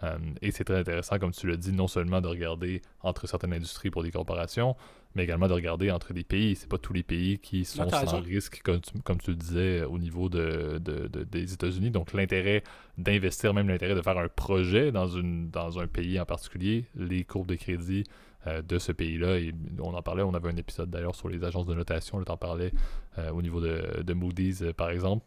Euh, 0.03 0.17
et 0.41 0.51
c'est 0.51 0.63
très 0.63 0.77
intéressant, 0.77 1.19
comme 1.19 1.31
tu 1.31 1.47
l'as 1.47 1.57
dit, 1.57 1.71
non 1.71 1.87
seulement 1.87 2.21
de 2.21 2.27
regarder 2.27 2.81
entre 3.01 3.27
certaines 3.27 3.53
industries 3.53 3.89
pour 3.89 4.03
des 4.03 4.11
corporations, 4.11 4.75
mais 5.15 5.23
également 5.23 5.47
de 5.47 5.53
regarder 5.53 5.91
entre 5.91 6.13
des 6.13 6.23
pays. 6.23 6.55
C'est 6.55 6.69
pas 6.69 6.77
tous 6.77 6.93
les 6.93 7.03
pays 7.03 7.39
qui 7.39 7.65
sont 7.65 7.89
sans 7.89 8.21
risque, 8.21 8.61
comme 8.63 8.79
tu, 8.79 8.91
comme 9.03 9.19
tu, 9.19 9.31
le 9.31 9.35
disais, 9.35 9.83
au 9.83 9.97
niveau 9.97 10.29
de, 10.29 10.77
des 10.79 11.53
États-Unis. 11.53 11.91
Donc 11.91 12.13
l'intérêt 12.13 12.63
d'investir, 12.97 13.53
même 13.53 13.67
l'intérêt 13.67 13.95
de 13.95 14.01
faire 14.01 14.17
un 14.17 14.27
projet 14.27 14.91
dans, 14.91 15.07
une, 15.07 15.49
dans 15.49 15.79
un 15.79 15.87
pays 15.87 16.19
en 16.19 16.25
particulier, 16.25 16.85
les 16.95 17.23
courbes 17.23 17.47
de 17.47 17.55
crédit 17.55 18.03
euh, 18.47 18.61
de 18.61 18.77
ce 18.77 18.91
pays-là. 18.91 19.37
Et 19.39 19.53
on 19.79 19.93
en 19.93 20.01
parlait, 20.01 20.23
on 20.23 20.33
avait 20.33 20.49
un 20.49 20.55
épisode 20.55 20.89
d'ailleurs 20.89 21.15
sur 21.15 21.27
les 21.27 21.43
agences 21.43 21.65
de 21.65 21.73
notation, 21.73 22.23
on 22.25 22.31
en 22.31 22.37
parlait 22.37 22.71
euh, 23.17 23.31
au 23.31 23.41
niveau 23.41 23.59
de, 23.59 24.13
Moody's, 24.13 24.63
par 24.77 24.91
exemple. 24.91 25.25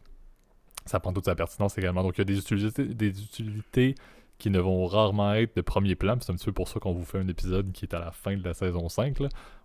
Ça 0.86 0.98
prend 0.98 1.12
toute 1.12 1.26
sa 1.26 1.34
pertinence 1.34 1.76
également. 1.76 2.02
Donc 2.02 2.16
il 2.16 2.20
y 2.20 2.22
a 2.22 2.24
des 2.24 2.38
utilités, 2.38 2.86
des 2.86 3.22
utilités 3.22 3.94
qui 4.38 4.50
ne 4.50 4.58
vont 4.58 4.86
rarement 4.86 5.34
être 5.34 5.54
de 5.56 5.60
premier 5.60 5.94
plan. 5.94 6.16
C'est 6.20 6.32
un 6.32 6.34
petit 6.34 6.46
peu 6.46 6.52
pour 6.52 6.68
ça 6.68 6.80
qu'on 6.80 6.92
vous 6.92 7.04
fait 7.04 7.18
un 7.18 7.28
épisode 7.28 7.72
qui 7.72 7.84
est 7.84 7.94
à 7.94 8.00
la 8.00 8.10
fin 8.10 8.36
de 8.36 8.42
la 8.42 8.54
saison 8.54 8.88
5. 8.88 9.16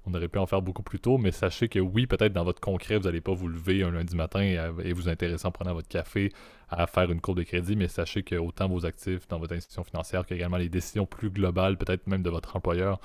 On 0.05 0.13
aurait 0.13 0.27
pu 0.27 0.39
en 0.39 0.45
faire 0.45 0.61
beaucoup 0.61 0.83
plus 0.83 0.99
tôt, 0.99 1.17
mais 1.17 1.31
sachez 1.31 1.67
que 1.67 1.79
oui, 1.79 2.07
peut-être 2.07 2.31
dans 2.33 2.43
votre 2.43 2.61
concret, 2.61 2.97
vous 2.97 3.05
n'allez 3.05 3.21
pas 3.21 3.33
vous 3.33 3.47
lever 3.47 3.83
un 3.83 3.91
lundi 3.91 4.15
matin 4.15 4.41
et, 4.41 4.93
vous 4.93 5.09
intéresser 5.09 5.45
en 5.45 5.51
prenant 5.51 5.73
votre 5.73 5.87
café 5.87 6.31
à 6.69 6.87
faire 6.87 7.11
une 7.11 7.19
courbe 7.19 7.39
de 7.39 7.43
crédit, 7.43 7.75
mais 7.75 7.87
sachez 7.87 8.23
que 8.23 8.35
autant 8.35 8.67
vos 8.67 8.85
actifs 8.85 9.27
dans 9.27 9.39
votre 9.39 9.53
institution 9.53 9.83
financière 9.83 10.25
qu'également 10.25 10.57
les 10.57 10.69
décisions 10.69 11.05
plus 11.05 11.29
globales, 11.29 11.77
peut-être 11.77 12.07
même 12.07 12.23
de 12.23 12.29
votre 12.29 12.55
employeur, 12.55 12.99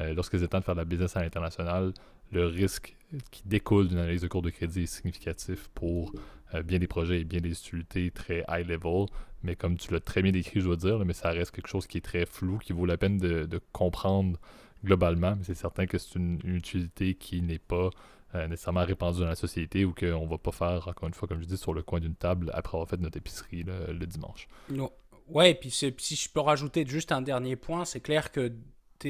euh, 0.00 0.14
lorsque 0.14 0.38
c'est 0.38 0.48
temps 0.48 0.60
de 0.60 0.64
faire 0.64 0.74
de 0.74 0.80
la 0.80 0.84
business 0.84 1.16
à 1.16 1.22
l'international, 1.22 1.92
le 2.32 2.46
risque 2.46 2.96
qui 3.30 3.42
découle 3.46 3.88
d'une 3.88 3.98
analyse 3.98 4.22
de 4.22 4.28
cours 4.28 4.42
de 4.42 4.50
crédit 4.50 4.82
est 4.82 4.86
significatif 4.86 5.68
pour 5.74 6.12
euh, 6.54 6.62
bien 6.62 6.78
des 6.78 6.86
projets 6.86 7.20
et 7.20 7.24
bien 7.24 7.40
des 7.40 7.52
utilités 7.52 8.10
très 8.10 8.44
high 8.48 8.66
level. 8.66 9.06
Mais 9.42 9.56
comme 9.56 9.76
tu 9.76 9.92
l'as 9.92 10.00
très 10.00 10.22
bien 10.22 10.32
décrit, 10.32 10.60
je 10.60 10.66
dois 10.66 10.76
dire, 10.76 10.98
mais 11.04 11.12
ça 11.12 11.30
reste 11.30 11.52
quelque 11.52 11.68
chose 11.68 11.86
qui 11.86 11.98
est 11.98 12.02
très 12.02 12.26
flou, 12.26 12.58
qui 12.58 12.72
vaut 12.72 12.86
la 12.86 12.96
peine 12.96 13.18
de, 13.18 13.60
comprendre 13.72 14.38
globalement. 14.84 15.36
Mais 15.36 15.44
c'est 15.44 15.54
certain 15.54 15.86
que 15.86 15.98
c'est 15.98 16.16
une, 16.16 16.40
utilité 16.44 17.14
qui 17.14 17.42
n'est 17.42 17.58
pas 17.58 17.90
euh, 18.34 18.48
nécessairement 18.48 18.84
répandue 18.84 19.20
dans 19.20 19.26
la 19.26 19.36
société 19.36 19.84
ou 19.84 19.94
qu'on 19.94 20.24
ne 20.24 20.28
va 20.28 20.38
pas 20.38 20.52
faire, 20.52 20.88
encore 20.88 21.08
une 21.08 21.14
fois, 21.14 21.28
comme 21.28 21.40
je 21.40 21.46
dis, 21.46 21.56
sur 21.56 21.72
le 21.72 21.82
coin 21.82 22.00
d'une 22.00 22.16
table 22.16 22.50
après 22.54 22.76
avoir 22.76 22.88
fait 22.88 23.00
notre 23.00 23.16
épicerie 23.16 23.64
le 23.64 24.06
dimanche. 24.06 24.48
Non. 24.70 24.90
Ouais, 25.28 25.54
puis 25.54 25.70
si 25.70 25.92
je 26.16 26.28
peux 26.30 26.40
rajouter 26.40 26.86
juste 26.86 27.12
un 27.12 27.20
dernier 27.20 27.56
point, 27.56 27.84
c'est 27.84 28.00
clair 28.00 28.32
que 28.32 28.52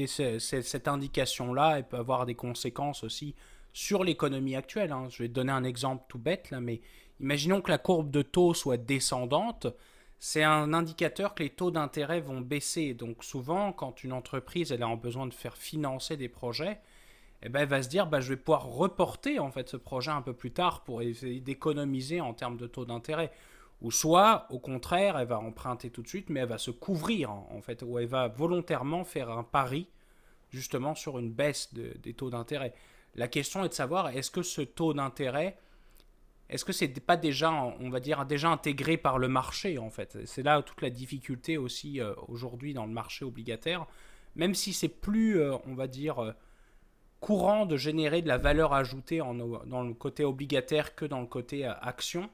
cette 0.07 0.87
indication-là, 0.87 1.77
elle 1.77 1.87
peut 1.87 1.97
avoir 1.97 2.25
des 2.25 2.35
conséquences 2.35 3.03
aussi 3.03 3.35
sur 3.73 4.03
l'économie 4.03 4.55
actuelle. 4.55 4.91
Hein. 4.91 5.07
Je 5.09 5.23
vais 5.23 5.29
te 5.29 5.33
donner 5.33 5.51
un 5.51 5.63
exemple 5.63 6.03
tout 6.07 6.19
bête, 6.19 6.51
là, 6.51 6.59
mais 6.59 6.81
imaginons 7.19 7.61
que 7.61 7.71
la 7.71 7.77
courbe 7.77 8.11
de 8.11 8.21
taux 8.21 8.53
soit 8.53 8.77
descendante. 8.77 9.67
C'est 10.19 10.43
un 10.43 10.73
indicateur 10.73 11.33
que 11.33 11.43
les 11.43 11.49
taux 11.49 11.71
d'intérêt 11.71 12.19
vont 12.19 12.41
baisser. 12.41 12.93
Donc 12.93 13.23
souvent, 13.23 13.71
quand 13.71 14.03
une 14.03 14.13
entreprise 14.13 14.71
elle 14.71 14.83
a 14.83 14.95
besoin 14.95 15.27
de 15.27 15.33
faire 15.33 15.55
financer 15.55 16.17
des 16.17 16.29
projets, 16.29 16.79
eh 17.41 17.49
ben, 17.49 17.61
elle 17.61 17.69
va 17.69 17.81
se 17.81 17.89
dire 17.89 18.07
bah, 18.07 18.19
je 18.19 18.29
vais 18.29 18.37
pouvoir 18.37 18.65
reporter 18.65 19.39
en 19.39 19.51
fait 19.51 19.69
ce 19.69 19.77
projet 19.77 20.11
un 20.11 20.21
peu 20.21 20.33
plus 20.33 20.51
tard 20.51 20.83
pour 20.83 21.01
essayer 21.01 21.39
d'économiser 21.39 22.19
en 22.19 22.33
termes 22.33 22.57
de 22.57 22.67
taux 22.67 22.85
d'intérêt. 22.85 23.31
Ou 23.81 23.91
soit, 23.91 24.45
au 24.49 24.59
contraire, 24.59 25.17
elle 25.17 25.27
va 25.27 25.39
emprunter 25.39 25.89
tout 25.89 26.01
de 26.01 26.07
suite, 26.09 26.29
mais 26.29 26.41
elle 26.41 26.49
va 26.49 26.57
se 26.57 26.71
couvrir, 26.71 27.31
en 27.31 27.61
fait, 27.61 27.81
ou 27.81 27.97
elle 27.97 28.07
va 28.07 28.27
volontairement 28.27 29.05
faire 29.05 29.29
un 29.29 29.43
pari, 29.43 29.87
justement, 30.49 30.95
sur 30.95 31.17
une 31.17 31.31
baisse 31.31 31.73
des 31.73 32.13
taux 32.13 32.29
d'intérêt. 32.29 32.73
La 33.15 33.29
question 33.29 33.63
est 33.63 33.69
de 33.69 33.73
savoir, 33.73 34.09
est-ce 34.09 34.31
que 34.31 34.43
ce 34.43 34.59
taux 34.59 34.93
d'intérêt, 34.93 35.57
est-ce 36.49 36.65
que 36.65 36.73
c'est 36.73 36.87
pas 36.99 37.15
déjà, 37.15 37.49
intégré 38.43 38.97
par 38.97 39.19
le 39.19 39.27
marché, 39.27 39.77
en 39.77 39.91
fait? 39.91 40.17
C'est 40.25 40.41
là 40.41 40.61
toute 40.63 40.81
la 40.81 40.89
difficulté 40.89 41.57
aussi 41.57 42.01
euh, 42.01 42.13
aujourd'hui 42.27 42.73
dans 42.73 42.87
le 42.87 42.91
marché 42.91 43.23
obligataire. 43.23 43.85
Même 44.35 44.55
si 44.55 44.73
c'est 44.73 44.89
plus, 44.89 45.39
euh, 45.39 45.57
on 45.67 45.75
va 45.75 45.87
dire, 45.87 46.23
euh, 46.23 46.31
courant 47.19 47.67
de 47.67 47.77
générer 47.77 48.23
de 48.23 48.27
la 48.27 48.39
valeur 48.39 48.73
ajoutée 48.73 49.19
dans 49.19 49.83
le 49.83 49.93
côté 49.93 50.23
obligataire 50.23 50.95
que 50.95 51.05
dans 51.05 51.21
le 51.21 51.27
côté 51.27 51.65
action. 51.65 52.29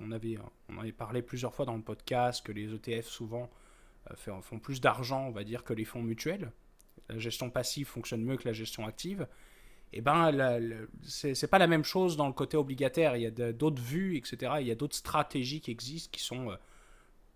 On, 0.00 0.12
avait, 0.12 0.38
on 0.70 0.78
avait 0.78 0.92
parlé 0.92 1.22
plusieurs 1.22 1.54
fois 1.54 1.66
dans 1.66 1.76
le 1.76 1.82
podcast 1.82 2.46
que 2.46 2.52
les 2.52 2.72
ETF 2.72 3.06
souvent 3.06 3.50
font 4.14 4.58
plus 4.60 4.80
d'argent, 4.80 5.26
on 5.26 5.32
va 5.32 5.42
dire, 5.42 5.64
que 5.64 5.74
les 5.74 5.84
fonds 5.84 6.02
mutuels. 6.02 6.52
La 7.08 7.18
gestion 7.18 7.50
passive 7.50 7.88
fonctionne 7.88 8.22
mieux 8.22 8.36
que 8.36 8.46
la 8.46 8.54
gestion 8.54 8.86
active. 8.86 9.26
Eh 9.92 10.00
ben, 10.02 10.30
c'est 11.02 11.50
pas 11.50 11.58
la 11.58 11.66
même 11.66 11.84
chose 11.84 12.16
dans 12.16 12.26
le 12.26 12.32
côté 12.32 12.56
obligataire. 12.56 13.16
Il 13.16 13.22
y 13.22 13.26
a 13.26 13.52
d'autres 13.52 13.82
vues, 13.82 14.16
etc. 14.16 14.52
Il 14.60 14.66
y 14.66 14.70
a 14.70 14.74
d'autres 14.74 14.96
stratégies 14.96 15.60
qui 15.60 15.70
existent 15.70 16.10
qui 16.12 16.22
sont 16.22 16.50
euh, 16.50 16.56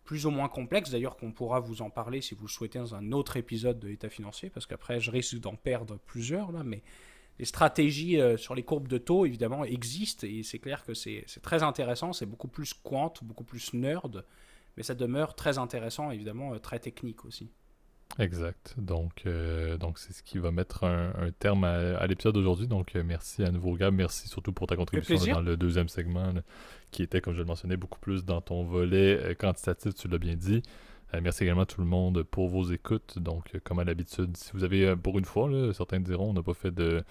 plus 0.04 0.26
ou 0.26 0.30
moins 0.30 0.48
complexe, 0.48 0.90
d'ailleurs 0.90 1.16
qu'on 1.16 1.32
pourra 1.32 1.60
vous 1.60 1.80
en 1.80 1.90
parler 1.90 2.20
si 2.20 2.34
vous 2.34 2.46
le 2.46 2.50
souhaitez 2.50 2.78
dans 2.78 2.94
un 2.94 3.12
autre 3.12 3.36
épisode 3.36 3.78
de 3.78 3.88
l'état 3.88 4.10
financier, 4.10 4.50
parce 4.50 4.66
qu'après 4.66 5.00
je 5.00 5.10
risque 5.10 5.38
d'en 5.38 5.54
perdre 5.54 5.98
plusieurs 6.06 6.52
là, 6.52 6.62
mais 6.64 6.82
les 7.38 7.44
stratégies 7.44 8.20
euh, 8.20 8.36
sur 8.36 8.54
les 8.54 8.62
courbes 8.62 8.88
de 8.88 8.98
taux 8.98 9.24
évidemment 9.24 9.64
existent 9.64 10.26
et 10.26 10.42
c'est 10.42 10.58
clair 10.58 10.84
que 10.84 10.92
c'est 10.92 11.24
très 11.40 11.62
intéressant, 11.62 12.12
c'est 12.12 12.26
beaucoup 12.26 12.48
plus 12.48 12.74
quant, 12.74 13.14
beaucoup 13.22 13.44
plus 13.44 13.72
nerd, 13.72 14.24
mais 14.76 14.82
ça 14.82 14.94
demeure 14.94 15.34
très 15.34 15.58
intéressant 15.58 16.10
évidemment, 16.10 16.52
euh, 16.52 16.58
très 16.58 16.80
technique 16.80 17.24
aussi. 17.24 17.50
Exact. 18.18 18.74
Donc, 18.76 19.22
euh, 19.26 19.76
donc 19.76 19.98
c'est 19.98 20.12
ce 20.12 20.22
qui 20.22 20.38
va 20.38 20.50
mettre 20.50 20.84
un, 20.84 21.30
terme 21.38 21.64
à, 21.64 22.06
l'épisode 22.06 22.34
d'aujourd'hui. 22.34 22.66
Donc, 22.66 22.94
euh, 22.94 23.02
merci 23.04 23.42
à 23.42 23.50
nouveau, 23.50 23.74
Gab. 23.74 23.94
Merci 23.94 24.28
surtout 24.28 24.52
pour 24.52 24.66
ta 24.66 24.76
contribution 24.76 25.34
dans 25.34 25.40
le 25.40 25.56
deuxième 25.56 25.88
segment, 25.88 26.32
qui 26.90 27.02
était, 27.02 27.20
comme 27.20 27.34
je 27.34 27.38
le 27.38 27.44
mentionnais, 27.44 27.76
beaucoup 27.76 28.00
plus 28.00 28.24
dans 28.24 28.40
ton 28.40 28.64
volet 28.64 29.18
euh, 29.18 29.34
quantitatif, 29.34 29.94
tu 29.94 30.08
l'as 30.08 30.18
bien 30.18 30.36
dit. 30.36 30.62
merci 31.22 31.44
également 31.44 31.62
à 31.62 31.66
tout 31.66 31.80
le 31.80 31.86
monde 31.86 32.22
pour 32.22 32.48
vos 32.48 32.64
écoutes. 32.70 33.18
Donc, 33.18 33.58
comme 33.64 33.78
à 33.78 33.84
l'habitude, 33.84 34.36
si 34.36 34.50
vous 34.52 34.64
avez, 34.64 34.94
pour 34.96 35.18
une 35.18 35.24
fois, 35.24 35.50
certains 35.72 36.00
diront, 36.00 36.30
on 36.30 36.34
n'a 36.34 36.42
pas 36.42 36.54
fait 36.54 36.70
de, 36.70 37.02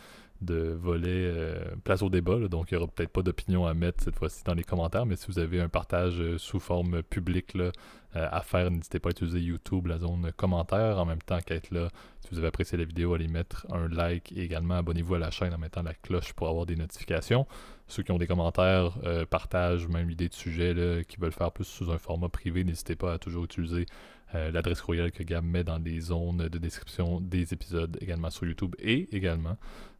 de 0.42 0.76
volet 0.80 1.10
euh, 1.10 1.76
place 1.84 2.02
au 2.02 2.10
débat. 2.10 2.38
donc, 2.48 2.72
il 2.72 2.78
n'y 2.78 2.84
aura 2.84 2.92
peut-être 2.92 3.12
pas 3.12 3.22
d'opinion 3.22 3.66
à 3.66 3.74
mettre 3.74 4.04
cette 4.04 4.16
fois-ci 4.16 4.44
dans 4.44 4.54
les 4.54 4.64
commentaires, 4.64 5.06
mais 5.06 5.16
si 5.16 5.28
vous 5.28 5.40
avez 5.40 5.62
un 5.62 5.70
partage 5.70 6.20
euh, 6.20 6.38
sous 6.38 6.60
forme 6.60 7.04
publique 7.04 7.56
euh, 7.56 7.72
à 8.14 8.42
faire, 8.42 8.72
n'hésitez 8.72 9.00
pas 9.00 9.10
à 9.10 9.12
utiliser 9.12 9.40
YouTube, 9.40 9.88
la 9.88 10.00
zone 10.00 10.32
commentaire. 10.36 10.98
En 10.98 11.06
même 11.06 11.22
temps 11.22 11.40
qu'être 11.40 11.72
là, 11.72 11.90
vous 12.32 12.40
avez 12.40 12.48
apprécié 12.48 12.78
la 12.78 12.86
vidéo, 12.86 13.14
allez 13.14 13.28
mettre 13.28 13.68
un 13.72 13.88
like 13.88 14.32
et 14.32 14.42
également 14.42 14.76
abonnez-vous 14.76 15.16
à 15.16 15.20
la 15.20 15.32
chaîne 15.32 15.54
en 15.54 15.58
mettant 15.58 15.84
la 15.84 15.94
cloche 15.94 16.34
pour 16.34 16.48
avoir 16.48 16.66
des 16.66 16.76
notifications. 16.76 17.46
Ceux 17.88 18.04
qui 18.04 18.12
ont 18.12 18.18
des 18.18 18.28
commentaires, 18.28 18.98
partagent, 19.30 19.88
même 19.88 20.10
idée 20.10 20.30
de 20.30 20.34
sujet, 20.34 21.04
qui 21.10 21.18
veulent 21.18 21.34
faire 21.34 21.52
plus 21.52 21.66
sous 21.66 21.92
un 21.92 21.98
format 21.98 22.30
privé, 22.30 22.64
n'hésitez 22.64 22.96
pas 22.96 23.14
à 23.14 23.18
toujours 23.18 23.44
utiliser 23.44 23.86
l'adresse 24.34 24.82
courriel 24.82 25.12
que 25.12 25.24
Gab 25.24 25.44
met 25.44 25.66
dans 25.66 25.78
les 25.78 26.00
zones 26.00 26.48
de 26.48 26.58
description 26.58 27.20
des 27.20 27.54
épisodes, 27.54 27.98
également 28.00 28.30
sur 28.30 28.46
YouTube 28.46 28.76
et 28.80 29.14
également 29.14 29.58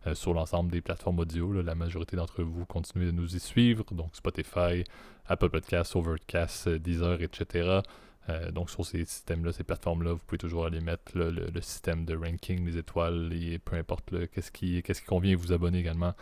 euh, 0.08 0.16
sur 0.16 0.34
l'ensemble 0.34 0.72
des 0.72 0.82
plateformes 0.82 1.20
audio. 1.20 1.62
la 1.62 1.76
majorité 1.76 2.16
d'entre 2.16 2.42
vous 2.42 2.66
continuez 2.66 3.06
de 3.06 3.12
nous 3.12 3.36
y 3.36 3.40
suivre, 3.40 3.86
donc 3.92 4.16
Spotify, 4.16 4.84
Apple 5.28 5.50
Podcasts, 5.50 5.96
Overcast, 5.96 6.68
euh, 6.68 6.80
Deezer, 6.80 7.22
etc. 7.22 7.82
donc 8.52 8.70
sur 8.70 8.86
ces 8.86 9.06
systèmes-là, 9.06 9.52
ces 9.52 9.64
plateformes-là, 9.64 10.14
vous 10.14 10.22
pouvez 10.26 10.38
toujours 10.38 10.66
aller 10.66 10.82
mettre 10.82 11.12
le, 11.16 11.62
système 11.62 12.06
de 12.06 12.16
ranking, 12.16 12.66
les 12.66 12.78
étoiles, 12.78 13.32
et 13.34 13.60
peu 13.60 13.76
importe 13.76 14.14
qu'est-ce 14.30 14.52
qui, 14.52 14.82
qui 14.82 14.94
convient, 15.04 15.36
vous 15.36 15.54
abonner 15.54 15.80
également 15.80 16.14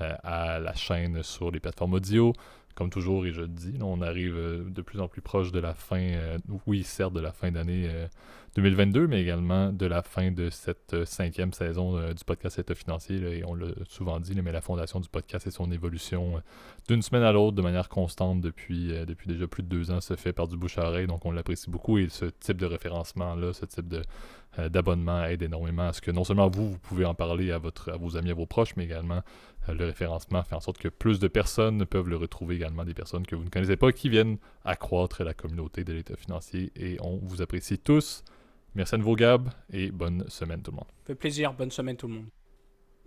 à 0.00 0.60
la 0.60 0.74
chaîne 0.74 1.22
sur 1.22 1.50
les 1.50 1.58
plateformes 1.58 1.94
audio 1.94 2.32
comme 2.78 2.90
toujours, 2.90 3.26
et 3.26 3.32
je 3.32 3.40
le 3.40 3.48
dis, 3.48 3.76
on 3.82 4.00
arrive 4.02 4.36
euh, 4.36 4.62
de 4.70 4.82
plus 4.82 5.00
en 5.00 5.08
plus 5.08 5.20
proche 5.20 5.50
de 5.50 5.58
la 5.58 5.74
fin, 5.74 5.98
euh, 5.98 6.38
oui, 6.68 6.84
certes, 6.84 7.12
de 7.12 7.18
la 7.18 7.32
fin 7.32 7.50
d'année 7.50 7.90
2022, 8.54 9.00
euh, 9.00 9.06
mais 9.08 9.20
également 9.20 9.72
de 9.72 9.84
la 9.84 10.00
fin 10.02 10.30
de 10.30 10.48
cette 10.48 11.04
cinquième 11.04 11.52
saison 11.52 11.98
du 12.12 12.24
podcast 12.24 12.60
État 12.60 12.76
financier. 12.76 13.16
et 13.16 13.44
on 13.44 13.56
l'a 13.56 13.66
souvent 13.88 14.20
dit, 14.20 14.40
mais 14.40 14.52
la 14.52 14.60
fondation 14.60 15.00
du 15.00 15.08
podcast 15.08 15.48
et 15.48 15.50
son 15.50 15.72
évolution 15.72 16.40
d'une 16.86 17.02
semaine 17.02 17.24
à 17.24 17.32
l'autre 17.32 17.56
de 17.56 17.62
manière 17.62 17.88
constante 17.88 18.40
depuis, 18.40 18.92
depuis 19.06 19.26
déjà 19.26 19.48
plus 19.48 19.64
de 19.64 19.68
deux 19.68 19.90
ans 19.90 20.00
se 20.00 20.14
fait 20.14 20.32
par 20.32 20.46
du 20.46 20.56
bouche 20.56 20.78
à 20.78 20.86
oreille. 20.86 21.08
Donc 21.08 21.26
on 21.26 21.32
l'apprécie 21.32 21.70
beaucoup 21.70 21.98
et 21.98 22.08
ce 22.08 22.26
type 22.26 22.58
de 22.58 22.66
référencement-là, 22.66 23.54
ce 23.54 23.64
type 23.64 23.88
de, 23.88 24.02
d'abonnement 24.68 25.24
aide 25.24 25.42
énormément 25.42 25.88
à 25.88 25.92
ce 25.92 26.00
que 26.00 26.12
non 26.12 26.22
seulement 26.22 26.48
vous, 26.48 26.70
vous 26.70 26.78
pouvez 26.78 27.04
en 27.04 27.14
parler 27.14 27.50
à, 27.50 27.58
votre, 27.58 27.90
à 27.90 27.96
vos 27.96 28.16
amis, 28.16 28.30
à 28.30 28.34
vos 28.34 28.46
proches, 28.46 28.76
mais 28.76 28.84
également 28.84 29.22
le 29.74 29.84
référencement 29.84 30.42
fait 30.42 30.54
en 30.54 30.60
sorte 30.60 30.78
que 30.78 30.88
plus 30.88 31.18
de 31.18 31.28
personnes 31.28 31.84
peuvent 31.86 32.08
le 32.08 32.16
retrouver 32.16 32.56
également, 32.56 32.84
des 32.84 32.94
personnes 32.94 33.26
que 33.26 33.36
vous 33.36 33.44
ne 33.44 33.50
connaissez 33.50 33.76
pas, 33.76 33.92
qui 33.92 34.08
viennent 34.08 34.38
accroître 34.64 35.24
la 35.24 35.34
communauté 35.34 35.84
de 35.84 35.92
l'État 35.92 36.16
financier. 36.16 36.72
Et 36.76 36.96
on 37.00 37.18
vous 37.22 37.42
apprécie 37.42 37.78
tous. 37.78 38.24
Merci 38.74 38.94
à 38.94 38.98
nouveau, 38.98 39.16
Gab, 39.16 39.48
et 39.72 39.90
bonne 39.90 40.24
semaine 40.28 40.62
tout 40.62 40.70
le 40.70 40.76
monde. 40.76 40.86
Ça 41.00 41.08
fait 41.08 41.14
plaisir. 41.14 41.52
Bonne 41.52 41.70
semaine 41.70 41.96
tout 41.96 42.08
le 42.08 42.14
monde. 42.14 42.26